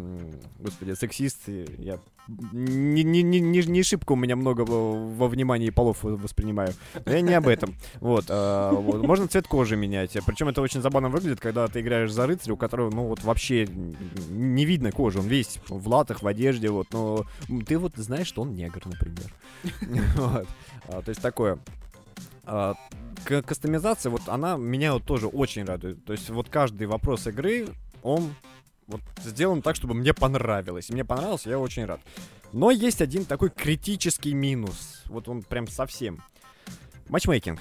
господи, 0.59 0.95
сексист. 0.95 1.49
Я 1.79 1.99
не, 2.29 3.05
не, 3.05 3.23
не, 3.23 3.41
не, 3.41 3.83
шибко 3.83 4.13
у 4.13 4.17
меня 4.17 4.35
много 4.37 4.63
во, 4.63 5.29
внимании 5.29 5.71
полов 5.71 5.99
воспринимаю. 6.03 6.75
Но 7.05 7.13
я 7.13 7.21
не 7.21 7.35
об 7.35 7.47
этом. 7.47 7.75
Вот, 8.01 8.27
а, 8.29 8.73
вот. 8.73 9.03
Можно 9.03 9.29
цвет 9.29 9.47
кожи 9.47 9.77
менять. 9.77 10.17
Причем 10.27 10.49
это 10.49 10.61
очень 10.61 10.83
забавно 10.83 11.09
выглядит, 11.09 11.41
когда 11.41 11.69
ты 11.69 11.81
играешь 11.81 12.11
за 12.11 12.27
рыцаря, 12.27 12.55
у 12.55 12.57
которого, 12.57 12.91
ну, 12.91 13.07
вот 13.07 13.23
вообще 13.23 13.67
не 13.67 14.65
видно 14.65 14.91
кожи. 14.91 15.21
Он 15.21 15.27
весь 15.27 15.61
в 15.69 15.89
латах, 15.89 16.23
в 16.23 16.27
одежде, 16.27 16.69
вот. 16.71 16.89
Но 16.93 17.25
ты 17.67 17.79
вот 17.79 17.93
знаешь, 17.97 18.27
что 18.27 18.43
он 18.43 18.55
негр, 18.55 18.83
например. 18.85 19.33
Вот. 20.17 20.49
А, 20.89 21.03
То 21.03 21.11
есть 21.11 21.21
такое. 21.23 21.59
А, 22.45 22.75
к- 23.25 23.43
кастомизация, 23.43 24.11
вот 24.11 24.23
она 24.29 24.57
меня 24.57 24.95
вот 24.95 25.05
тоже 25.05 25.27
очень 25.27 25.65
радует. 25.65 26.05
То 26.05 26.13
есть 26.13 26.31
вот 26.31 26.49
каждый 26.49 26.87
вопрос 26.87 27.27
игры, 27.27 27.67
он 28.03 28.35
вот 28.87 29.01
сделан 29.25 29.63
так, 29.63 29.77
чтобы 29.77 29.95
мне 29.95 30.15
понравилось. 30.15 30.91
И 30.91 30.93
мне 30.93 31.05
понравилось, 31.05 31.47
я 31.47 31.59
очень 31.59 31.85
рад. 31.85 32.01
Но 32.53 32.71
есть 32.71 33.03
один 33.03 33.25
такой 33.25 33.51
критический 33.51 34.35
минус. 34.35 35.03
Вот 35.07 35.29
он 35.29 35.43
прям 35.43 35.67
совсем. 35.67 36.23
Матчмейкинг. 37.09 37.61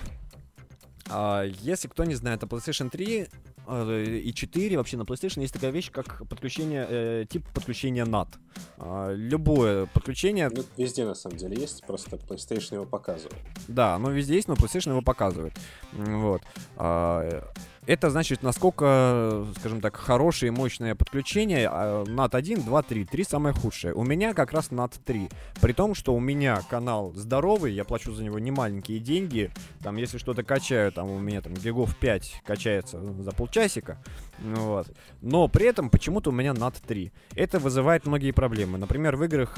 А, 1.10 1.44
если 1.44 1.88
кто 1.88 2.04
не 2.04 2.16
знает, 2.16 2.42
на 2.42 2.46
PlayStation 2.46 2.90
3 2.90 3.28
э, 3.68 4.04
и 4.24 4.34
4 4.34 4.78
вообще 4.78 4.98
на 4.98 5.04
PlayStation 5.04 5.42
есть 5.42 5.54
такая 5.54 5.72
вещь, 5.72 5.92
как 5.92 6.28
подключение, 6.28 6.88
э, 6.90 7.26
тип 7.30 7.48
подключения 7.54 8.06
NAT. 8.06 8.30
А, 8.78 9.14
любое 9.14 9.86
подключение... 9.88 10.50
Ну, 10.50 10.64
везде, 10.78 11.06
на 11.06 11.14
самом 11.14 11.38
деле, 11.38 11.58
есть, 11.60 11.86
просто 11.86 12.16
PlayStation 12.16 12.76
его 12.76 12.86
показывает. 12.86 13.38
Да, 13.68 13.96
оно 13.96 14.10
везде 14.10 14.36
есть, 14.36 14.48
но 14.48 14.56
PlayStation 14.56 14.92
его 14.92 15.02
показывает. 15.02 15.54
Вот. 15.94 16.42
А, 16.76 17.44
это 17.88 18.10
значит, 18.10 18.44
насколько, 18.44 19.46
скажем 19.60 19.82
так, 19.82 19.96
хорошее 19.96 20.48
и 20.48 20.56
мощное 20.56 20.96
подключение. 20.96 21.68
NAT 21.68 22.36
1, 22.36 22.64
2, 22.64 22.82
3. 22.82 23.06
3 23.06 23.24
самое 23.24 23.56
худшее. 23.56 23.94
У 23.94 24.04
меня 24.04 24.34
как 24.34 24.52
раз 24.52 24.70
NAT 24.70 25.00
3. 25.04 25.30
При 25.62 25.74
том, 25.74 25.96
что 25.96 26.16
у 26.16 26.20
меня 26.20 26.62
канал 26.70 27.14
здоровый, 27.16 27.74
я 27.74 27.84
плачу 27.84 28.14
за 28.14 28.24
него 28.24 28.40
не 28.40 28.52
маленькие 28.52 29.00
деньги. 29.00 29.52
Там, 29.82 29.98
если 29.98 30.18
что-то 30.18 30.44
качаю, 30.44 30.92
там 30.92 31.10
у 31.10 31.20
меня 31.20 31.42
там 31.42 31.54
гигов 31.54 31.96
5 31.98 32.42
качается 32.46 33.00
за 33.00 33.32
полчасика. 33.32 33.98
Вот. 34.40 34.88
Но 35.22 35.48
при 35.48 35.66
этом 35.68 35.90
почему-то 35.90 36.30
у 36.30 36.34
меня 36.34 36.52
NAT 36.52 36.76
3. 36.86 37.12
Это 37.36 37.60
вызывает 37.60 38.06
многие 38.06 38.32
проблемы. 38.32 38.78
Например, 38.78 39.16
в 39.16 39.24
играх 39.24 39.58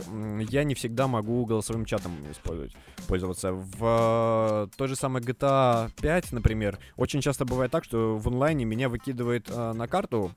я 0.49 0.63
не 0.63 0.75
всегда 0.75 1.07
могу 1.07 1.45
голосовым 1.45 1.86
чатом 1.86 2.11
использовать, 2.32 2.75
пользоваться. 3.07 3.53
В 3.53 4.69
той 4.78 4.88
же 4.88 4.95
самой 4.95 5.21
GTA 5.21 5.91
5, 6.01 6.32
например, 6.34 6.80
очень 6.95 7.21
часто 7.21 7.45
бывает 7.45 7.71
так, 7.71 7.84
что 7.84 8.16
в 8.18 8.28
онлайне 8.28 8.65
меня 8.65 8.89
выкидывает 8.89 9.49
э, 9.49 9.74
на 9.74 9.88
карту, 9.88 10.32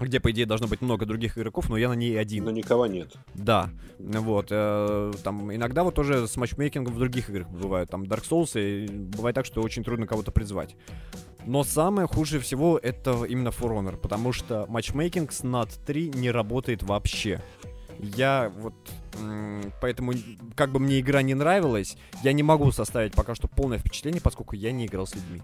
где, 0.00 0.20
по 0.20 0.30
идее, 0.30 0.46
должно 0.46 0.66
быть 0.66 0.80
много 0.80 1.06
других 1.06 1.38
игроков, 1.38 1.68
но 1.68 1.76
я 1.76 1.88
на 1.88 1.94
ней 1.94 2.18
один. 2.18 2.44
Но 2.44 2.50
никого 2.50 2.86
нет. 2.86 3.14
Да, 3.34 3.70
вот. 3.98 4.48
Э, 4.50 5.12
там 5.22 5.54
иногда 5.54 5.84
вот 5.84 5.94
тоже 5.94 6.26
с 6.26 6.36
матчмейкингом 6.36 6.94
в 6.94 6.98
других 6.98 7.30
играх 7.30 7.48
бывает. 7.48 7.90
Там 7.90 8.04
Dark 8.04 8.24
Souls, 8.28 8.60
и 8.60 8.88
бывает 8.88 9.34
так, 9.34 9.46
что 9.46 9.62
очень 9.62 9.84
трудно 9.84 10.06
кого-то 10.06 10.32
призвать. 10.32 10.76
Но 11.44 11.64
самое 11.64 12.06
худшее 12.06 12.40
всего 12.40 12.78
это 12.78 13.24
именно 13.24 13.48
For 13.48 13.70
Honor, 13.76 13.96
потому 13.96 14.32
что 14.32 14.66
матчмейкинг 14.68 15.32
с 15.32 15.42
NAT 15.42 15.84
3 15.84 16.12
не 16.14 16.30
работает 16.30 16.82
вообще. 16.82 17.40
Я 17.98 18.52
вот 18.58 18.74
Поэтому, 19.80 20.12
как 20.54 20.72
бы 20.72 20.78
мне 20.78 21.00
игра 21.00 21.22
не 21.22 21.34
нравилась, 21.34 21.96
я 22.22 22.32
не 22.32 22.42
могу 22.42 22.72
составить 22.72 23.12
пока 23.12 23.34
что 23.34 23.48
полное 23.48 23.78
впечатление, 23.78 24.20
поскольку 24.20 24.56
я 24.56 24.72
не 24.72 24.86
играл 24.86 25.06
с 25.06 25.14
людьми. 25.14 25.42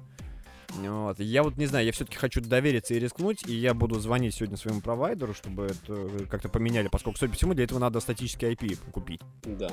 Вот. 0.77 1.19
Я 1.21 1.43
вот 1.43 1.57
не 1.57 1.66
знаю, 1.66 1.87
я 1.87 1.93
все-таки 1.93 2.16
хочу 2.16 2.41
довериться 2.41 2.95
и 2.95 2.99
рискнуть, 2.99 3.47
и 3.47 3.55
я 3.55 3.75
буду 3.75 3.99
звонить 4.01 4.35
сегодня 4.35 4.57
своему 4.57 4.81
провайдеру, 4.81 5.35
чтобы 5.35 5.66
это 5.66 6.27
как-то 6.27 6.49
поменяли, 6.49 6.89
поскольку, 6.89 7.19
судя 7.19 7.33
по 7.33 7.37
всему, 7.37 7.55
для 7.55 7.64
этого 7.64 7.79
надо 7.79 8.01
статический 8.01 8.53
IP 8.53 8.79
купить. 8.93 9.21
Да. 9.45 9.71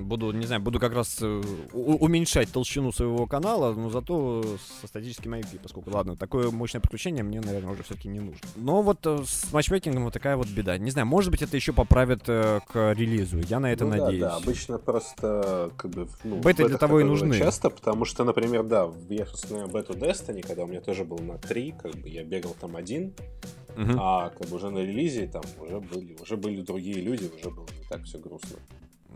Буду, 0.00 0.32
не 0.32 0.46
знаю, 0.46 0.62
буду 0.62 0.80
как 0.80 0.94
раз 0.94 1.18
э, 1.20 1.42
уменьшать 1.72 2.50
толщину 2.50 2.92
своего 2.92 3.26
канала, 3.26 3.74
но 3.74 3.90
зато 3.90 4.42
со 4.80 4.86
статическим 4.86 5.34
IP, 5.34 5.60
поскольку, 5.62 5.90
ладно, 5.90 6.16
такое 6.16 6.50
мощное 6.50 6.80
подключение 6.80 7.22
мне, 7.22 7.40
наверное, 7.40 7.72
уже 7.72 7.82
все-таки 7.82 8.08
не 8.08 8.20
нужно. 8.20 8.40
Но 8.56 8.80
вот 8.80 9.06
э, 9.06 9.22
с 9.26 9.52
матчмейкингом 9.52 10.04
вот 10.04 10.14
такая 10.14 10.36
вот 10.36 10.48
беда. 10.48 10.78
Не 10.78 10.90
знаю, 10.90 11.06
может 11.06 11.30
быть, 11.30 11.42
это 11.42 11.56
еще 11.56 11.74
поправят 11.74 12.22
э, 12.26 12.60
к 12.72 12.94
релизу. 12.94 13.38
Я 13.40 13.60
на 13.60 13.70
это 13.70 13.84
ну, 13.84 13.90
надеюсь. 13.90 14.20
Да, 14.20 14.30
да, 14.30 14.36
обычно 14.36 14.78
просто 14.78 15.70
как 15.76 15.90
бы... 15.90 16.08
Ну, 16.24 16.36
Беты 16.40 16.68
для 16.68 16.78
того 16.78 17.00
и 17.00 17.04
нужны. 17.04 17.36
Часто, 17.36 17.68
потому 17.68 18.06
что, 18.06 18.24
например, 18.24 18.62
да, 18.62 18.88
я, 19.10 19.26
собственно, 19.26 19.66
бету 19.66 19.92
Destiny, 19.92 20.31
когда 20.40 20.64
у 20.64 20.66
меня 20.66 20.80
тоже 20.80 21.04
был 21.04 21.18
на 21.18 21.36
3, 21.38 21.74
как 21.82 21.94
бы 21.96 22.08
я 22.08 22.24
бегал 22.24 22.56
там 22.58 22.76
один, 22.76 23.12
uh 23.76 23.96
а 23.98 24.30
как 24.30 24.48
бы 24.48 24.56
уже 24.56 24.70
на 24.70 24.78
релизе 24.78 25.26
там 25.26 25.42
уже 25.60 25.80
были, 25.80 26.16
уже 26.20 26.36
были 26.36 26.62
другие 26.62 27.00
люди, 27.00 27.30
уже 27.36 27.50
было 27.50 27.66
не 27.78 27.88
так 27.88 28.04
все 28.04 28.18
грустно. 28.18 28.58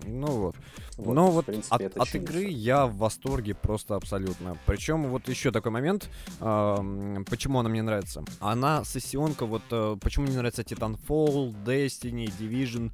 Ну 0.05 0.27
вот. 0.27 0.57
вот 0.97 1.15
Но 1.15 1.31
вот 1.31 1.47
принципе, 1.47 1.87
от, 1.87 1.97
от 1.97 2.15
игры 2.15 2.45
я 2.45 2.87
в 2.87 2.97
восторге 2.97 3.55
просто 3.55 3.95
абсолютно. 3.95 4.57
Причем 4.67 5.09
вот 5.09 5.29
еще 5.29 5.51
такой 5.51 5.73
момент, 5.73 6.09
э, 6.41 7.25
почему 7.29 7.61
она 7.61 7.69
мне 7.69 7.83
нравится. 7.83 8.25
Она 8.41 8.85
сессионка, 8.85 9.47
вот 9.47 9.63
э, 9.71 9.97
почему 10.01 10.27
мне 10.27 10.37
нравится 10.37 10.63
Titanfall, 10.63 11.55
Destiny, 11.65 12.31
Division. 12.39 12.93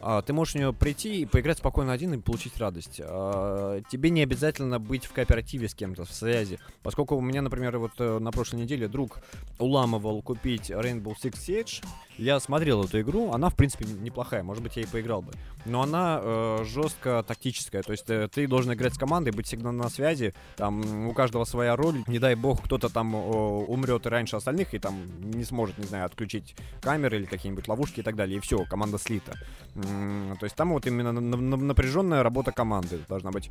А, 0.00 0.20
ты 0.22 0.32
можешь 0.32 0.54
в 0.54 0.58
нее 0.58 0.72
прийти 0.72 1.22
и 1.22 1.26
поиграть 1.26 1.58
спокойно 1.58 1.92
один 1.92 2.12
и 2.14 2.18
получить 2.18 2.58
радость. 2.58 3.00
А, 3.02 3.80
тебе 3.88 4.10
не 4.10 4.22
обязательно 4.22 4.80
быть 4.80 5.04
в 5.04 5.12
кооперативе 5.12 5.68
с 5.68 5.74
кем-то, 5.74 6.04
в 6.04 6.12
связи. 6.12 6.58
Поскольку 6.82 7.16
у 7.16 7.20
меня, 7.20 7.42
например, 7.42 7.78
вот 7.78 7.92
э, 7.98 8.18
на 8.18 8.32
прошлой 8.32 8.60
неделе 8.62 8.88
друг 8.88 9.18
уламывал 9.58 10.20
купить 10.22 10.70
Rainbow 10.70 11.14
Six 11.22 11.34
Siege, 11.34 11.84
я 12.18 12.40
смотрел 12.40 12.84
эту 12.84 13.00
игру, 13.00 13.32
она, 13.32 13.48
в 13.48 13.56
принципе, 13.56 13.86
неплохая, 13.86 14.42
может 14.42 14.62
быть, 14.62 14.76
я 14.76 14.82
и 14.82 14.86
поиграл 14.86 15.22
бы. 15.22 15.32
Но 15.64 15.82
она 15.82 16.20
э, 16.22 16.64
жестко 16.64 17.24
тактическая, 17.26 17.82
то 17.82 17.92
есть 17.92 18.08
э, 18.10 18.28
ты 18.28 18.46
должен 18.46 18.72
играть 18.72 18.94
с 18.94 18.98
командой, 18.98 19.30
быть 19.30 19.46
всегда 19.46 19.72
на 19.72 19.88
связи, 19.88 20.34
там 20.56 21.08
у 21.08 21.14
каждого 21.14 21.44
своя 21.44 21.76
роль, 21.76 22.02
не 22.06 22.18
дай 22.18 22.34
бог, 22.34 22.62
кто-то 22.62 22.88
там 22.88 23.14
э, 23.14 23.18
умрет 23.18 24.06
раньше 24.06 24.36
остальных 24.36 24.74
и 24.74 24.78
там 24.78 24.96
не 25.30 25.44
сможет, 25.44 25.78
не 25.78 25.84
знаю, 25.84 26.06
отключить 26.06 26.54
камеры 26.80 27.18
или 27.18 27.24
какие-нибудь 27.24 27.68
ловушки 27.68 28.00
и 28.00 28.02
так 28.02 28.16
далее, 28.16 28.38
и 28.38 28.40
все, 28.40 28.64
команда 28.64 28.98
слита. 28.98 29.38
То 29.74 30.44
есть 30.44 30.54
там 30.54 30.72
вот 30.72 30.86
именно 30.86 31.12
напряженная 31.12 32.22
работа 32.22 32.52
команды 32.52 33.00
должна 33.08 33.30
быть. 33.30 33.50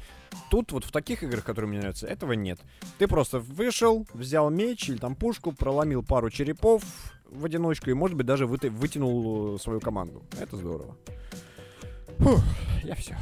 Тут 0.49 0.71
вот 0.71 0.85
в 0.85 0.91
таких 0.91 1.23
играх, 1.23 1.43
которые 1.43 1.69
мне 1.69 1.79
нравятся, 1.79 2.07
этого 2.07 2.33
нет. 2.33 2.59
Ты 2.99 3.07
просто 3.07 3.39
вышел, 3.39 4.05
взял 4.13 4.49
меч 4.49 4.89
или 4.89 4.97
там 4.97 5.15
пушку, 5.15 5.51
проломил 5.51 6.03
пару 6.03 6.29
черепов 6.29 6.83
в 7.25 7.45
одиночку 7.45 7.89
и, 7.89 7.93
может 7.93 8.17
быть, 8.17 8.27
даже 8.27 8.45
вытянул 8.45 9.57
свою 9.57 9.79
команду. 9.79 10.23
Это 10.39 10.57
здорово. 10.57 10.95
Фух, 12.19 12.39
я 12.83 12.93
все. 12.95 13.17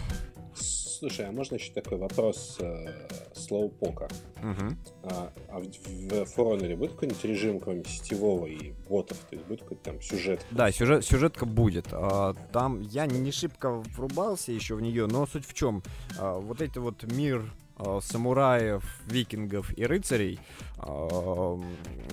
Слушай, 0.60 1.28
а 1.28 1.32
можно 1.32 1.56
еще 1.56 1.72
такой 1.72 1.98
вопрос 1.98 2.58
э, 2.60 3.08
слоупока? 3.34 4.10
Угу. 4.44 4.76
А, 5.04 5.32
а 5.48 5.60
в, 5.60 5.66
в 5.66 6.38
Honor 6.38 6.76
будет 6.76 6.92
какой-нибудь 6.92 7.24
режим, 7.24 7.60
кроме 7.62 7.86
сетевого 7.86 8.48
и 8.48 8.74
ботов? 8.90 9.18
То 9.30 9.36
есть 9.36 9.48
будет 9.48 9.62
какой-то 9.62 9.84
там 9.84 10.02
сюжет? 10.02 10.46
Да, 10.52 10.72
сюжет, 10.72 11.06
сюжетка 11.06 11.46
будет. 11.46 11.88
А, 11.92 12.36
там 12.52 12.82
я 12.82 13.06
не 13.06 13.32
шибко 13.32 13.82
врубался 13.96 14.52
еще 14.52 14.76
в 14.76 14.82
нее, 14.82 15.08
но 15.08 15.26
суть 15.26 15.46
в 15.46 15.54
чем? 15.54 15.82
А, 16.18 16.38
вот 16.38 16.62
эти 16.62 16.80
вот 16.80 17.04
мир 17.04 17.50
Э, 17.82 18.00
самураев, 18.04 18.84
викингов 19.06 19.72
и 19.78 19.86
рыцарей, 19.86 20.38
э, 20.80 21.58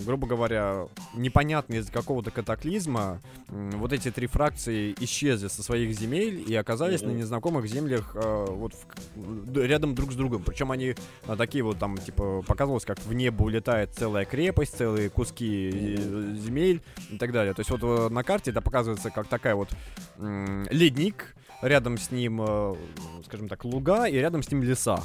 грубо 0.05 0.29
говоря, 0.29 0.87
непонятно 1.13 1.75
из-за 1.75 1.91
какого-то 1.91 2.31
катаклизма, 2.31 3.21
вот 3.49 3.93
эти 3.93 4.13
три 4.13 4.29
фракции 4.29 4.95
исчезли 5.01 5.49
со 5.49 5.65
своих 5.65 5.99
земель 5.99 6.45
и 6.47 6.55
оказались 6.55 7.03
mm-hmm. 7.03 7.07
на 7.09 7.19
незнакомых 7.19 7.67
землях 7.67 8.13
э, 8.15 8.47
вот 8.49 8.75
в, 9.17 9.59
рядом 9.59 9.97
друг 9.97 10.13
с 10.13 10.15
другом. 10.15 10.45
Причем 10.45 10.71
они 10.71 10.95
такие 11.37 11.65
вот 11.65 11.81
там, 11.81 11.99
типа, 11.99 12.43
показывалось, 12.47 12.85
как 12.85 13.01
в 13.01 13.13
небо 13.13 13.43
улетает 13.43 13.91
целая 13.93 14.25
крепость, 14.25 14.77
целые 14.77 15.11
куски 15.11 15.71
mm-hmm. 15.71 16.37
земель 16.37 16.81
и 17.11 17.19
так 17.19 17.33
далее. 17.33 17.55
То 17.55 17.61
есть 17.61 17.71
вот 17.73 18.13
на 18.13 18.23
карте 18.23 18.53
это 18.53 18.61
показывается 18.61 19.11
как 19.11 19.27
такая 19.27 19.57
вот 19.57 19.71
ледник, 20.17 21.35
рядом 21.61 21.99
с 21.99 22.13
ним, 22.13 22.77
скажем 23.25 23.49
так, 23.49 23.65
луга, 23.65 24.07
и 24.07 24.15
рядом 24.15 24.45
с 24.45 24.51
ним 24.53 24.63
леса. 24.63 25.03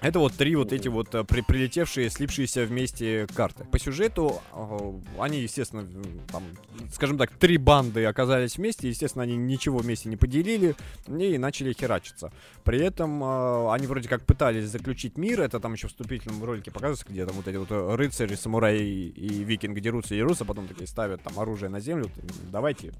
Это 0.00 0.20
вот 0.20 0.34
три 0.34 0.54
вот 0.54 0.72
эти 0.72 0.86
вот 0.86 1.12
э, 1.14 1.24
при, 1.24 1.40
прилетевшие, 1.40 2.08
слипшиеся 2.08 2.64
вместе 2.64 3.26
карты. 3.34 3.64
По 3.64 3.80
сюжету 3.80 4.40
э, 4.52 4.92
они, 5.18 5.40
естественно, 5.40 5.84
там, 6.30 6.44
скажем 6.92 7.18
так, 7.18 7.30
три 7.32 7.56
банды 7.56 8.04
оказались 8.04 8.58
вместе, 8.58 8.88
естественно, 8.88 9.24
они 9.24 9.36
ничего 9.36 9.78
вместе 9.78 10.08
не 10.08 10.16
поделили 10.16 10.76
и 11.08 11.36
начали 11.36 11.72
херачиться. 11.72 12.32
При 12.62 12.78
этом 12.78 13.24
э, 13.24 13.72
они 13.72 13.88
вроде 13.88 14.08
как 14.08 14.24
пытались 14.24 14.68
заключить 14.68 15.18
мир, 15.18 15.40
это 15.40 15.58
там 15.58 15.72
еще 15.72 15.88
в 15.88 15.90
вступительном 15.90 16.44
ролике 16.44 16.70
показывается, 16.70 17.06
где 17.08 17.26
там 17.26 17.34
вот 17.34 17.48
эти 17.48 17.56
вот 17.56 17.70
рыцари, 17.70 18.36
самураи 18.36 19.08
и 19.08 19.42
викинги 19.42 19.80
дерутся 19.80 20.14
и 20.14 20.18
дерутся, 20.18 20.44
потом 20.44 20.68
такие 20.68 20.86
ставят 20.86 21.22
там 21.22 21.38
оружие 21.40 21.70
на 21.70 21.80
землю, 21.80 22.08
давайте, 22.52 22.92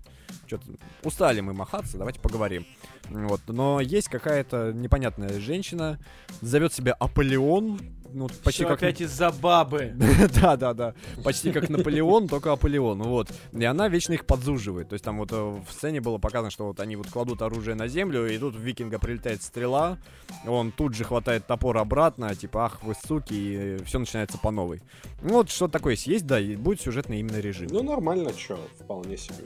что-то 0.47 0.65
устали 1.05 1.41
мы 1.41 1.53
махаться, 1.53 1.97
давайте 1.97 2.19
поговорим. 2.19 2.67
Вот, 3.09 3.41
но 3.47 3.81
есть 3.81 4.09
какая-то 4.09 4.73
непонятная 4.73 5.39
женщина, 5.41 5.99
зовет 6.41 6.73
себя 6.73 6.88
Аполеон, 6.93 7.81
ну, 8.13 8.29
почти 8.43 8.63
Все 8.63 8.69
как... 8.69 8.79
опять 8.79 9.01
из-за 9.01 9.31
бабы. 9.31 9.95
да, 10.41 10.57
да, 10.57 10.75
да. 10.75 10.95
Почти 11.23 11.53
как 11.53 11.69
Наполеон, 11.69 12.29
только 12.29 12.53
Аполеон. 12.53 13.03
Вот. 13.03 13.31
И 13.53 13.65
она 13.65 13.89
вечно 13.89 14.15
их 14.15 14.25
подзуживает. 14.25 14.89
То 14.89 14.95
есть 14.95 15.05
там 15.05 15.19
вот 15.19 15.33
э, 15.33 15.37
в 15.37 15.71
сцене 15.73 16.01
было 16.01 16.19
показано, 16.19 16.51
что 16.51 16.67
вот 16.67 16.81
они 16.81 16.97
вот 16.97 17.09
кладут 17.09 17.43
оружие 17.43 17.75
на 17.75 17.89
землю, 17.89 18.27
и 18.27 18.39
тут 18.39 18.55
в 18.55 18.61
викинга 18.61 18.99
прилетает 18.99 19.43
стрела, 19.43 19.99
он 20.47 20.73
тут 20.73 20.95
же 20.95 21.05
хватает 21.05 21.47
топор 21.47 21.77
обратно, 21.79 22.35
типа, 22.35 22.67
ах, 22.67 22.83
вы 22.83 22.95
суки, 23.07 23.35
и 23.35 23.85
все 23.85 23.99
начинается 23.99 24.39
по 24.39 24.51
новой. 24.51 24.81
Ну, 25.23 25.35
вот 25.35 25.51
что 25.51 25.69
такое 25.69 25.97
есть, 25.99 26.27
да, 26.27 26.41
и 26.41 26.57
будет 26.57 26.81
сюжетный 26.81 27.21
именно 27.21 27.39
режим. 27.39 27.69
Ну, 27.71 27.83
нормально, 27.83 28.33
что, 28.37 28.59
вполне 28.81 29.17
себе. 29.17 29.45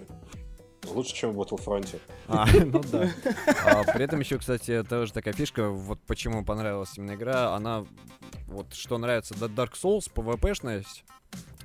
Лучше, 0.89 1.15
чем 1.15 1.33
в 1.33 1.41
Battlefront. 1.41 2.01
А, 2.29 2.47
ну 2.65 2.83
да. 2.91 3.11
А, 3.65 3.85
при 3.85 4.05
этом 4.05 4.21
еще, 4.21 4.39
кстати, 4.39 4.83
тоже 4.83 5.13
такая 5.13 5.35
фишка, 5.35 5.69
вот 5.69 6.01
почему 6.07 6.45
понравилась 6.45 6.97
именно 6.97 7.15
игра, 7.15 7.55
она, 7.55 7.85
вот 8.49 8.75
что 8.75 8.99
нравится, 8.99 9.35
Dark 9.35 9.73
Souls, 9.73 10.11
PvP-шность, 10.13 11.05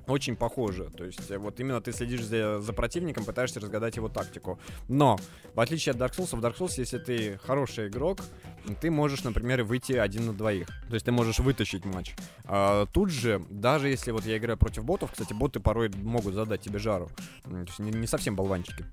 очень 0.08 0.36
похоже. 0.36 0.90
То 0.96 1.06
есть, 1.06 1.30
э, 1.30 1.38
вот 1.38 1.60
именно 1.60 1.82
ты 1.82 1.92
следишь 1.92 2.24
за, 2.24 2.60
за 2.60 2.74
противником, 2.74 3.26
пытаешься 3.26 3.60
разгадать 3.60 3.98
его 3.98 4.10
тактику. 4.10 4.60
Но, 4.88 5.18
в 5.54 5.60
отличие 5.60 5.94
от 5.94 5.98
Dark 5.98 6.16
Souls, 6.18 6.36
в 6.36 6.44
Dark 6.44 6.58
Souls, 6.58 6.74
если 6.78 6.98
ты 6.98 7.38
хороший 7.46 7.88
игрок, 7.88 8.22
ты 8.82 8.90
можешь, 8.90 9.24
например, 9.24 9.64
выйти 9.64 9.94
один 9.94 10.28
на 10.28 10.34
двоих. 10.34 10.68
То 10.88 10.94
есть 10.94 11.06
ты 11.06 11.12
можешь 11.12 11.40
вытащить 11.40 11.86
матч. 11.86 12.16
А, 12.46 12.86
тут 12.88 13.10
же, 13.10 13.42
даже 13.50 13.90
если 13.90 14.12
вот 14.12 14.26
я 14.26 14.38
играю 14.38 14.58
против 14.58 14.84
ботов, 14.84 15.12
кстати, 15.12 15.34
боты 15.34 15.60
порой 15.60 15.90
могут 15.90 16.34
задать 16.34 16.62
тебе 16.62 16.80
жару. 16.80 17.10
То 17.44 17.58
есть 17.58 17.80
не, 17.80 17.92
не 17.92 18.08
совсем 18.08 18.36
болванчики. 18.36 18.86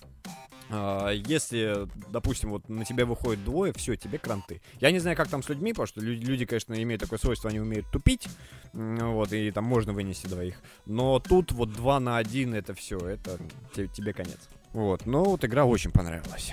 А, 0.70 1.10
Если, 1.10 1.88
допустим, 2.10 2.50
вот 2.50 2.68
на 2.68 2.84
тебя 2.84 3.06
выходит 3.06 3.44
двое, 3.44 3.72
все, 3.72 3.96
тебе 3.96 4.18
кранты. 4.18 4.60
Я 4.80 4.90
не 4.90 4.98
знаю, 4.98 5.16
как 5.16 5.28
там 5.28 5.42
с 5.42 5.48
людьми, 5.48 5.72
потому 5.72 5.86
что 5.86 6.00
люди, 6.00 6.24
люди, 6.24 6.46
конечно, 6.46 6.80
имеют 6.82 7.02
такое 7.02 7.18
свойство, 7.18 7.50
они 7.50 7.60
умеют 7.60 7.86
тупить, 7.90 8.28
вот, 8.72 9.32
и 9.32 9.50
там 9.50 9.64
можно 9.64 9.92
вынести 9.92 10.26
двоих. 10.26 10.56
Но 10.86 11.18
тут 11.18 11.52
вот 11.52 11.72
два 11.72 12.00
на 12.00 12.16
один, 12.16 12.54
это 12.54 12.74
все, 12.74 12.98
это 12.98 13.38
те- 13.74 13.88
тебе 13.88 14.12
конец. 14.12 14.38
Вот, 14.72 15.06
но 15.06 15.22
вот 15.24 15.44
игра 15.44 15.64
очень 15.64 15.90
понравилась. 15.90 16.52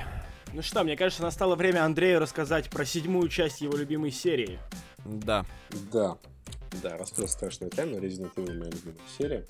Ну 0.54 0.62
что, 0.62 0.84
мне 0.84 0.98
кажется, 0.98 1.24
настало 1.24 1.56
время 1.56 1.86
Андрею 1.86 2.20
рассказать 2.20 2.70
про 2.70 2.86
седьмую 2.86 3.30
часть 3.30 3.62
его 3.62 3.78
любимой 3.78 4.12
серии. 4.12 4.60
Да. 5.06 5.46
Да. 5.92 6.18
Да, 6.84 6.98
раскрыл 6.98 7.28
страшную 7.28 7.72
тайну. 7.72 7.98
Resident 7.98 8.34
Evil 8.36 8.58
моя 8.58 8.72
любимая 8.72 8.98
серия. 9.18 9.48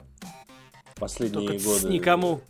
Последние 0.95 1.47
Только 1.47 1.63
годы... 1.63 1.87
никому. 1.89 2.41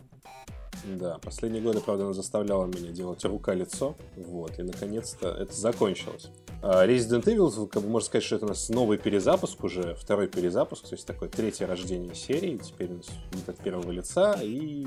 Да, 0.84 1.18
последние 1.18 1.62
годы, 1.62 1.80
правда, 1.80 2.04
она 2.04 2.12
заставляла 2.12 2.66
меня 2.66 2.90
делать 2.90 3.24
рука-лицо. 3.24 3.94
Вот, 4.16 4.58
и 4.58 4.62
наконец-то 4.62 5.28
это 5.28 5.54
закончилось. 5.54 6.28
А 6.64 6.86
Resident 6.86 7.24
Evil, 7.24 7.66
как 7.66 7.82
бы 7.82 7.88
можно 7.88 8.06
сказать, 8.06 8.24
что 8.24 8.36
это 8.36 8.44
у 8.44 8.48
нас 8.48 8.68
новый 8.68 8.96
перезапуск 8.96 9.64
уже, 9.64 9.96
второй 9.96 10.28
перезапуск, 10.28 10.88
то 10.88 10.94
есть 10.94 11.04
такое 11.06 11.28
третье 11.28 11.66
рождение 11.66 12.14
серии. 12.14 12.56
Теперь 12.56 12.92
у 12.92 12.96
нас 12.98 13.06
вид 13.32 13.48
от 13.48 13.56
первого 13.58 13.90
лица 13.90 14.38
и 14.40 14.86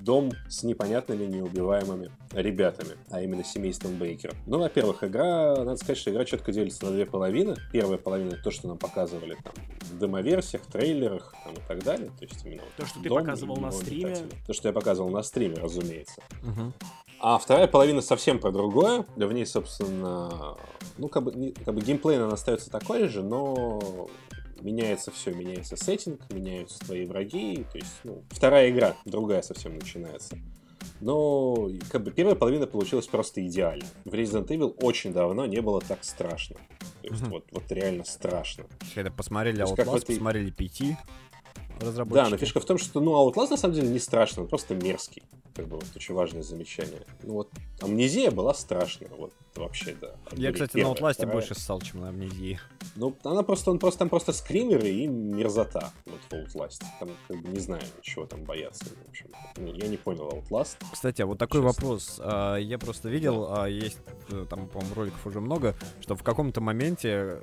дом 0.00 0.30
с 0.48 0.62
непонятными, 0.62 1.24
неубиваемыми 1.26 2.12
ребятами, 2.32 2.92
а 3.10 3.22
именно 3.22 3.42
семейством 3.42 3.98
Бейкера. 3.98 4.34
Ну, 4.46 4.60
во-первых, 4.60 5.02
игра, 5.02 5.56
надо 5.56 5.76
сказать, 5.78 5.98
что 5.98 6.12
игра 6.12 6.24
четко 6.24 6.52
делится 6.52 6.84
на 6.84 6.92
две 6.92 7.06
половины. 7.06 7.56
Первая 7.72 7.98
половина— 7.98 8.36
то, 8.44 8.52
что 8.52 8.68
нам 8.68 8.78
показывали 8.78 9.36
там 9.42 9.54
в 9.90 9.98
демоверсиях, 9.98 10.62
трейлерах 10.66 11.34
там, 11.44 11.54
и 11.54 11.60
так 11.66 11.82
далее. 11.82 12.10
То 12.20 12.24
есть 12.24 12.44
именно 12.44 12.62
вот 12.62 12.72
То, 12.76 12.86
что 12.86 13.02
ты 13.02 13.08
показывал 13.08 13.56
на 13.56 13.72
стриме. 13.72 14.12
обитатели. 14.12 14.30
То, 14.46 14.52
что 14.52 14.68
я 14.68 14.72
показывал 14.72 15.09
на 15.10 15.22
стриме, 15.22 15.56
разумеется. 15.56 16.22
Мгм. 16.42 16.72
А 17.22 17.38
вторая 17.38 17.66
половина 17.66 18.00
совсем 18.00 18.38
про 18.38 18.50
другое. 18.50 19.04
В 19.14 19.32
ней, 19.32 19.44
собственно, 19.44 20.56
ну, 20.96 21.08
как 21.08 21.24
бы, 21.24 21.52
как 21.64 21.74
бы 21.74 21.80
геймплей 21.82 22.16
она 22.16 22.32
остается 22.32 22.70
такой 22.70 23.08
же, 23.08 23.22
но 23.22 24.08
меняется 24.62 25.10
все, 25.10 25.32
меняется 25.32 25.76
сеттинг, 25.76 26.20
меняются 26.30 26.78
твои 26.80 27.04
враги, 27.04 27.64
то 27.70 27.78
есть, 27.78 27.92
ну, 28.04 28.22
вторая 28.30 28.70
игра, 28.70 28.96
другая 29.04 29.42
совсем 29.42 29.74
начинается. 29.74 30.38
Но, 31.00 31.68
как 31.90 32.02
бы, 32.04 32.10
первая 32.10 32.36
половина 32.36 32.66
получилась 32.66 33.06
просто 33.06 33.46
идеально. 33.46 33.84
В 34.04 34.12
Resident 34.14 34.46
Evil 34.48 34.74
очень 34.82 35.12
давно 35.12 35.46
не 35.46 35.60
было 35.60 35.80
так 35.80 36.04
страшно. 36.04 36.56
То 37.02 37.08
есть, 37.08 37.22
вот, 37.22 37.44
вот 37.52 37.64
реально 37.70 38.04
страшно. 38.04 38.64
Когда 38.94 39.10
посмотрели 39.10 39.62
Outlast, 39.64 40.04
и- 40.04 40.14
посмотрели 40.14 40.52
PT, 40.52 40.96
Да, 41.80 41.86
разработчики. 41.86 42.30
но 42.30 42.36
фишка 42.36 42.60
в 42.60 42.64
том, 42.64 42.78
что, 42.78 43.00
ну, 43.00 43.12
Outlast 43.12 43.50
на 43.50 43.56
самом 43.56 43.74
деле 43.74 43.88
не 43.88 43.98
страшно, 43.98 44.42
он 44.42 44.48
просто 44.48 44.74
мерзкий. 44.74 45.22
Как 45.54 45.66
бы 45.66 45.76
вот 45.76 45.86
очень 45.96 46.14
важное 46.14 46.42
замечание. 46.42 47.02
Ну 47.22 47.34
вот, 47.34 47.50
Амнезия 47.80 48.30
была 48.30 48.54
страшная, 48.54 49.10
вот 49.16 49.32
вообще, 49.56 49.96
да. 50.00 50.12
Я, 50.32 50.52
кстати, 50.52 50.72
первая, 50.72 50.94
на 50.94 50.98
Outlast 50.98 51.26
больше 51.32 51.54
ссал, 51.54 51.80
чем 51.80 52.00
на 52.00 52.08
Амнезии. 52.08 52.60
Ну, 52.96 53.14
она 53.24 53.42
просто, 53.42 53.70
он 53.70 53.78
просто, 53.78 53.98
там 54.00 54.08
просто 54.08 54.32
скримеры 54.32 54.88
и 54.88 55.06
мерзота, 55.06 55.90
вот 56.06 56.20
в 56.28 56.32
Outlast. 56.32 56.82
Там, 56.98 57.10
как 57.28 57.40
бы, 57.40 57.48
не 57.48 57.60
знаю, 57.60 57.82
чего 58.02 58.26
там 58.26 58.44
бояться, 58.44 58.84
в 58.84 59.10
общем. 59.10 59.26
Ну, 59.56 59.72
я 59.74 59.88
не 59.88 59.96
понял 59.96 60.28
Outlast. 60.28 60.76
Кстати, 60.92 61.22
а 61.22 61.26
вот 61.26 61.38
такой 61.38 61.62
Честно. 61.62 61.68
вопрос. 61.68 62.20
А, 62.22 62.56
Я 62.56 62.78
просто 62.78 63.08
видел, 63.08 63.46
а, 63.50 63.66
есть 63.66 63.98
э, 64.30 64.46
там, 64.48 64.66
по-моему, 64.68 64.94
роликов 64.94 65.26
уже 65.26 65.40
много, 65.40 65.74
что 66.00 66.14
в 66.14 66.22
каком-то 66.22 66.60
моменте, 66.60 67.38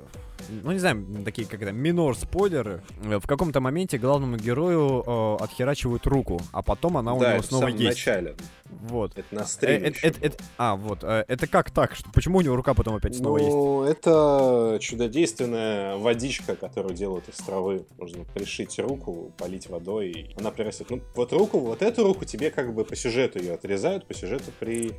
ну 0.62 0.72
не 0.72 0.78
знаю, 0.78 1.04
такие 1.24 1.46
как 1.46 1.62
это, 1.62 1.72
минор 1.72 2.16
спойлеры, 2.16 2.82
э, 3.02 3.18
в 3.18 3.26
каком-то 3.26 3.60
моменте 3.60 3.98
главному 3.98 4.36
герою 4.36 5.02
э, 5.06 5.44
отхерачивают 5.44 6.06
руку, 6.06 6.40
а 6.52 6.62
потом 6.62 6.96
она 6.96 7.14
у 7.14 7.20
да, 7.20 7.26
него 7.26 7.34
это 7.38 7.42
в 7.42 7.46
снова 7.46 7.62
самом 7.66 7.76
есть. 7.76 7.96
начале. 7.98 8.36
Вот. 8.70 9.16
Это 9.16 9.34
на 9.34 9.40
Э, 9.40 9.44
стриме 9.46 9.88
это- 9.88 9.98
это- 10.06 10.18
это- 10.26 10.44
а, 10.58 10.76
вот. 10.76 11.02
э, 11.02 11.24
Это 11.28 11.46
как 11.46 11.70
так? 11.70 11.94
Что, 11.94 12.10
почему 12.12 12.38
у 12.38 12.40
него 12.40 12.54
рука 12.56 12.74
потом 12.74 12.94
опять 12.96 13.16
снова 13.16 13.38
есть? 13.38 13.50
Ну, 13.50 13.82
это 13.84 14.78
чудодейственная 14.80 15.96
водичка, 15.96 16.54
которую 16.54 16.94
делают 16.94 17.28
из 17.28 17.36
травы. 17.36 17.86
Можно 17.98 18.24
пришить 18.24 18.78
руку, 18.78 19.32
полить 19.38 19.68
водой, 19.68 20.10
и 20.10 20.34
она 20.38 20.50
прирастет. 20.50 20.90
Ну, 20.90 21.00
вот 21.14 21.32
руку, 21.32 21.58
вот 21.60 21.82
эту 21.82 22.04
руку 22.04 22.24
тебе 22.24 22.50
как 22.50 22.74
бы 22.74 22.84
по 22.84 22.94
сюжету 22.94 23.38
ее 23.38 23.54
отрезают, 23.54 24.06
по 24.06 24.14
сюжету 24.14 24.52
при, 24.60 24.92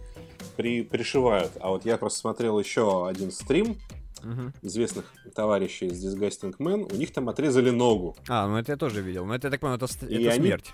при, 0.57 0.83
пришивают. 0.83 1.51
А 1.59 1.69
вот 1.69 1.85
я 1.85 1.97
просто 1.97 2.19
смотрел 2.19 2.59
еще 2.59 3.07
один 3.07 3.31
стрим 3.31 3.77
Мгм. 4.23 4.53
известных 4.61 5.05
товарищей 5.33 5.87
из 5.87 6.03
Disgusting 6.05 6.55
Man, 6.57 6.91
у 6.91 6.95
них 6.97 7.13
там 7.13 7.29
отрезали 7.29 7.69
ногу. 7.69 8.17
А, 8.27 8.47
ну 8.47 8.57
это 8.57 8.71
я 8.73 8.77
тоже 8.77 9.01
видел. 9.01 9.25
Но 9.25 9.35
это, 9.35 9.47
я 9.47 9.51
так 9.51 9.59
понимаю, 9.61 9.79
это, 9.81 10.05
И 10.07 10.21
это 10.23 10.33
они- 10.33 10.41
смерть. 10.47 10.73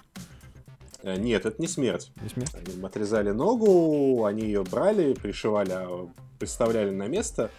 Э, 1.06 1.18
Нет, 1.18 1.45
это 1.45 1.62
не 1.62 1.68
смерть. 1.68 2.12
Не 2.22 2.30
смерть? 2.30 2.51
Они 2.56 2.76
им 2.76 2.86
отрезали 2.86 3.30
ногу, 3.30 4.26
они 4.26 4.41
ее 4.43 4.64
брали, 4.64 5.14
пришивали, 5.14 5.72
а, 5.72 6.08
представляли 6.39 6.89
на 6.89 7.08
место. 7.08 7.51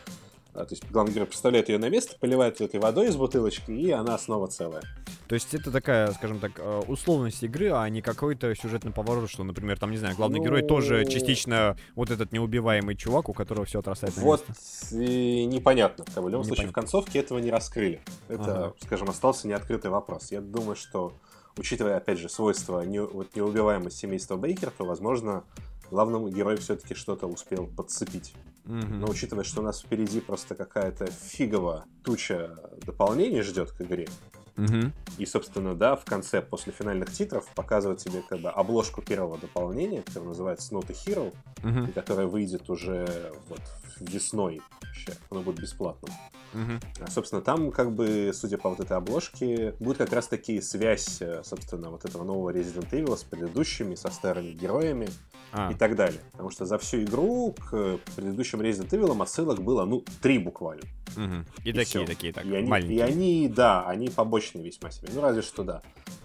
А, 0.53 0.64
То 0.64 0.74
есть 0.74 0.84
главный 0.90 1.12
герой 1.14 1.26
представляет 1.28 1.68
ее 1.68 1.78
на 1.78 1.88
место, 1.88 2.16
поливает 2.18 2.61
этой 2.61 2.80
водой 2.80 3.07
из 3.09 3.16
бутылочки, 3.16 3.70
и 3.70 3.90
она 3.92 4.18
снова 4.18 4.49
целая. 4.49 4.82
То 5.28 5.34
есть 5.34 5.55
это 5.55 5.70
такая, 5.70 6.11
скажем 6.12 6.38
так, 6.40 6.53
э, 6.59 6.82
условность 6.88 7.42
игры, 7.42 7.70
а 7.72 7.88
не 7.88 8.01
какой-то 8.01 8.55
сюжетный 8.55 8.92
поворот, 8.92 9.28
что, 9.30 9.44
например, 9.44 9.78
там, 9.78 9.90
не 9.90 9.97
знаю, 9.99 10.16
главный 10.16 10.40
герой 10.40 10.62
Ну- 10.62 10.68
тоже 10.68 11.05
частично 11.05 11.76
вот 11.94 12.11
этот 12.11 12.32
неубиваемый 12.32 12.97
чувак, 12.97 13.28
у 13.28 13.32
которого 13.32 13.64
все 13.64 13.78
отрастает 13.80 14.16
на 14.16 14.22
Вот 14.22 14.49
место. 14.49 14.97
и 14.97 15.44
непонятно. 15.47 16.05
В 16.05 16.28
любом 16.28 16.44
случае, 16.44 16.47
в 16.47 16.51
Непонятно. 16.70 16.72
концовке 16.72 17.18
этого 17.20 17.38
не 17.38 17.51
раскрыли. 17.51 18.01
Это, 18.28 18.66
Ага. 18.66 18.72
скажем, 18.82 19.09
остался 19.11 19.47
неоткрытый 19.49 19.90
вопрос. 19.90 20.30
Я 20.32 20.40
думаю, 20.40 20.74
что, 20.76 21.12
учитывая, 21.57 21.96
опять 21.96 22.18
же, 22.18 22.28
свойства 22.28 22.80
не, 22.82 23.00
вот, 23.00 23.34
неубиваемости 23.34 24.00
семейства 24.00 24.36
Бейкер, 24.36 24.70
то, 24.70 24.84
возможно, 24.84 25.44
главному 25.90 26.28
герою 26.28 26.59
все-таки 26.59 26.94
что-то 26.94 27.26
успел 27.26 27.66
подцепить. 27.66 28.34
Мгм. 28.64 29.00
Но 29.00 29.09
учитывая, 29.09 29.44
что 29.44 29.61
у 29.61 29.64
нас 29.64 29.80
впереди 29.80 30.20
просто 30.20 30.54
какая-то 30.54 31.07
фиговая 31.07 31.84
туча 32.02 32.57
дополнений 32.84 33.42
ждет 33.42 33.70
к 33.70 33.80
игре, 33.82 34.09
Мгм. 34.57 34.92
и, 35.18 35.26
собственно, 35.26 35.74
да, 35.74 35.96
в 35.96 36.04
конце, 36.04 36.42
после 36.42 36.72
финальных 36.72 37.12
титров, 37.12 37.46
показывают 37.54 38.00
тебе 38.00 38.22
как 38.28 38.40
бы 38.40 38.48
обложку 38.48 39.02
первого 39.02 39.38
дополнения, 39.38 40.02
которое 40.02 40.28
называется 40.28 40.74
Not 40.74 40.86
a 40.90 40.94
Hero, 40.94 41.34
Мгм. 41.62 41.84
и 41.86 41.92
которое 41.92 42.26
выйдет 42.26 42.68
уже 42.70 43.32
вот 43.48 43.61
весной 44.01 44.61
вообще. 44.82 45.12
Оно 45.30 45.42
будет 45.42 45.61
бесплатным. 45.61 46.12
Мгм. 46.55 46.80
А, 47.01 47.11
собственно, 47.11 47.42
там, 47.42 47.70
как 47.70 47.92
бы, 47.94 48.30
судя 48.32 48.57
по 48.57 48.70
вот 48.70 48.80
этой 48.80 48.97
обложке, 48.97 49.74
будет 49.78 49.99
как 49.99 50.12
раз 50.12 50.26
таки 50.28 50.61
связь, 50.62 51.20
э, 51.20 51.42
собственно, 51.44 51.90
вот 51.90 52.05
этого 52.05 52.24
нового 52.24 52.51
Resident 52.51 52.88
Evil 52.90 53.16
с 53.16 53.24
предыдущими, 53.24 53.94
со 53.94 54.11
старыми 54.11 54.53
героями 54.53 55.09
А, 55.53 55.70
и 55.70 55.74
так 55.74 55.97
далее. 55.97 56.20
Потому 56.32 56.51
что 56.51 56.64
за 56.64 56.78
всю 56.78 57.03
игру 57.03 57.53
к 57.53 57.99
предыдущим 58.14 58.61
Resident 58.62 58.88
Evil 58.90 59.20
отсылок 59.22 59.61
было, 59.62 59.84
ну, 59.84 60.03
три 60.22 60.38
буквально. 60.38 60.84
мгм. 61.16 61.47
И 61.64 61.70
И 61.70 61.72
такие, 61.72 61.84
всё. 61.84 62.07
такие, 62.07 62.32
так, 62.32 62.44
и, 62.47 62.55
они, 62.55 62.66
и 62.66 62.70
маленькие. 62.70 63.05
они, 63.05 63.49
да, 63.49 63.86
они 63.86 64.09
побочные 64.09 64.64
весьма 64.64 64.90
себе. 64.90 65.09
Ну, 65.12 65.20
разве 65.20 65.42
что 65.42 65.62
да. 65.62 65.82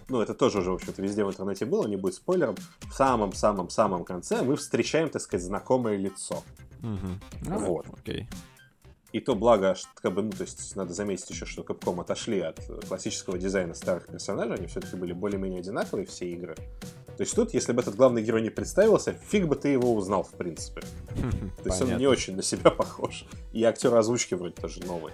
Ну, 0.08 0.22
это 0.22 0.34
тоже 0.34 0.60
уже, 0.60 0.72
в 0.72 0.76
общем-то, 0.76 1.02
везде 1.02 1.24
в 1.26 1.30
интернете 1.30 1.66
было, 1.66 1.88
не 1.88 1.96
будет 1.98 2.16
спойлером. 2.16 2.56
В 2.90 2.94
самом-самом-самом 2.94 4.04
конце 4.06 4.42
мы 4.44 4.56
встречаем, 4.56 5.10
так 5.10 5.22
сказать, 5.22 5.46
знакомое 5.46 5.98
лицо. 5.98 6.44
Мгм. 6.82 7.20
А, 7.50 7.58
Вот. 7.58 7.86
Окей. 8.00 8.28
И 9.12 9.20
то 9.20 9.36
благо, 9.36 9.76
что, 9.76 9.90
как 9.96 10.14
бы, 10.14 10.22
ну, 10.22 10.32
то 10.32 10.44
есть, 10.44 10.76
надо 10.78 10.94
заметить 10.94 11.30
еще, 11.30 11.46
что 11.46 11.64
Capcom 11.64 12.00
отошли 12.00 12.40
от 12.40 12.60
э, 12.70 12.80
классического 12.88 13.38
дизайна 13.38 13.74
старых 13.74 14.08
персонажей, 14.08 14.56
они 14.56 14.68
все-таки 14.68 14.96
были 14.96 15.12
более-менее 15.12 15.60
одинаковые, 15.60 16.06
все 16.06 16.30
игры. 16.30 16.56
То 17.18 17.24
есть 17.24 17.36
тут, 17.36 17.54
если 17.54 17.74
бы 17.74 17.82
этот 17.82 17.96
главный 17.96 18.24
герой 18.24 18.42
не 18.42 18.50
представился, 18.50 19.12
фиг 19.14 19.48
бы 19.48 19.58
ты 19.58 19.68
его 19.68 19.94
узнал, 19.94 20.24
в 20.24 20.32
принципе. 20.32 20.82
То 20.82 21.70
есть 21.70 21.82
он 21.82 21.98
не 21.98 22.08
очень 22.08 22.38
на 22.38 22.42
себя 22.42 22.72
похож. 22.72 23.26
И 23.52 23.62
актер 23.66 23.94
озвучки 23.94 24.34
вроде 24.34 24.56
тоже 24.56 24.82
новый. 24.86 25.12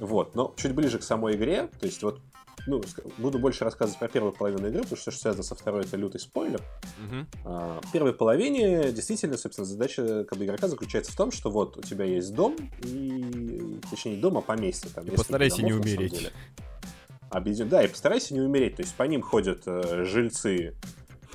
Вот, 0.00 0.34
но 0.34 0.54
чуть 0.56 0.74
ближе 0.74 0.98
к 0.98 1.02
самой 1.02 1.36
игре, 1.36 1.68
то 1.78 1.86
есть 1.86 2.02
вот, 2.02 2.20
ну, 2.66 2.82
буду 3.18 3.38
больше 3.38 3.64
рассказывать 3.64 3.98
про 3.98 4.08
первую 4.08 4.32
половину 4.32 4.68
игры, 4.68 4.82
потому 4.82 4.96
что 4.96 5.10
все, 5.10 5.10
что 5.10 5.20
связано 5.22 5.42
со 5.42 5.54
второй, 5.54 5.82
это 5.82 5.96
лютый 5.96 6.20
спойлер. 6.20 6.60
Мгм. 6.98 7.26
А, 7.44 7.80
В 7.82 7.92
первой 7.92 8.12
половине 8.12 8.92
действительно, 8.92 9.36
собственно, 9.36 9.64
задача 9.66 10.24
как 10.24 10.38
бы, 10.38 10.44
игрока 10.44 10.68
заключается 10.68 11.12
в 11.12 11.16
том, 11.16 11.30
что 11.32 11.50
вот 11.50 11.76
у 11.76 11.82
тебя 11.82 12.04
есть 12.04 12.34
дом, 12.34 12.56
и, 12.84 13.78
точнее, 13.90 14.16
не 14.16 14.20
дом, 14.20 14.38
а 14.38 14.42
поместье. 14.42 14.90
Там 14.94 15.04
И 15.06 15.10
постарайся 15.10 15.62
не 15.62 15.70
домов, 15.70 15.84
самом 15.86 15.98
умереть. 15.98 16.32
Объедин- 17.30 17.68
Да, 17.68 17.82
и 17.82 17.88
постарайся 17.88 18.34
не 18.34 18.40
умереть. 18.40 18.76
То 18.76 18.82
есть 18.82 18.94
по 18.94 19.04
ним 19.04 19.22
ходят 19.22 19.62
э, 19.66 20.04
жильцы 20.04 20.74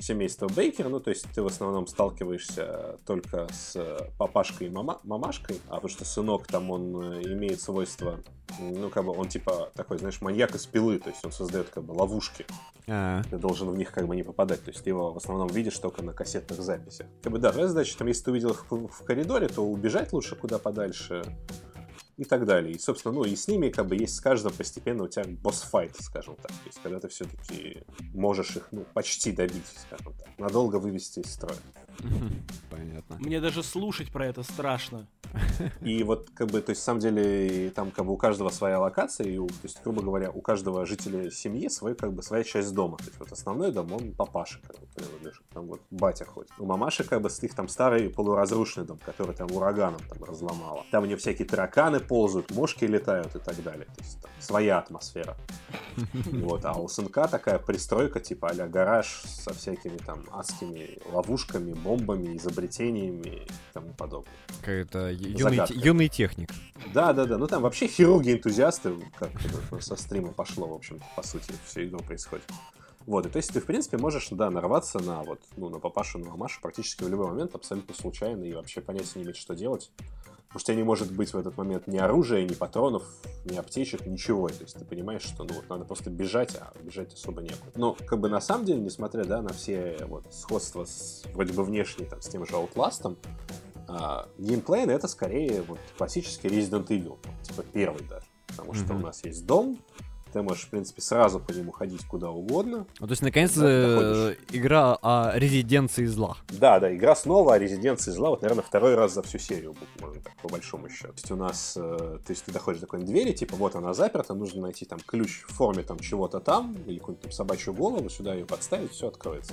семейства 0.00 0.48
Бейкер, 0.48 0.88
ну, 0.88 1.00
то 1.00 1.10
есть 1.10 1.26
ты 1.34 1.42
в 1.42 1.46
основном 1.46 1.86
сталкиваешься 1.86 2.96
только 3.06 3.48
с 3.52 3.76
э, 3.76 4.10
папашкой 4.18 4.68
и 4.68 4.70
мама- 4.70 5.00
мамашкой, 5.04 5.60
а 5.68 5.76
потому 5.76 5.88
что 5.88 6.04
сынок 6.04 6.46
там, 6.46 6.70
он 6.70 7.14
э, 7.14 7.22
имеет 7.32 7.60
свойство, 7.60 8.20
ну, 8.58 8.90
как 8.90 9.04
бы, 9.04 9.12
он 9.12 9.28
типа 9.28 9.70
такой, 9.74 9.98
знаешь, 9.98 10.20
маньяк 10.20 10.54
из 10.54 10.66
пилы, 10.66 10.98
то 10.98 11.10
есть 11.10 11.24
он 11.24 11.32
создает 11.32 11.68
как 11.68 11.84
бы 11.84 11.92
ловушки, 11.92 12.46
А, 12.86 13.22
ты 13.28 13.36
должен 13.36 13.68
в 13.68 13.76
них 13.76 13.92
как 13.92 14.06
бы 14.06 14.16
не 14.16 14.22
попадать. 14.22 14.64
То 14.64 14.70
есть 14.70 14.82
ты 14.82 14.90
его 14.90 15.12
в 15.12 15.16
основном 15.18 15.48
видишь 15.48 15.78
только 15.78 16.02
на 16.02 16.12
кассетных 16.12 16.60
записях. 16.62 17.06
Как 17.22 17.32
бы 17.32 17.38
да, 17.38 17.52
твоя 17.52 17.68
задача, 17.68 17.96
там, 17.98 18.08
если 18.08 18.24
ты 18.24 18.30
увидел 18.30 18.50
их 18.50 18.64
в 18.70 19.04
коридоре, 19.04 19.48
то 19.48 19.62
убежать 19.62 20.12
лучше 20.12 20.36
куда 20.36 20.58
подальше. 20.58 21.22
И 22.18 22.24
так 22.24 22.44
далее. 22.44 22.74
И, 22.74 22.78
собственно, 22.78 23.14
ну, 23.14 23.24
и 23.24 23.34
с 23.34 23.46
ними 23.48 23.70
как 23.70 23.86
бы 23.86 23.96
есть 23.96 24.16
с 24.16 24.20
каждым 24.20 24.52
постепенно 24.52 25.04
у 25.04 25.08
тебя 25.08 25.24
босс-файт, 25.24 25.96
скажем 26.00 26.34
так. 26.36 26.48
То 26.48 26.66
есть, 26.66 26.80
когда 26.82 26.98
ты 26.98 27.08
все-таки 27.08 27.84
можешь 28.12 28.56
их, 28.56 28.68
ну, 28.72 28.84
почти 28.92 29.30
добить, 29.30 29.64
скажем 29.86 30.12
так. 30.14 30.28
Надолго 30.38 30.76
вывести 30.76 31.20
из 31.20 31.32
строя. 31.32 31.56
Понятно. 32.70 33.16
Мне 33.20 33.40
даже 33.40 33.62
слушать 33.62 34.12
про 34.12 34.26
это 34.26 34.42
страшно. 34.42 35.06
И 35.82 36.02
вот, 36.02 36.30
как 36.34 36.48
бы, 36.48 36.60
то 36.60 36.70
есть, 36.70 36.82
на 36.82 36.84
самом 36.84 37.00
деле, 37.00 37.70
там, 37.70 37.90
как 37.90 38.06
бы, 38.06 38.12
у 38.12 38.16
каждого 38.16 38.50
своя 38.50 38.78
локация, 38.78 39.26
и, 39.26 39.36
то 39.36 39.48
есть, 39.62 39.82
грубо 39.82 40.02
говоря, 40.02 40.30
у 40.30 40.40
каждого 40.40 40.86
жителя 40.86 41.30
семьи 41.30 41.68
свой, 41.68 41.94
как 41.94 42.12
бы, 42.12 42.22
своя 42.22 42.44
часть 42.44 42.72
дома. 42.74 42.96
То 42.98 43.04
есть, 43.04 43.18
вот 43.18 43.32
основной 43.32 43.72
дом, 43.72 43.92
он 43.92 44.12
папаша, 44.12 44.58
как 44.66 44.78
бы, 44.78 44.86
принадлежит. 44.94 45.42
Там 45.52 45.66
вот 45.66 45.80
батя 45.90 46.24
ходит. 46.24 46.50
У 46.58 46.66
мамаши, 46.66 47.04
как 47.04 47.20
бы, 47.20 47.30
с 47.30 47.42
их 47.42 47.54
там 47.54 47.68
старый 47.68 48.08
полуразрушенный 48.08 48.86
дом, 48.86 48.98
который 49.04 49.34
там 49.34 49.50
ураганом 49.52 50.00
там 50.08 50.24
разломало. 50.24 50.84
Там 50.90 51.02
у 51.02 51.06
нее 51.06 51.16
всякие 51.16 51.46
тараканы 51.46 52.00
ползают, 52.08 52.50
мошки 52.50 52.84
летают 52.84 53.34
и 53.36 53.38
так 53.38 53.62
далее. 53.62 53.86
То 53.86 54.02
есть, 54.02 54.20
там 54.22 54.30
своя 54.40 54.78
атмосфера. 54.78 55.36
Вот, 56.32 56.64
а 56.64 56.72
у 56.74 56.88
сынка 56.88 57.26
такая 57.26 57.58
пристройка, 57.58 58.20
типа 58.20 58.48
а 58.48 58.68
гараж 58.68 59.22
со 59.26 59.52
всякими 59.52 59.96
там 59.98 60.24
адскими 60.30 60.98
ловушками, 61.12 61.72
бомбами, 61.72 62.36
изобретениями 62.36 63.28
и 63.28 63.48
тому 63.72 63.92
подобное. 63.94 64.32
Какой-то 64.60 65.10
юный, 65.10 65.60
юный 65.70 66.08
техник. 66.08 66.50
Да, 66.94 67.12
да, 67.12 67.24
да. 67.24 67.36
Ну 67.36 67.46
там 67.46 67.62
вообще 67.62 67.86
хирурги-энтузиасты, 67.86 68.94
как 69.18 69.30
со 69.82 69.96
стрима 69.96 70.32
пошло, 70.32 70.68
в 70.68 70.72
общем 70.72 71.00
по 71.16 71.22
сути, 71.22 71.52
всю 71.66 71.84
игру 71.84 71.98
происходит. 72.00 72.44
Вот, 73.06 73.24
и 73.24 73.30
то 73.30 73.38
есть 73.38 73.52
ты, 73.52 73.60
в 73.60 73.64
принципе, 73.64 73.96
можешь, 73.96 74.28
да, 74.30 74.50
нарваться 74.50 74.98
на 74.98 75.22
вот, 75.22 75.40
ну, 75.56 75.70
на 75.70 75.78
папашу, 75.78 76.18
на 76.18 76.28
мамашу 76.28 76.60
практически 76.60 77.04
в 77.04 77.08
любой 77.08 77.28
момент, 77.28 77.54
абсолютно 77.54 77.94
случайно, 77.94 78.44
и 78.44 78.52
вообще 78.52 78.82
понятия 78.82 79.18
не 79.18 79.24
иметь, 79.24 79.36
что 79.36 79.54
делать. 79.54 79.90
Потому 80.48 80.60
что 80.60 80.72
у 80.72 80.74
тебя 80.74 80.76
не 80.76 80.82
может 80.82 81.12
быть 81.12 81.32
в 81.34 81.36
этот 81.36 81.58
момент 81.58 81.86
ни 81.86 81.98
оружия, 81.98 82.42
ни 82.42 82.54
патронов, 82.54 83.04
ни 83.44 83.56
аптечек, 83.56 84.06
ничего. 84.06 84.48
То 84.48 84.62
есть 84.62 84.78
ты 84.78 84.84
понимаешь, 84.84 85.22
что 85.22 85.44
ну 85.44 85.52
вот 85.52 85.68
надо 85.68 85.84
просто 85.84 86.08
бежать, 86.08 86.56
а 86.56 86.72
бежать 86.82 87.12
особо 87.12 87.42
некуда. 87.42 87.70
Но 87.76 87.94
как 88.06 88.18
бы 88.18 88.30
на 88.30 88.40
самом 88.40 88.64
деле, 88.64 88.80
несмотря 88.80 89.24
да, 89.24 89.42
на 89.42 89.52
все 89.52 89.98
вот 90.06 90.32
сходства 90.32 90.86
с, 90.86 91.24
вроде 91.34 91.52
бы 91.52 91.62
внешне 91.64 92.06
там, 92.06 92.22
с 92.22 92.28
тем 92.28 92.46
же 92.46 92.54
Outlast, 92.54 93.14
а, 93.88 94.28
геймплей 94.38 94.86
это 94.86 95.06
скорее 95.06 95.62
вот 95.62 95.78
классический 95.98 96.48
Resident 96.48 96.86
Evil, 96.86 97.18
типа 97.42 97.62
первый 97.72 98.02
даже. 98.08 98.26
Потому 98.46 98.72
что 98.72 98.94
mm-hmm. 98.94 98.96
у 98.96 99.00
нас 99.00 99.24
есть 99.24 99.46
дом, 99.46 99.78
ты 100.32 100.42
можешь, 100.42 100.64
в 100.64 100.70
принципе, 100.70 101.02
сразу 101.02 101.40
по 101.40 101.52
нему 101.52 101.72
ходить 101.72 102.04
куда 102.06 102.30
угодно. 102.30 102.86
Ну, 103.00 103.06
то 103.06 103.12
есть, 103.12 103.22
наконец-то, 103.22 103.64
э, 103.66 104.34
игра 104.52 104.98
о 105.02 105.32
резиденции 105.36 106.06
зла. 106.06 106.36
Да, 106.48 106.80
да, 106.80 106.94
игра 106.94 107.14
снова 107.14 107.54
о 107.54 107.58
резиденции 107.58 108.10
зла. 108.10 108.30
Вот, 108.30 108.42
наверное, 108.42 108.62
второй 108.62 108.94
раз 108.94 109.14
за 109.14 109.22
всю 109.22 109.38
серию, 109.38 109.74
можно 110.00 110.20
так, 110.20 110.36
по 110.36 110.48
большому 110.48 110.88
счету. 110.88 111.08
То 111.08 111.16
есть, 111.16 111.30
у 111.30 111.36
нас, 111.36 111.74
э, 111.76 111.80
то 112.24 112.30
есть, 112.30 112.44
ты 112.44 112.52
доходишь 112.52 112.80
до 112.80 112.86
какой-нибудь 112.86 113.12
двери, 113.12 113.32
типа, 113.32 113.56
вот 113.56 113.74
она 113.74 113.94
заперта, 113.94 114.34
нужно 114.34 114.62
найти 114.62 114.84
там 114.84 115.00
ключ 115.04 115.42
в 115.46 115.54
форме 115.54 115.82
там 115.82 115.98
чего-то 115.98 116.40
там, 116.40 116.76
или 116.86 116.98
какую-нибудь 116.98 117.22
там 117.22 117.32
собачью 117.32 117.74
голову, 117.74 118.08
сюда 118.08 118.34
ее 118.34 118.44
подставить, 118.44 118.92
все 118.92 119.08
откроется. 119.08 119.52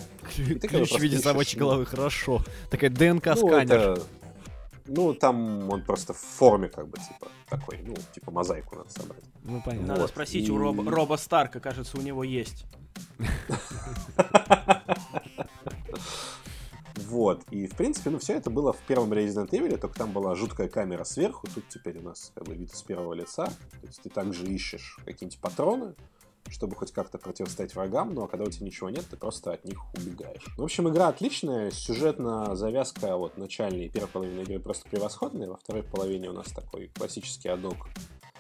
Ключ 0.62 0.92
в 0.92 1.00
виде 1.00 1.20
собачьей 1.20 1.60
головы, 1.60 1.86
хорошо. 1.86 2.42
Такая 2.70 2.90
ДНК-сканер. 2.90 3.98
Ну, 3.98 4.04
ну, 4.86 5.14
там 5.14 5.70
он 5.70 5.84
просто 5.84 6.14
в 6.14 6.18
форме, 6.18 6.70
как 6.70 6.88
бы, 6.88 6.98
типа, 6.98 7.32
такой, 7.50 7.80
ну, 7.84 7.96
типа 8.14 8.32
мозаику 8.32 8.76
надо 8.76 8.90
собрать. 8.90 9.24
Ну, 9.44 9.62
понятно. 9.64 9.88
Надо 9.88 10.02
вот. 10.02 10.10
спросить 10.10 10.48
и... 10.48 10.52
у 10.52 10.58
Роба, 10.58 10.90
Роба 10.90 11.16
Старка, 11.16 11.60
кажется, 11.60 11.98
у 11.98 12.02
него 12.02 12.24
есть. 12.24 12.66
Вот, 17.16 17.44
и 17.52 17.68
в 17.68 17.76
принципе, 17.76 18.10
ну 18.10 18.20
все 18.20 18.34
это 18.34 18.50
было 18.50 18.74
в 18.74 18.80
первом 18.80 19.14
Resident 19.14 19.50
Evil, 19.52 19.78
только 19.78 19.98
там 19.98 20.12
была 20.12 20.36
жуткая 20.36 20.68
камера 20.68 21.04
сверху, 21.04 21.48
тут 21.54 21.68
теперь 21.70 22.00
у 22.00 22.02
нас 22.02 22.32
как 22.34 22.46
бы 22.46 22.56
вид 22.56 22.74
с 22.74 22.82
первого 22.82 23.14
лица, 23.14 23.46
то 23.46 23.88
есть 23.88 24.02
ты 24.02 24.10
также 24.10 24.46
ищешь 24.48 24.98
какие-нибудь 25.06 25.40
патроны, 25.40 25.96
чтобы 26.50 26.76
хоть 26.76 26.92
как-то 26.92 27.18
противостоять 27.18 27.76
врагам, 27.76 28.14
но 28.14 28.28
когда 28.28 28.46
у 28.46 28.50
тебя 28.50 28.66
ничего 28.66 28.90
нет, 28.90 29.06
ты 29.10 29.18
просто 29.18 29.54
от 29.54 29.66
них 29.66 29.80
убегаешь. 29.96 30.46
В 30.58 30.64
общем, 30.64 30.90
игра 30.90 31.08
отличная, 31.08 31.72
сюжетная 31.72 32.56
завязка 32.56 33.18
вот 33.18 33.38
начальной 33.38 33.86
и 33.86 33.90
первой 33.90 34.08
половины 34.08 34.42
игры 34.42 34.60
просто 34.60 34.88
превосходная, 34.90 35.50
во 35.50 35.58
второй 35.58 35.84
половине 35.84 36.30
у 36.30 36.34
нас 36.34 36.48
такой 36.48 36.88
классический 36.88 37.50
адок 37.50 37.88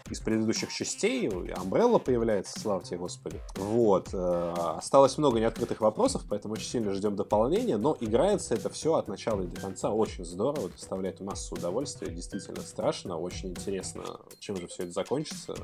из 0.10 0.20
предыдущих 0.20 0.72
частей. 0.72 1.28
Umbrella 1.28 1.99
появляется, 1.99 2.60
слава 2.60 2.84
тебе, 2.84 2.97
Господи. 2.97 3.41
Вот. 3.56 4.10
Э, 4.14 4.53
осталось 4.78 5.18
много 5.18 5.39
неоткрытых 5.39 5.82
вопросов, 5.82 6.24
поэтому 6.30 6.53
очень 6.53 6.68
сильно 6.68 6.93
ждем 6.93 7.16
дополнения, 7.16 7.78
но 7.78 7.97
играется 7.99 8.53
это 8.53 8.70
все 8.70 8.95
от 8.95 9.08
начала 9.08 9.41
и 9.41 9.47
до 9.47 9.60
конца 9.60 9.89
очень 9.89 10.24
здорово, 10.24 10.70
доставляет 10.70 11.22
массу 11.22 11.56
удовольствия, 11.56 12.12
действительно 12.12 12.62
страшно, 12.62 13.18
очень 13.18 13.49
интересно, 13.49 14.03
чем 14.39 14.58
же 14.58 14.68
все 14.68 14.84
это 14.84 14.91
закончится. 14.91 15.56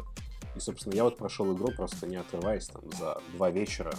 И, 0.55 0.59
собственно, 0.59 0.95
я 0.95 1.03
вот 1.03 1.17
прошел 1.17 1.53
игру 1.55 1.69
просто 1.71 2.07
не 2.07 2.17
отрываясь 2.17 2.67
там 2.67 2.83
за 2.99 3.21
два 3.33 3.51
вечера, 3.51 3.93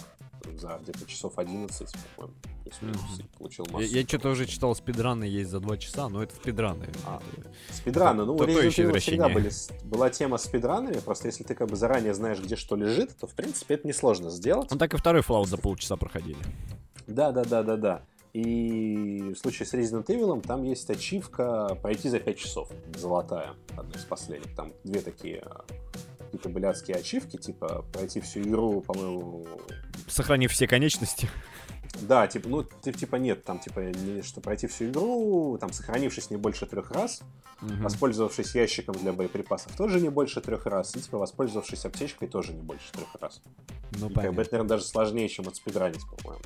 за 0.57 0.79
где-то 0.83 1.05
часов 1.05 1.37
11, 1.37 1.89
по-моему. 2.15 2.35
Mm-hmm. 2.81 3.37
получил 3.37 3.65
массу. 3.71 3.85
Я, 3.85 3.99
я 3.99 4.07
что-то 4.07 4.29
уже 4.29 4.45
читал, 4.45 4.73
спидраны 4.73 5.25
есть 5.25 5.49
за 5.49 5.59
два 5.59 5.77
часа, 5.77 6.09
но 6.09 6.23
это 6.23 6.35
спидраны. 6.35 6.87
А, 7.05 7.21
спидраны, 7.71 8.25
ну, 8.25 8.35
у 8.35 8.39
Resident 8.39 8.69
Evil 8.69 8.99
всегда 8.99 9.29
были, 9.29 9.51
была 9.83 10.09
тема 10.09 10.32
с 10.37 10.43
спидранами, 10.43 10.99
просто 10.99 11.27
если 11.27 11.43
ты 11.43 11.55
как 11.55 11.69
бы 11.69 11.75
заранее 11.75 12.13
знаешь, 12.13 12.39
где 12.39 12.55
что 12.55 12.75
лежит, 12.75 13.15
то, 13.17 13.27
в 13.27 13.33
принципе, 13.33 13.75
это 13.75 13.87
несложно 13.87 14.29
сделать. 14.29 14.69
Ну, 14.71 14.77
так 14.77 14.93
и 14.93 14.97
второй 14.97 15.21
Fallout 15.21 15.47
за 15.47 15.57
полчаса 15.57 15.95
проходили. 15.95 16.37
Да-да-да-да-да. 17.07 18.01
И 18.33 19.33
в 19.35 19.37
случае 19.37 19.67
с 19.67 19.73
Resident 19.73 20.05
Evil 20.07 20.41
там 20.41 20.63
есть 20.63 20.89
ачивка 20.89 21.77
пройти 21.81 22.09
за 22.09 22.19
5 22.19 22.37
часов. 22.37 22.69
Золотая, 22.95 23.51
одна 23.77 23.93
из 23.95 24.05
последних. 24.05 24.55
Там 24.55 24.73
две 24.83 25.01
такие 25.01 25.43
а, 25.45 25.63
какие-то 26.25 26.49
блядские 26.49 26.97
ачивки, 26.97 27.37
типа 27.37 27.85
пройти 27.93 28.19
всю 28.21 28.41
игру, 28.41 28.81
по-моему... 28.81 29.45
Сохранив 30.07 30.51
все 30.51 30.65
конечности. 30.65 31.29
Да, 32.01 32.25
типа, 32.25 32.49
ну, 32.49 32.63
типа 32.63 33.17
нет, 33.17 33.43
там, 33.43 33.59
типа, 33.59 33.79
не, 33.81 34.23
что 34.23 34.41
пройти 34.41 34.65
всю 34.65 34.85
игру, 34.85 35.59
там, 35.61 35.71
сохранившись 35.71 36.31
не 36.31 36.37
больше 36.37 36.65
трех 36.65 36.89
раз, 36.89 37.21
угу. 37.63 37.83
воспользовавшись 37.83 38.55
ящиком 38.55 38.95
для 38.95 39.13
боеприпасов 39.13 39.75
тоже 39.75 39.99
не 39.99 40.09
больше 40.09 40.41
трех 40.41 40.65
раз, 40.65 40.95
и, 40.95 40.99
типа, 40.99 41.17
воспользовавшись 41.17 41.85
аптечкой 41.85 42.27
тоже 42.27 42.53
не 42.53 42.61
больше 42.61 42.91
трех 42.91 43.09
раз. 43.19 43.41
Ну, 43.99 44.09
и, 44.09 44.13
как 44.13 44.33
бы, 44.33 44.41
это, 44.41 44.53
наверное, 44.53 44.69
даже 44.69 44.83
сложнее, 44.83 45.29
чем 45.29 45.47
отспидранить, 45.47 46.01
по-моему. 46.17 46.43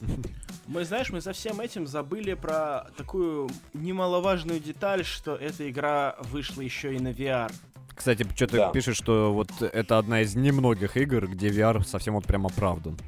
Мы, 0.66 0.84
знаешь, 0.84 1.08
мы 1.10 1.22
за 1.22 1.32
всем 1.32 1.60
этим 1.60 1.86
забыли 1.86 2.34
про 2.34 2.88
такую 2.98 3.48
немаловажную 3.72 4.60
деталь, 4.60 5.02
что 5.02 5.34
эта 5.34 5.68
игра 5.70 6.16
вышла 6.30 6.60
еще 6.60 6.94
и 6.94 6.98
на 6.98 7.08
VR. 7.08 7.50
Кстати, 7.94 8.26
что-то 8.34 8.56
да. 8.56 8.70
пишет, 8.70 8.94
что 8.94 9.32
вот 9.32 9.50
это 9.60 9.96
одна 9.96 10.20
из 10.20 10.36
немногих 10.36 10.98
игр, 10.98 11.26
где 11.26 11.48
VR 11.48 11.82
совсем 11.84 12.14
вот 12.14 12.26
прям 12.26 12.46
оправдан. 12.46 12.98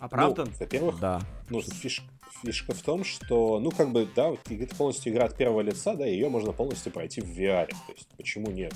Оправдан? 0.00 0.48
Ну, 0.48 0.54
во-первых, 0.58 0.98
да. 0.98 1.20
ну, 1.50 1.60
фишка, 1.60 2.04
фишка 2.42 2.72
в 2.72 2.82
том, 2.82 3.04
что, 3.04 3.60
ну, 3.60 3.70
как 3.70 3.92
бы, 3.92 4.08
да, 4.16 4.32
это 4.48 4.74
полностью 4.74 5.12
игра 5.12 5.26
от 5.26 5.36
первого 5.36 5.60
лица, 5.60 5.94
да, 5.94 6.06
ее 6.06 6.28
можно 6.28 6.52
полностью 6.52 6.90
пройти 6.90 7.20
в 7.20 7.26
VR. 7.26 7.68
То 7.68 7.92
есть, 7.92 8.08
почему 8.16 8.50
нет? 8.50 8.74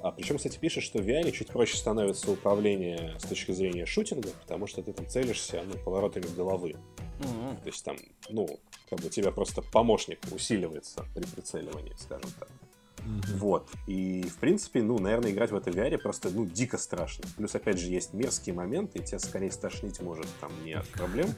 А 0.00 0.10
причем, 0.10 0.36
кстати, 0.36 0.58
пишет, 0.58 0.82
что 0.82 0.98
в 0.98 1.06
VR 1.06 1.30
чуть 1.30 1.48
проще 1.48 1.76
становится 1.76 2.30
управление 2.30 3.14
с 3.18 3.22
точки 3.22 3.52
зрения 3.52 3.86
шутинга, 3.86 4.30
потому 4.40 4.66
что 4.66 4.82
ты 4.82 4.92
там 4.92 5.08
целишься 5.08 5.62
ну, 5.64 5.78
поворотами 5.84 6.26
головы. 6.36 6.76
Mm-hmm. 7.20 7.62
То 7.62 7.66
есть 7.66 7.84
там, 7.84 7.96
ну, 8.28 8.48
как 8.90 9.00
бы 9.00 9.08
тебя 9.08 9.30
просто 9.30 9.62
помощник 9.62 10.18
усиливается 10.32 11.06
при 11.14 11.24
прицеливании, 11.24 11.94
скажем 11.96 12.30
так. 12.38 12.48
Mm-hmm. 13.04 13.36
Вот. 13.36 13.68
И, 13.86 14.22
в 14.22 14.36
принципе, 14.36 14.82
ну, 14.82 14.98
наверное, 14.98 15.30
играть 15.30 15.50
в 15.50 15.56
это 15.56 15.70
VR 15.70 15.98
просто, 15.98 16.30
ну, 16.30 16.46
дико 16.46 16.78
страшно. 16.78 17.24
Плюс, 17.36 17.54
опять 17.54 17.78
же, 17.78 17.86
есть 17.86 18.12
мерзкие 18.14 18.54
моменты, 18.54 18.98
и 18.98 19.02
тебя 19.02 19.18
скорее 19.18 19.50
стошнить 19.50 20.00
может 20.00 20.26
там 20.40 20.50
не 20.64 20.74
от 20.74 20.88
проблем 20.88 21.28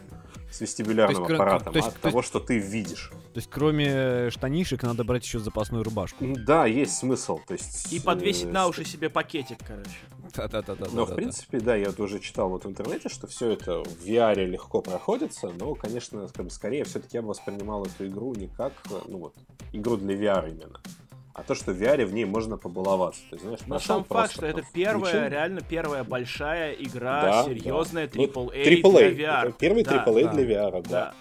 с 0.50 0.60
вестибулярным 0.60 1.22
есть, 1.22 1.34
аппаратом, 1.34 1.72
то 1.72 1.78
есть, 1.78 1.88
а 1.88 1.90
от 1.90 1.96
то 1.96 2.02
того, 2.02 2.18
есть, 2.18 2.28
что 2.28 2.38
ты 2.38 2.58
видишь. 2.58 3.10
То 3.32 3.38
есть, 3.38 3.50
кроме 3.50 4.30
штанишек, 4.30 4.82
надо 4.84 5.02
брать 5.02 5.24
еще 5.24 5.40
запасную 5.40 5.82
рубашку. 5.82 6.24
Да, 6.46 6.66
есть 6.66 6.96
смысл. 6.96 7.40
То 7.46 7.54
есть, 7.54 7.92
и 7.92 7.98
подвесить 7.98 8.46
э, 8.46 8.52
на 8.52 8.68
уши 8.68 8.84
себе 8.84 9.10
пакетик, 9.10 9.58
короче. 9.66 9.90
Да-да-да. 10.36 10.86
Но, 10.92 11.06
в 11.06 11.14
принципе, 11.14 11.60
да, 11.60 11.74
я 11.74 11.92
тоже 11.92 12.20
читал 12.20 12.48
вот 12.48 12.64
в 12.64 12.68
интернете, 12.68 13.08
что 13.08 13.26
все 13.26 13.50
это 13.50 13.82
в 13.82 14.04
VR 14.04 14.44
легко 14.44 14.80
проходится, 14.80 15.48
но, 15.48 15.74
конечно, 15.74 16.28
скорее 16.50 16.84
все-таки 16.84 17.16
я 17.16 17.22
бы 17.22 17.28
воспринимал 17.28 17.84
эту 17.84 18.06
игру 18.06 18.34
не 18.34 18.46
как, 18.48 18.72
ну 19.08 19.18
вот, 19.18 19.34
игру 19.72 19.96
для 19.96 20.14
VR 20.14 20.50
именно 20.50 20.80
а 21.34 21.42
то, 21.42 21.54
что 21.54 21.72
в 21.72 21.82
VR 21.82 22.06
в 22.06 22.12
ней 22.12 22.24
можно 22.24 22.56
побаловаться. 22.56 23.20
То 23.28 23.36
есть, 23.36 23.44
знаешь, 23.44 23.60
Но 23.66 23.78
сам 23.80 24.04
факт, 24.04 24.32
что 24.32 24.46
это 24.46 24.62
первая, 24.72 25.12
включил. 25.12 25.28
реально 25.28 25.60
первая 25.60 26.04
большая 26.04 26.72
игра, 26.74 27.22
да, 27.22 27.44
серьезная, 27.44 28.06
да. 28.06 28.20
AAA, 28.20 28.80
ну, 28.82 28.98
AAA 28.98 29.14
для 29.14 29.42
VR. 29.42 29.54
Первый 29.58 29.82
да, 29.82 30.04
AAA 30.04 30.24
да. 30.24 30.32
для 30.32 30.44
VR, 30.44 30.82
да. 30.82 30.90
да. 30.90 31.14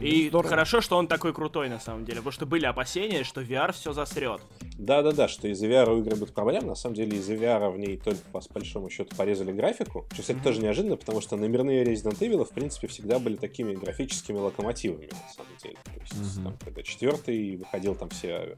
И 0.00 0.28
Здорово. 0.28 0.48
хорошо, 0.48 0.80
что 0.80 0.96
он 0.96 1.06
такой 1.06 1.34
крутой 1.34 1.68
на 1.68 1.78
самом 1.78 2.04
деле, 2.04 2.18
потому 2.18 2.32
что 2.32 2.46
были 2.46 2.64
опасения, 2.64 3.22
что 3.22 3.42
VR 3.42 3.72
все 3.72 3.92
засрет. 3.92 4.40
Да-да-да, 4.78 5.28
что 5.28 5.46
из-за 5.48 5.66
VR 5.66 5.94
у 5.94 6.00
игры 6.00 6.16
будут 6.16 6.34
проблемы. 6.34 6.68
На 6.68 6.74
самом 6.74 6.96
деле 6.96 7.18
из-за 7.18 7.34
VR 7.34 7.70
в 7.70 7.78
ней 7.78 7.98
только 7.98 8.20
по 8.32 8.40
большому 8.54 8.88
счету 8.88 9.14
порезали 9.14 9.52
графику. 9.52 10.06
Что, 10.12 10.22
кстати, 10.22 10.38
mm-hmm. 10.38 10.42
тоже 10.42 10.62
неожиданно, 10.62 10.96
потому 10.96 11.20
что 11.20 11.36
номерные 11.36 11.84
Resident 11.84 12.18
Evil, 12.18 12.44
в 12.44 12.50
принципе, 12.50 12.86
всегда 12.86 13.18
были 13.18 13.36
такими 13.36 13.74
графическими 13.74 14.38
локомотивами, 14.38 15.06
на 15.06 15.34
самом 15.34 15.52
деле. 15.62 15.76
То 15.84 16.00
есть, 16.00 16.14
mm-hmm. 16.14 16.44
там, 16.44 16.56
когда 16.64 16.82
четвертый 16.82 17.56
выходил, 17.56 17.94
там 17.94 18.08
все 18.08 18.56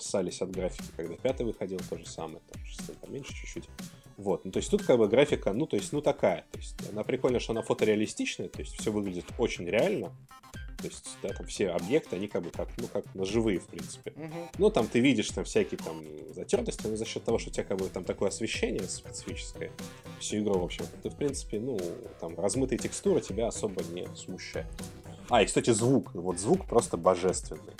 ссались 0.00 0.42
от 0.42 0.50
графики, 0.50 0.86
когда 0.96 1.14
пятый 1.16 1.46
выходил, 1.46 1.80
то 1.88 1.98
же 1.98 2.06
самое, 2.06 2.40
там 2.52 2.64
шестой 2.64 2.96
поменьше 2.96 3.32
чуть-чуть. 3.34 3.68
Вот, 4.16 4.44
ну 4.44 4.50
то 4.50 4.58
есть 4.58 4.70
тут 4.70 4.82
как 4.82 4.98
бы 4.98 5.08
графика, 5.08 5.52
ну 5.52 5.66
то 5.66 5.76
есть, 5.76 5.92
ну 5.92 6.00
такая, 6.00 6.44
то 6.50 6.58
есть 6.58 6.74
она 6.90 7.04
прикольно, 7.04 7.38
что 7.38 7.52
она 7.52 7.62
фотореалистичная, 7.62 8.48
то 8.48 8.60
есть 8.60 8.78
все 8.78 8.90
выглядит 8.90 9.26
очень 9.38 9.64
реально, 9.66 10.12
то 10.78 10.86
есть, 10.86 11.16
да, 11.22 11.30
там 11.30 11.44
все 11.46 11.70
объекты, 11.70 12.14
они 12.14 12.28
как 12.28 12.42
бы 12.44 12.50
как, 12.50 12.68
ну, 12.76 12.86
как 12.86 13.12
на 13.12 13.24
живые, 13.24 13.58
в 13.58 13.66
принципе. 13.66 14.12
Мгм. 14.14 14.48
Ну, 14.58 14.70
там 14.70 14.86
ты 14.86 15.00
видишь 15.00 15.28
там 15.30 15.44
всякие 15.44 15.76
там 15.78 16.04
затертости, 16.32 16.86
но 16.86 16.94
за 16.94 17.04
счет 17.04 17.24
того, 17.24 17.38
что 17.38 17.50
у 17.50 17.52
тебя 17.52 17.64
как 17.64 17.78
бы 17.78 17.88
там 17.88 18.04
такое 18.04 18.28
освещение 18.28 18.84
специфическое, 18.84 19.72
всю 20.20 20.38
игру, 20.38 20.60
в 20.60 20.64
общем, 20.64 20.84
ты, 21.02 21.10
в 21.10 21.16
принципе, 21.16 21.58
ну, 21.58 21.80
там 22.20 22.38
размытые 22.38 22.78
текстуры 22.78 23.20
тебя 23.20 23.48
особо 23.48 23.82
не 23.82 24.06
смущают. 24.14 24.68
А, 25.28 25.42
и, 25.42 25.46
кстати, 25.46 25.70
звук. 25.70 26.14
Вот 26.14 26.38
звук 26.38 26.66
просто 26.66 26.96
божественный. 26.96 27.74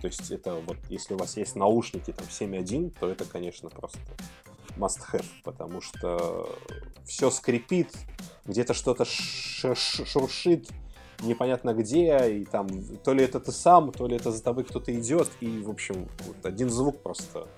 То 0.00 0.06
есть 0.06 0.30
это 0.30 0.54
вот, 0.54 0.76
если 0.88 1.14
у 1.14 1.18
вас 1.18 1.36
есть 1.36 1.56
наушники 1.56 2.12
там 2.12 2.26
7.1, 2.26 2.94
то 2.98 3.08
это, 3.08 3.24
конечно, 3.24 3.68
просто 3.70 3.98
must 4.76 5.00
have, 5.12 5.26
потому 5.44 5.80
что 5.80 6.48
все 7.04 7.30
скрипит, 7.30 7.92
где-то 8.44 8.74
что-то 8.74 9.04
шуршит, 9.04 10.68
непонятно 11.22 11.74
где, 11.74 12.40
и 12.40 12.44
там 12.44 12.68
то 12.98 13.12
ли 13.12 13.24
это 13.24 13.40
ты 13.40 13.50
сам, 13.50 13.92
то 13.92 14.06
ли 14.06 14.16
это 14.16 14.30
за 14.30 14.42
тобой 14.42 14.64
кто-то 14.64 14.94
идет, 14.94 15.28
и, 15.40 15.58
в 15.62 15.70
общем, 15.70 16.08
вот 16.26 16.44
один 16.44 16.70
звук 16.70 17.02
просто 17.02 17.48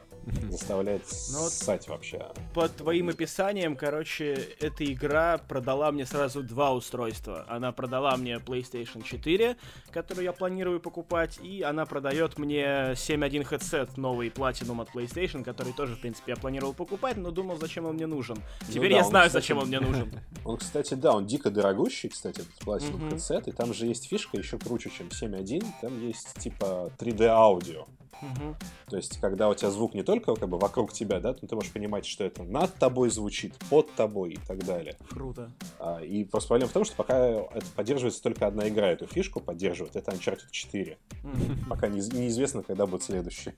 заставляет 0.51 1.03
Ну 1.33 1.41
вот- 1.41 1.53
ссать 1.53 1.89
вообще. 1.89 2.27
По 2.55 2.69
твоим 2.69 3.09
описаниям, 3.09 3.77
короче, 3.77 4.35
эта 4.61 4.85
игра 4.85 5.39
продала 5.39 5.91
мне 5.93 6.07
сразу 6.07 6.43
два 6.43 6.73
устройства. 6.73 7.45
Она 7.49 7.73
продала 7.73 8.17
мне 8.17 8.37
PlayStation 8.37 9.03
4, 9.03 9.57
которую 9.91 10.25
я 10.25 10.33
планирую 10.33 10.81
покупать, 10.81 11.39
и 11.43 11.63
она 11.63 11.87
продает 11.87 12.39
мне 12.39 12.95
7.1 12.95 13.43
headset, 13.51 13.91
новый 13.97 14.29
Platinum 14.29 14.83
от 14.83 14.95
PlayStation, 14.95 15.45
который 15.45 15.73
тоже, 15.73 15.97
в 15.97 16.01
принципе, 16.01 16.33
я 16.33 16.37
планировал 16.37 16.75
покупать, 16.75 17.17
но 17.17 17.31
думал, 17.31 17.59
зачем 17.59 17.87
он 17.87 17.95
мне 17.95 18.07
нужен. 18.07 18.39
Теперь 18.69 18.91
да, 18.91 18.97
я 18.99 19.05
он, 19.05 19.11
знаю, 19.11 19.27
кстати, 19.29 19.43
зачем 19.43 19.59
он 19.59 19.69
мне 19.69 19.81
нужен. 19.81 20.13
Он, 20.45 20.57
кстати, 20.57 20.95
да, 20.95 21.13
он 21.13 21.27
дико 21.27 21.51
дорогущий, 21.51 22.09
кстати, 22.09 22.41
этот 22.41 22.53
Platinum 22.65 23.11
headset, 23.11 23.49
и 23.49 23.53
там 23.53 23.75
же 23.75 23.87
есть 23.87 24.09
фишка 24.09 24.39
еще 24.39 24.59
круче, 24.59 24.91
чем 24.91 25.09
7.1, 25.09 25.65
там 25.83 26.01
есть 26.07 26.35
типа 26.39 26.91
3D 26.99 27.27
То 28.89 28.97
есть, 28.97 29.21
когда 29.21 29.49
у 29.49 29.55
тебя 29.55 29.71
звук 29.71 29.95
не 29.95 30.03
только 30.03 30.35
как 30.35 30.49
бы 30.49 30.59
вокруг 30.59 30.93
тебя, 30.93 31.21
да, 31.21 31.35
но 31.41 31.49
ты 31.49 31.55
можешь 31.55 31.73
понимать, 31.73 32.07
что 32.07 32.25
это 32.25 32.43
над 32.43 32.75
тобой 32.75 33.11
звучит, 33.11 33.55
под 33.71 33.93
тобой 33.95 34.33
и 34.35 34.39
так 34.47 34.65
далее. 34.65 34.97
Круто. 35.11 35.51
А, 35.79 36.01
И 36.01 36.25
просто 36.25 36.49
проблема 36.49 36.69
в 36.71 36.73
том, 36.73 36.85
что 36.85 36.97
пока 36.97 37.17
это 37.27 37.67
поддерживается 37.75 38.23
только 38.23 38.47
одна 38.47 38.69
игра, 38.69 38.89
эту 38.89 39.07
фишку 39.07 39.41
поддерживает, 39.41 39.97
это 39.97 40.11
Uncharted 40.13 40.51
4. 40.51 40.99
Мгм. 41.23 41.65
Пока 41.69 41.89
неиз- 41.89 42.15
неизвестно, 42.15 42.63
когда 42.63 42.87
будет 42.87 43.03
следующий. 43.03 43.53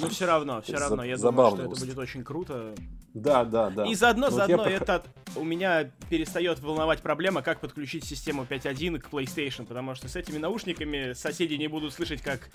Ну, 0.00 0.08
все 0.08 0.26
равно, 0.26 0.62
все 0.62 0.76
равно. 0.76 1.04
Я 1.04 1.16
думаю, 1.16 1.50
что 1.50 1.62
это 1.62 1.80
будет 1.86 1.98
очень 1.98 2.24
круто. 2.24 2.74
Да, 3.14 3.44
да, 3.46 3.70
да. 3.70 3.86
И 3.86 3.94
заодно, 3.94 4.28
Ну, 4.28 4.36
заодно 4.36 4.64
это 4.64 5.02
у 5.36 5.44
меня 5.44 5.90
перестает 6.10 6.60
волновать 6.60 7.00
проблема, 7.00 7.40
как 7.40 7.60
подключить 7.60 8.04
систему 8.04 8.44
5.1 8.44 8.98
к 8.98 9.08
PlayStation, 9.08 9.64
потому 9.64 9.94
что 9.94 10.08
с 10.08 10.16
этими 10.16 10.36
наушниками 10.38 11.14
соседи 11.14 11.54
не 11.54 11.68
будут 11.68 11.94
слышать, 11.94 12.20
как... 12.20 12.50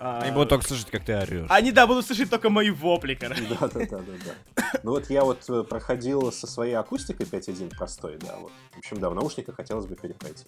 а, 0.00 0.20
Они 0.22 0.32
будут 0.32 0.48
только 0.48 0.66
слышать, 0.66 0.90
как 0.90 1.04
ты 1.04 1.14
орешь. 1.14 1.46
Они, 1.50 1.72
да, 1.72 1.86
будут 1.86 2.06
слышать 2.06 2.30
только 2.30 2.48
мои 2.48 2.70
вопли, 2.70 3.14
короче. 3.14 3.42
Да, 3.48 3.68
да, 3.68 3.80
да, 3.80 3.98
да, 3.98 4.12
да. 4.56 4.62
Ну 4.82 4.92
вот 4.92 5.10
я 5.10 5.24
вот 5.24 5.44
э, 5.48 5.62
проходил 5.62 6.32
со 6.32 6.46
своей 6.46 6.74
акустикой 6.74 7.26
5.1 7.26 7.76
простой, 7.76 8.16
да, 8.18 8.36
вот. 8.38 8.50
В 8.74 8.78
общем, 8.78 8.98
да, 8.98 9.10
в 9.10 9.14
наушниках 9.14 9.56
хотелось 9.56 9.86
бы 9.86 9.96
перепройти. 9.96 10.46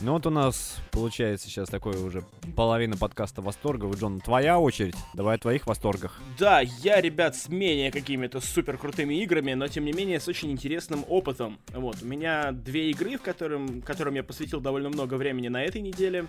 Ну 0.00 0.14
вот 0.14 0.26
у 0.26 0.30
нас 0.30 0.78
получается 0.90 1.46
сейчас 1.46 1.68
такое 1.68 1.96
уже 1.98 2.24
половина 2.56 2.96
подкаста 2.96 3.42
восторгов. 3.42 3.96
Джон, 3.96 4.20
твоя 4.20 4.58
очередь. 4.58 4.96
Давай 5.14 5.36
о 5.36 5.38
твоих 5.38 5.66
восторгах. 5.66 6.20
Да, 6.38 6.60
я, 6.60 7.00
ребят, 7.00 7.36
с 7.36 7.48
менее 7.48 7.92
какими-то 7.92 8.40
супер 8.40 8.78
крутыми 8.78 9.22
играми, 9.22 9.52
но 9.52 9.68
тем 9.68 9.84
не 9.84 9.92
менее 9.92 10.18
с 10.18 10.26
очень 10.26 10.50
интересным 10.50 11.04
опытом. 11.08 11.60
Вот, 11.72 12.02
у 12.02 12.06
меня 12.06 12.52
две 12.52 12.90
игры, 12.90 13.16
в 13.16 13.22
которым, 13.22 13.82
которым 13.82 14.14
я 14.14 14.24
посвятил 14.24 14.60
довольно 14.60 14.88
много 14.88 15.14
времени 15.14 15.48
на 15.48 15.62
этой 15.62 15.82
неделе. 15.82 16.26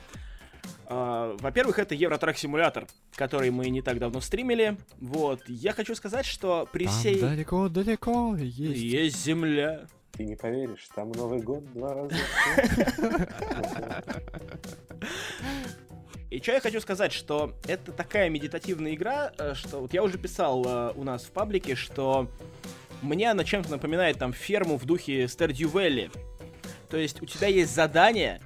А, 0.88 1.36
Во-первых, 1.40 1.80
это 1.80 1.96
Евротрак 1.96 2.38
Симулятор, 2.38 2.88
который 3.16 3.50
мы 3.52 3.70
не 3.70 3.82
так 3.82 4.00
давно 4.00 4.22
стримили. 4.22 4.78
Вот, 5.00 5.42
я 5.48 5.74
хочу 5.74 5.96
сказать, 5.96 6.26
что 6.26 6.68
при 6.72 6.86
Там 6.86 6.94
всей... 6.94 7.20
далеко-далеко 7.20 8.36
есть. 8.38 8.82
Есть 8.82 9.24
земля. 9.24 9.88
Ты 10.12 10.26
не 10.26 10.36
поверишь, 10.36 10.88
там 10.94 11.12
Новый 11.12 11.42
год 11.42 11.64
два 11.74 11.94
раза. 11.96 12.16
И 16.30 16.40
что 16.42 16.52
я 16.52 16.60
хочу 16.62 16.82
сказать, 16.82 17.14
что 17.14 17.54
это 17.68 17.92
такая 17.92 18.28
медитативная 18.28 18.96
игра, 18.96 19.32
э, 19.38 19.54
что 19.54 19.82
вот 19.82 19.94
я 19.94 20.02
уже 20.02 20.18
писал 20.18 20.66
э, 20.66 20.94
у 20.96 21.04
нас 21.04 21.26
в 21.26 21.32
паблике, 21.32 21.76
что 21.76 22.28
мне 23.04 23.30
она 23.30 23.44
чем-то 23.44 23.70
напоминает 23.70 24.18
там 24.18 24.34
ферму 24.34 24.78
в 24.78 24.86
духе 24.86 25.26
Stardew 25.26 25.72
Valley. 25.72 26.12
То 26.90 26.98
есть 26.98 27.22
у 27.22 27.26
тебя 27.28 27.48
есть 27.48 27.76
задания, 27.76 28.42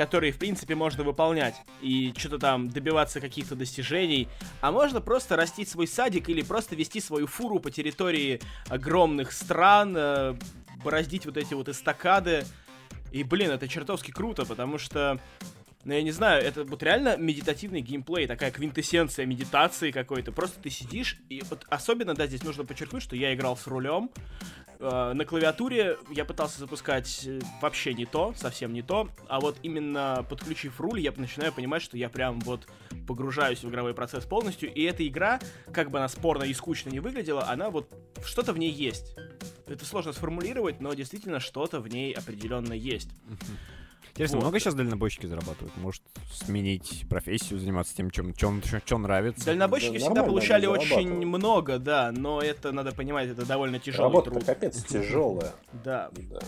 которые, 0.00 0.32
в 0.32 0.38
принципе, 0.38 0.74
можно 0.74 1.04
выполнять 1.04 1.56
и 1.82 2.14
что-то 2.16 2.38
там 2.38 2.70
добиваться 2.70 3.20
каких-то 3.20 3.54
достижений, 3.54 4.28
а 4.62 4.72
можно 4.72 5.02
просто 5.02 5.36
растить 5.36 5.68
свой 5.68 5.86
садик 5.86 6.30
или 6.30 6.40
просто 6.40 6.74
вести 6.74 7.02
свою 7.02 7.26
фуру 7.26 7.60
по 7.60 7.70
территории 7.70 8.40
огромных 8.70 9.30
стран, 9.30 9.94
э, 9.94 10.36
бороздить 10.82 11.26
вот 11.26 11.36
эти 11.36 11.52
вот 11.52 11.68
эстакады. 11.68 12.46
И, 13.12 13.22
блин, 13.24 13.50
это 13.50 13.68
чертовски 13.68 14.10
круто, 14.10 14.46
потому 14.46 14.78
что 14.78 15.20
ну, 15.84 15.94
я 15.94 16.02
не 16.02 16.10
знаю, 16.10 16.44
это 16.44 16.64
вот 16.64 16.82
реально 16.82 17.16
медитативный 17.16 17.80
геймплей, 17.80 18.26
такая 18.26 18.50
квинтэссенция 18.50 19.24
медитации 19.24 19.90
какой-то. 19.90 20.30
Просто 20.30 20.60
ты 20.60 20.68
сидишь, 20.68 21.18
и 21.30 21.42
вот 21.48 21.64
особенно, 21.70 22.14
да, 22.14 22.26
здесь 22.26 22.42
нужно 22.42 22.64
подчеркнуть, 22.64 23.02
что 23.02 23.16
я 23.16 23.34
играл 23.34 23.56
с 23.56 23.66
рулем. 23.66 24.10
Э, 24.78 25.12
на 25.14 25.24
клавиатуре 25.24 25.96
я 26.10 26.26
пытался 26.26 26.58
запускать 26.58 27.24
э, 27.26 27.40
вообще 27.62 27.94
не 27.94 28.04
то, 28.04 28.34
совсем 28.36 28.74
не 28.74 28.82
то. 28.82 29.08
А 29.26 29.40
вот 29.40 29.56
именно 29.62 30.26
подключив 30.28 30.78
руль, 30.80 31.00
я 31.00 31.12
начинаю 31.16 31.50
понимать, 31.50 31.80
что 31.80 31.96
я 31.96 32.10
прям 32.10 32.40
вот 32.40 32.66
погружаюсь 33.06 33.62
в 33.62 33.68
игровой 33.70 33.94
процесс 33.94 34.26
полностью. 34.26 34.70
И 34.72 34.82
эта 34.82 35.06
игра, 35.06 35.40
как 35.72 35.90
бы 35.90 35.96
она 35.96 36.08
спорно 36.08 36.44
и 36.44 36.52
скучно 36.52 36.90
не 36.90 37.00
выглядела, 37.00 37.48
она 37.48 37.70
вот 37.70 37.90
что-то 38.22 38.52
в 38.52 38.58
ней 38.58 38.70
есть. 38.70 39.16
Это 39.66 39.86
сложно 39.86 40.12
сформулировать, 40.12 40.80
но 40.80 40.92
действительно 40.92 41.40
что-то 41.40 41.80
в 41.80 41.88
ней 41.88 42.12
определенно 42.12 42.74
есть. 42.74 43.08
Интересно, 44.10 44.36
Вот. 44.38 44.44
много 44.44 44.58
сейчас 44.60 44.74
дальнобойщики 44.74 45.26
зарабатывают? 45.26 45.76
Может 45.76 46.02
сменить 46.32 47.06
профессию, 47.08 47.58
заниматься 47.58 47.94
тем, 47.96 48.10
чем, 48.10 48.34
чем, 48.34 48.60
чем 48.84 49.02
нравится? 49.02 49.44
Дальнобойщики 49.46 49.94
Да, 49.98 50.04
всегда 50.04 50.22
получали 50.24 50.66
очень 50.66 51.10
много, 51.26 51.78
да, 51.78 52.12
но 52.12 52.40
это, 52.40 52.72
надо 52.72 52.92
понимать, 52.92 53.28
это 53.28 53.46
довольно 53.46 53.78
тяжелый 53.78 54.04
Работа 54.04 54.30
труд. 54.30 54.44
капец 54.44 54.82
тяжелая. 54.84 55.52
Да, 55.84 56.10
Да. 56.12 56.40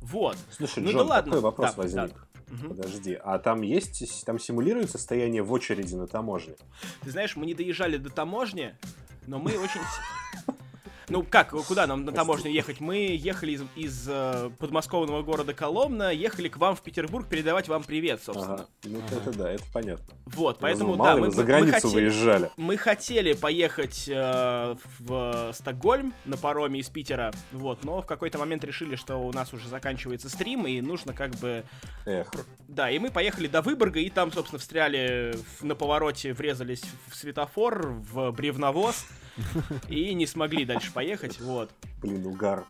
вот. 0.00 0.36
Слушай, 0.50 0.80
Ну 0.84 0.92
да 0.92 0.98
Джон, 0.98 1.06
ладно. 1.08 1.30
такой 1.32 1.42
вопрос 1.42 1.70
Да, 1.74 1.82
возник. 1.82 2.14
да. 2.48 2.68
Подожди, 2.68 3.18
а 3.24 3.38
там 3.38 3.62
есть, 3.62 4.24
там 4.26 4.38
симулируется 4.38 4.98
состояние 4.98 5.42
в 5.42 5.50
очереди 5.52 5.94
на 5.94 6.06
таможне? 6.06 6.54
Ты 7.02 7.10
знаешь, 7.10 7.34
мы 7.34 7.46
не 7.46 7.54
доезжали 7.54 7.96
до 7.96 8.10
таможни, 8.10 8.74
но 9.26 9.38
мы 9.38 9.52
очень... 9.58 9.80
Ну 11.08 11.22
как, 11.22 11.50
куда 11.50 11.86
нам 11.86 12.04
на 12.04 12.12
таможню 12.12 12.50
ехать? 12.50 12.80
Мы 12.80 13.16
ехали 13.16 13.52
из, 13.52 13.62
из, 13.76 14.06
э, 14.08 14.50
подмосковного 14.58 15.22
города 15.22 15.52
Коломна, 15.52 16.10
ехали 16.12 16.48
к 16.48 16.56
вам 16.56 16.76
в 16.76 16.82
Петербург 16.82 17.28
передавать 17.28 17.68
вам 17.68 17.82
привет, 17.82 18.22
собственно. 18.22 18.54
Ага. 18.54 18.66
Ну, 18.84 19.00
это 19.10 19.32
да, 19.36 19.50
это 19.52 19.64
понятно. 19.72 20.04
Вот, 20.26 20.58
поэтому, 20.60 20.92
думал, 20.92 21.04
да, 21.04 21.16
мы, 21.16 21.30
за 21.30 21.40
мы 21.40 21.44
границу 21.46 21.72
хотели... 21.72 21.92
выезжали. 21.94 22.50
Мы 22.56 22.76
хотели 22.76 23.32
поехать 23.34 24.08
э, 24.08 24.76
в 25.00 25.52
Стокгольм 25.52 26.14
на 26.24 26.36
пароме 26.36 26.80
из 26.80 26.88
Питера, 26.88 27.32
вот, 27.52 27.84
но 27.84 28.00
в 28.00 28.06
какой-то 28.06 28.38
момент 28.38 28.64
решили, 28.64 28.96
что 28.96 29.16
у 29.16 29.32
нас 29.32 29.52
уже 29.52 29.68
заканчивается 29.68 30.28
стрим, 30.28 30.66
и 30.66 30.80
нужно 30.80 31.12
как 31.12 31.30
бы... 31.36 31.64
Эх, 32.06 32.30
Да, 32.68 32.90
и 32.90 32.98
мы 32.98 33.10
поехали 33.10 33.48
до 33.48 33.60
Выборга, 33.62 34.00
и 34.00 34.08
там, 34.08 34.32
собственно, 34.32 34.58
встряли 34.58 35.36
в- 35.58 35.64
на 35.64 35.74
повороте, 35.74 36.32
врезались 36.32 36.82
в 37.08 37.16
светофор, 37.16 37.88
в 38.12 38.30
бревновоз, 38.32 39.04
и 39.88 40.14
не 40.14 40.26
смогли 40.26 40.64
дальше 40.64 40.92
поехать, 40.92 41.40
вот. 41.40 41.70
блин, 41.98 42.26
угар. 42.26 42.66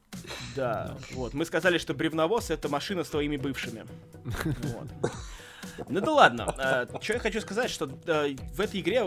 Да, 0.57 0.97
вот. 1.13 1.35
Мы 1.35 1.45
сказали, 1.45 1.79
что 1.79 1.95
бревновоз— 1.95 2.51
это 2.51 2.69
машина 2.69 3.05
с 3.05 3.09
твоими 3.09 3.37
бывшими. 3.37 3.85
Вот. 4.45 5.13
Ну 5.89 6.01
да 6.01 6.11
ладно. 6.11 6.89
что 7.01 7.13
я 7.13 7.19
хочу 7.19 7.41
сказать, 7.41 7.71
что 7.71 7.87
в 7.87 8.61
этой 8.61 8.81
игре 8.81 9.05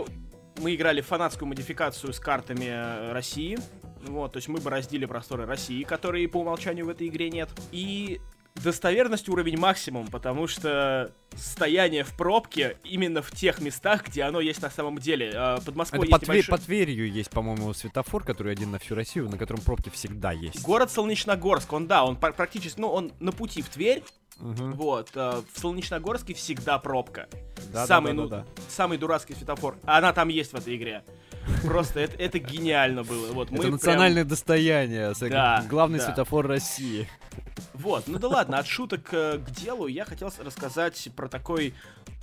мы 0.58 0.74
играли 0.74 1.00
фанатскую 1.00 1.48
модификацию 1.48 2.12
с 2.12 2.20
картами 2.20 2.66
э, 2.66 3.12
России. 3.12 3.58
Вот, 4.02 4.32
то 4.32 4.36
есть 4.38 4.48
мы 4.48 4.60
бороздили 4.60 5.04
просторы 5.04 5.46
России, 5.46 5.82
которые 5.82 6.28
по 6.28 6.38
умолчанию 6.38 6.86
в 6.86 6.88
этой 6.88 7.08
игре 7.08 7.28
нет. 7.30 7.48
И 7.72 8.20
достоверность 8.62 9.28
уровень 9.28 9.58
максимум, 9.58 10.06
потому 10.08 10.46
что 10.46 11.10
стояние 11.36 12.04
в 12.04 12.16
пробке 12.16 12.76
именно 12.84 13.22
в 13.22 13.30
тех 13.30 13.60
местах, 13.60 14.06
где 14.08 14.22
оно 14.22 14.40
есть 14.40 14.62
на 14.62 14.70
самом 14.70 14.98
деле. 14.98 15.30
Э, 15.34 15.58
Под 15.64 15.76
Москвой 15.76 16.06
Это 16.08 16.16
есть 16.16 16.22
Тве- 16.24 16.34
небольшой- 16.36 16.50
под 16.50 16.62
Тверью 16.64 17.10
есть, 17.12 17.30
по-моему, 17.30 17.72
светофор, 17.74 18.24
который 18.24 18.52
один 18.52 18.70
на 18.70 18.78
всю 18.78 18.94
Россию, 18.94 19.28
на 19.28 19.38
котором 19.38 19.60
пробки 19.60 19.90
всегда 19.90 20.32
есть. 20.32 20.62
Город 20.62 20.90
Солнечногорск, 20.90 21.72
он, 21.72 21.86
да, 21.86 22.04
он 22.04 22.16
пр- 22.16 22.32
практически, 22.32 22.80
ну, 22.80 22.88
он 22.88 23.12
на 23.20 23.32
пути 23.32 23.62
в 23.62 23.68
Тверь, 23.68 24.02
Мгм. 24.38 24.72
вот, 24.72 25.10
э, 25.14 25.42
в 25.52 25.58
Солнечногорске 25.58 26.34
всегда 26.34 26.78
пробка. 26.78 27.28
Да, 27.72 27.86
самый, 27.86 28.12
да, 28.12 28.16
да, 28.16 28.22
ну, 28.22 28.28
да, 28.28 28.46
самый 28.68 28.98
дурацкий 28.98 29.34
светофор. 29.34 29.76
Она 29.84 30.12
там 30.12 30.28
есть 30.28 30.52
в 30.52 30.56
этой 30.56 30.76
игре. 30.76 31.04
Просто 31.64 32.00
это, 32.00 32.16
это 32.16 32.38
гениально 32.38 33.04
было. 33.04 33.32
Вот, 33.32 33.52
это 33.52 33.68
национальное 33.68 34.22
прям... 34.24 34.28
достояние. 34.28 35.12
Да, 35.30 35.64
главный 35.68 35.98
да. 36.00 36.06
светофор 36.06 36.46
России. 36.46 37.08
Вот, 37.78 38.08
ну 38.08 38.18
да 38.18 38.28
ладно, 38.28 38.58
от 38.58 38.66
шуток 38.66 39.12
э, 39.12 39.38
к 39.38 39.50
делу 39.50 39.86
я 39.86 40.06
хотел 40.06 40.32
рассказать 40.38 41.10
про 41.14 41.28
такой, 41.28 41.74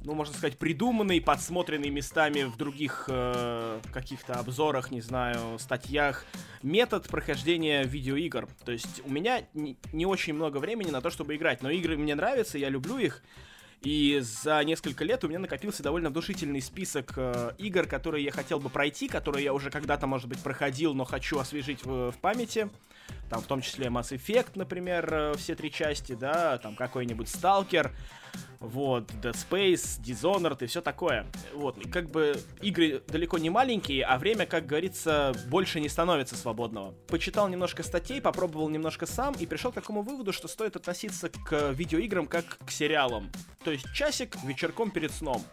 ну, 0.04 0.16
можно 0.16 0.34
сказать, 0.34 0.58
придуманный, 0.58 1.22
подсмотренный 1.22 1.92
местами 1.92 2.44
в 2.44 2.58
других 2.58 3.06
э, 3.08 3.80
каких-то 3.94 4.34
обзорах, 4.34 4.90
не 4.90 5.02
знаю, 5.02 5.60
статьях, 5.60 6.26
метод 6.64 7.08
прохождения 7.08 7.84
видеоигр. 7.84 8.48
То 8.66 8.72
есть 8.72 9.04
у 9.06 9.12
меня 9.12 9.44
не, 9.54 9.78
не 9.92 10.08
очень 10.08 10.34
много 10.34 10.58
времени 10.58 10.90
на 10.90 11.02
то, 11.02 11.12
чтобы 11.12 11.36
играть, 11.36 11.62
но 11.62 11.70
игры 11.70 11.98
мне 11.98 12.16
нравятся, 12.16 12.58
я 12.58 12.70
люблю 12.70 12.98
их. 12.98 13.22
И 13.84 14.22
за 14.22 14.64
несколько 14.64 15.04
лет 15.04 15.24
у 15.24 15.28
меня 15.28 15.40
накопился 15.40 15.84
довольно 15.84 16.10
внушительный 16.10 16.62
список 16.62 17.14
э, 17.18 17.52
игр, 17.60 17.86
которые 17.86 18.24
я 18.24 18.32
хотел 18.32 18.60
бы 18.60 18.70
пройти, 18.70 19.08
которые 19.08 19.44
я 19.44 19.54
уже 19.54 19.70
когда-то, 19.70 20.08
может 20.08 20.28
быть, 20.28 20.40
проходил, 20.40 20.96
но 20.96 21.04
хочу 21.06 21.38
освежить 21.38 21.86
в, 21.86 22.12
в 22.12 22.18
памяти. 22.18 22.70
Там 23.30 23.42
в 23.42 23.48
том 23.48 23.62
числе 23.62 23.88
Mass 23.88 24.16
Effect, 24.16 24.52
например, 24.56 25.12
э, 25.12 25.34
все 25.38 25.56
три 25.56 25.72
части, 25.72 26.14
да, 26.14 26.58
там 26.60 26.76
какой-нибудь 26.76 27.28
Stalker, 27.28 27.90
вот, 28.60 29.10
Dead 29.22 29.34
Space, 29.34 30.00
Dishonored 30.02 30.64
и 30.64 30.68
все 30.68 30.82
такое. 30.82 31.26
Вот, 31.54 31.78
и 31.78 31.90
как 31.90 32.10
бы 32.10 32.40
игры 32.62 33.02
далеко 33.08 33.38
не 33.38 33.50
маленькие, 33.50 34.06
а 34.06 34.18
время, 34.18 34.46
как 34.46 34.66
говорится, 34.66 35.34
больше 35.48 35.80
не 35.80 35.90
становится 35.90 36.36
свободного. 36.36 36.94
Почитал 37.08 37.48
немножко 37.50 37.84
статей, 37.84 38.22
попробовал 38.22 38.70
немножко 38.70 39.06
сам 39.06 39.34
и 39.34 39.46
пришел 39.46 39.72
к 39.72 39.76
такому 39.76 40.02
выводу, 40.02 40.32
что 40.32 40.48
стоит 40.48 40.76
относиться 40.76 41.30
к 41.30 41.72
видеоиграм 41.72 42.28
как 42.28 42.60
к 42.66 42.72
сериалам. 42.72 43.32
То 43.64 43.72
есть 43.72 43.92
часик 43.94 44.38
вечерком 44.44 44.92
перед 44.92 45.12
сном. 45.12 45.44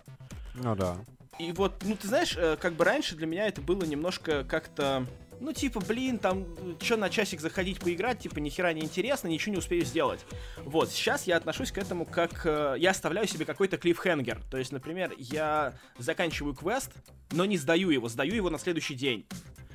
Ну 0.54 0.76
да. 0.76 0.96
И 1.38 1.52
вот, 1.52 1.82
ну 1.84 1.96
ты 1.96 2.06
знаешь, 2.06 2.36
э, 2.36 2.56
как 2.60 2.74
бы 2.74 2.84
раньше 2.84 3.16
для 3.16 3.26
меня 3.26 3.48
это 3.48 3.62
было 3.62 3.84
немножко 3.84 4.44
как-то 4.44 5.06
ну, 5.40 5.52
типа, 5.52 5.80
блин, 5.80 6.18
там, 6.18 6.46
что 6.80 6.96
на 6.96 7.08
часик 7.08 7.40
заходить 7.40 7.80
поиграть, 7.80 8.20
типа, 8.20 8.38
ни 8.38 8.50
хера 8.50 8.72
не 8.72 8.82
интересно, 8.82 9.28
ничего 9.28 9.52
не 9.52 9.58
успею 9.58 9.84
сделать. 9.84 10.20
Вот, 10.58 10.90
сейчас 10.90 11.26
я 11.26 11.36
отношусь 11.36 11.72
к 11.72 11.78
этому 11.78 12.04
как... 12.04 12.44
Э, 12.44 12.74
я 12.78 12.90
оставляю 12.90 13.26
себе 13.26 13.44
какой-то 13.44 13.78
клиффхенгер. 13.78 14.40
То 14.50 14.58
есть, 14.58 14.70
например, 14.70 15.12
я 15.16 15.72
заканчиваю 15.98 16.54
квест, 16.54 16.92
но 17.32 17.46
не 17.46 17.56
сдаю 17.56 17.90
его, 17.90 18.08
сдаю 18.08 18.34
его 18.34 18.50
на 18.50 18.58
следующий 18.58 18.94
день. 18.94 19.26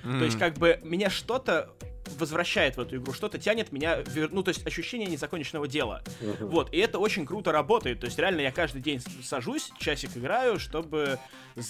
Mm-hmm. 0.05 0.19
То 0.19 0.25
есть, 0.25 0.39
как 0.39 0.53
бы, 0.57 0.79
меня 0.83 1.09
что-то 1.09 1.69
возвращает 2.17 2.77
в 2.77 2.79
эту 2.79 2.97
игру, 2.97 3.13
что-то 3.13 3.37
тянет 3.37 3.71
меня, 3.71 3.97
вер... 4.01 4.29
ну, 4.31 4.43
то 4.43 4.49
есть 4.49 4.65
ощущение 4.65 5.07
незаконченного 5.07 5.67
дела. 5.67 6.03
Uh-huh. 6.21 6.47
Вот, 6.47 6.73
и 6.73 6.77
это 6.77 6.99
очень 6.99 7.25
круто 7.25 7.51
работает. 7.51 7.99
То 7.99 8.05
есть 8.05 8.17
реально 8.19 8.41
я 8.41 8.51
каждый 8.51 8.81
день 8.81 9.01
сажусь, 9.23 9.71
часик 9.79 10.15
играю, 10.15 10.59
чтобы 10.59 11.19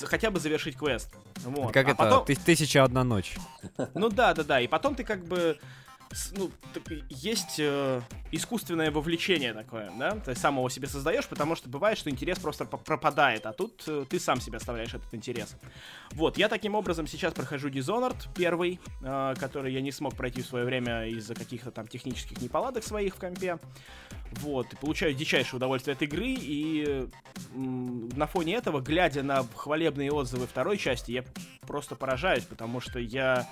хотя 0.03 0.31
бы 0.31 0.39
завершить 0.39 0.77
квест. 0.77 1.09
Вот. 1.45 1.71
Как 1.71 1.87
а 1.87 1.91
это? 1.91 1.97
Потом... 1.97 2.25
Тысяча 2.25 2.83
одна 2.83 3.03
ночь. 3.03 3.37
Ну 3.93 4.09
да, 4.09 4.33
да, 4.33 4.43
да. 4.43 4.61
И 4.61 4.67
потом 4.67 4.95
ты 4.95 5.03
как 5.03 5.23
бы 5.25 5.57
ну, 6.33 6.51
есть 7.09 7.59
э, 7.59 8.01
искусственное 8.31 8.91
вовлечение 8.91 9.53
такое, 9.53 9.91
да, 9.97 10.11
ты 10.11 10.35
сам 10.35 10.57
его 10.57 10.69
себе 10.69 10.87
создаешь, 10.87 11.27
потому 11.27 11.55
что 11.55 11.69
бывает, 11.69 11.97
что 11.97 12.09
интерес 12.09 12.39
просто 12.39 12.65
пропадает, 12.65 13.45
а 13.45 13.53
тут 13.53 13.83
э, 13.87 14.05
ты 14.09 14.19
сам 14.19 14.39
себе 14.39 14.57
оставляешь 14.57 14.93
этот 14.93 15.13
интерес. 15.13 15.55
Вот, 16.11 16.37
я 16.37 16.47
таким 16.47 16.75
образом 16.75 17.07
сейчас 17.07 17.33
прохожу 17.33 17.69
Dishonored, 17.69 18.27
первый, 18.35 18.79
э, 19.01 19.35
который 19.39 19.73
я 19.73 19.81
не 19.81 19.91
смог 19.91 20.15
пройти 20.15 20.41
в 20.41 20.45
свое 20.45 20.65
время 20.65 21.07
из-за 21.07 21.35
каких-то 21.35 21.71
там 21.71 21.87
технических 21.87 22.41
неполадок 22.41 22.83
своих 22.83 23.15
в 23.15 23.19
компе. 23.19 23.59
Вот, 24.31 24.73
и 24.73 24.75
получаю 24.75 25.13
дичайшее 25.13 25.57
удовольствие 25.57 25.93
от 25.93 26.01
игры, 26.01 26.35
и 26.37 27.07
на 27.53 28.27
фоне 28.27 28.55
этого, 28.55 28.81
глядя 28.81 29.23
на 29.23 29.43
хвалебные 29.55 30.11
отзывы 30.11 30.47
второй 30.47 30.77
части, 30.77 31.11
я 31.11 31.23
просто 31.61 31.95
поражаюсь, 31.95 32.43
потому 32.43 32.81
что 32.81 32.99
я 32.99 33.47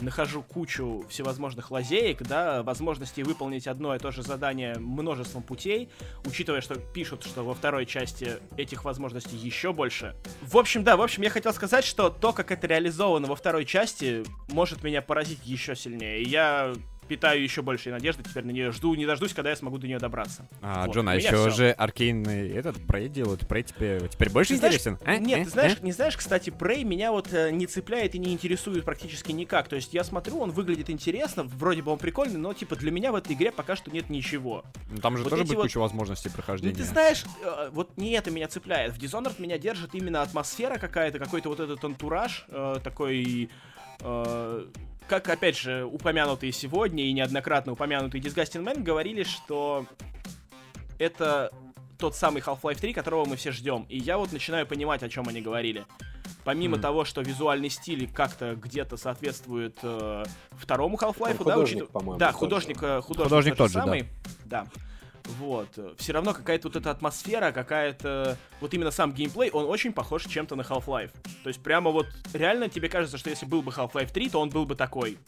нахожу 0.00 0.42
кучу 0.42 1.04
всевозможных 1.08 1.70
лазеек, 1.70 2.22
да, 2.22 2.62
возможности 2.62 3.22
выполнить 3.22 3.66
одно 3.66 3.94
и 3.94 3.98
то 3.98 4.10
же 4.10 4.22
задание 4.22 4.76
множеством 4.78 5.42
путей, 5.42 5.90
учитывая, 6.24 6.60
что 6.60 6.76
пишут, 6.76 7.24
что 7.24 7.42
во 7.44 7.54
второй 7.54 7.86
части 7.86 8.38
этих 8.56 8.84
возможностей 8.84 9.36
еще 9.36 9.72
больше. 9.72 10.14
В 10.42 10.56
общем, 10.58 10.84
да, 10.84 10.96
в 10.96 11.02
общем, 11.02 11.22
я 11.22 11.30
хотел 11.30 11.52
сказать, 11.52 11.84
что 11.84 12.10
то, 12.10 12.32
как 12.32 12.50
это 12.50 12.66
реализовано 12.66 13.26
во 13.26 13.36
второй 13.36 13.64
части, 13.64 14.24
может 14.48 14.82
меня 14.82 15.02
поразить 15.02 15.40
еще 15.44 15.76
сильнее. 15.76 16.22
Я 16.22 16.74
питаю 17.04 17.42
еще 17.42 17.62
большей 17.62 17.92
надежды 17.92 18.22
теперь 18.22 18.44
на 18.44 18.50
нее. 18.50 18.72
Жду, 18.72 18.94
не 18.94 19.06
дождусь, 19.06 19.32
когда 19.32 19.50
я 19.50 19.56
смогу 19.56 19.78
до 19.78 19.86
нее 19.86 19.98
добраться. 19.98 20.46
А, 20.62 20.86
вот, 20.86 20.94
Джон, 20.94 21.08
а 21.08 21.14
еще 21.14 21.46
уже 21.46 21.70
аркейный 21.70 22.50
этот 22.50 22.76
Prey 22.76 23.08
делают. 23.08 23.42
Prey 23.42 23.62
теперь, 23.62 24.08
теперь 24.08 24.30
больше 24.30 24.50
ты 24.50 24.56
интересен? 24.56 24.98
Знаешь, 25.02 25.20
а? 25.20 25.22
Нет, 25.22 25.40
а? 25.40 25.44
ты 25.44 25.50
знаешь, 25.50 25.76
а? 25.80 25.84
не 25.84 25.92
знаешь, 25.92 26.16
кстати, 26.16 26.50
Prey 26.50 26.84
меня 26.84 27.12
вот 27.12 27.32
э, 27.32 27.50
не 27.50 27.66
цепляет 27.66 28.14
и 28.14 28.18
не 28.18 28.32
интересует 28.32 28.84
практически 28.84 29.32
никак. 29.32 29.68
То 29.68 29.76
есть 29.76 29.94
я 29.94 30.04
смотрю, 30.04 30.38
он 30.38 30.50
выглядит 30.50 30.90
интересно, 30.90 31.44
вроде 31.44 31.82
бы 31.82 31.92
он 31.92 31.98
прикольный, 31.98 32.38
но 32.38 32.52
типа 32.52 32.76
для 32.76 32.90
меня 32.90 33.12
в 33.12 33.14
этой 33.14 33.34
игре 33.34 33.52
пока 33.52 33.76
что 33.76 33.90
нет 33.90 34.10
ничего. 34.10 34.64
Ну, 34.90 34.98
там 34.98 35.16
же 35.16 35.24
вот 35.24 35.30
тоже 35.30 35.44
будет 35.44 35.56
вот... 35.56 35.62
куча 35.62 35.78
возможностей 35.78 36.30
прохождения. 36.30 36.72
Ну 36.72 36.78
ты 36.78 36.84
знаешь, 36.84 37.24
э, 37.42 37.70
вот 37.72 37.96
не 37.96 38.12
это 38.12 38.30
меня 38.30 38.48
цепляет. 38.48 38.92
В 38.92 38.98
Dishonored 38.98 39.40
меня 39.40 39.58
держит 39.58 39.94
именно 39.94 40.22
атмосфера 40.22 40.78
какая-то, 40.78 41.18
какой-то 41.18 41.48
вот 41.48 41.60
этот 41.60 41.84
антураж 41.84 42.46
э, 42.48 42.80
такой... 42.82 43.50
Э, 44.00 44.66
как, 45.08 45.28
опять 45.28 45.58
же, 45.58 45.84
упомянутые 45.84 46.52
сегодня 46.52 47.04
и 47.04 47.12
неоднократно 47.12 47.72
упомянутый 47.72 48.20
Disgusting 48.20 48.64
Man 48.64 48.82
говорили, 48.82 49.22
что 49.22 49.86
это 50.98 51.50
тот 51.98 52.14
самый 52.14 52.42
Half-Life 52.42 52.80
3, 52.80 52.92
которого 52.92 53.24
мы 53.24 53.36
все 53.36 53.52
ждем. 53.52 53.86
И 53.88 53.98
я 53.98 54.18
вот 54.18 54.32
начинаю 54.32 54.66
понимать, 54.66 55.02
о 55.02 55.08
чем 55.08 55.28
они 55.28 55.40
говорили. 55.40 55.84
Помимо 56.44 56.76
mm. 56.76 56.80
того, 56.80 57.04
что 57.04 57.22
визуальный 57.22 57.70
стиль 57.70 58.10
как-то 58.12 58.54
где-то 58.54 58.96
соответствует 58.96 59.78
э, 59.82 60.24
второму 60.52 60.96
Half-Life, 60.96 61.42
да, 61.44 61.58
учитывая... 61.58 62.18
Да, 62.18 62.32
художник, 62.32 62.82
э, 62.82 63.00
художник, 63.00 63.28
художник 63.28 63.56
тот 63.56 63.70
же 63.70 63.74
самый. 63.74 64.08
Да. 64.44 64.66
Вот. 65.24 65.78
Все 65.98 66.12
равно 66.12 66.34
какая-то 66.34 66.68
вот 66.68 66.76
эта 66.76 66.90
атмосфера, 66.90 67.50
какая-то... 67.52 68.36
Вот 68.60 68.74
именно 68.74 68.90
сам 68.90 69.12
геймплей, 69.12 69.50
он 69.50 69.64
очень 69.66 69.92
похож 69.92 70.26
чем-то 70.26 70.54
на 70.54 70.62
Half-Life. 70.62 71.12
То 71.42 71.48
есть 71.48 71.62
прямо 71.62 71.90
вот 71.90 72.06
реально 72.32 72.68
тебе 72.68 72.88
кажется, 72.88 73.18
что 73.18 73.30
если 73.30 73.46
был 73.46 73.62
бы 73.62 73.70
Half-Life 73.70 74.12
3, 74.12 74.30
то 74.30 74.40
он 74.40 74.50
был 74.50 74.66
бы 74.66 74.74
такой. 74.74 75.18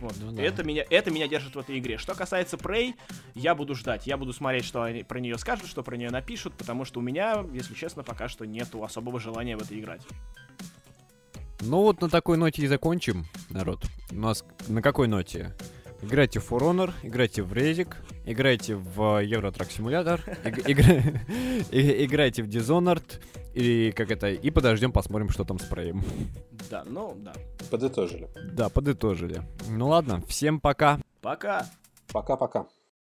Вот. 0.00 0.14
Ну, 0.20 0.32
да. 0.32 0.42
это, 0.42 0.64
меня, 0.64 0.84
это 0.90 1.10
меня 1.10 1.28
держит 1.28 1.54
в 1.54 1.58
этой 1.58 1.78
игре. 1.78 1.96
Что 1.96 2.14
касается 2.14 2.56
Prey, 2.56 2.94
я 3.34 3.54
буду 3.54 3.74
ждать. 3.74 4.06
Я 4.06 4.16
буду 4.16 4.32
смотреть, 4.32 4.64
что 4.64 4.82
они 4.82 5.04
про 5.04 5.20
нее 5.20 5.38
скажут, 5.38 5.68
что 5.68 5.82
про 5.82 5.96
нее 5.96 6.10
напишут, 6.10 6.54
потому 6.54 6.84
что 6.84 6.98
у 6.98 7.02
меня, 7.02 7.44
если 7.52 7.74
честно, 7.74 8.02
пока 8.02 8.28
что 8.28 8.44
нету 8.44 8.82
особого 8.82 9.20
желания 9.20 9.56
в 9.56 9.62
это 9.62 9.78
играть. 9.78 10.02
Ну 11.60 11.82
вот 11.82 12.00
на 12.00 12.08
такой 12.08 12.36
ноте 12.36 12.62
и 12.62 12.66
закончим, 12.66 13.26
народ. 13.48 13.84
У 14.10 14.16
нас 14.16 14.44
на 14.66 14.82
какой 14.82 15.06
ноте? 15.06 15.54
Играйте 16.02 16.40
в 16.40 16.50
For 16.50 16.60
Honor, 16.60 16.92
играйте 17.04 17.42
в 17.42 17.52
Резик, 17.52 17.96
играйте 18.24 18.74
в 18.74 19.20
Евротрак 19.22 19.70
Симулятор, 19.70 20.20
играйте 21.70 22.42
в 22.42 22.48
Dishonored, 22.48 23.20
и 23.54 23.92
как 23.92 24.10
это, 24.10 24.28
и 24.28 24.50
подождем, 24.50 24.90
посмотрим, 24.90 25.28
что 25.30 25.44
там 25.44 25.60
с 25.60 25.64
проем. 25.64 26.02
Да, 26.68 26.82
ну 26.86 27.14
да. 27.18 27.32
Подытожили. 27.70 28.28
Да, 28.52 28.68
подытожили. 28.68 29.42
Ну 29.68 29.88
ладно, 29.88 30.22
всем 30.26 30.58
пока. 30.60 30.98
Пока. 31.20 31.66
Пока-пока. 32.12 32.66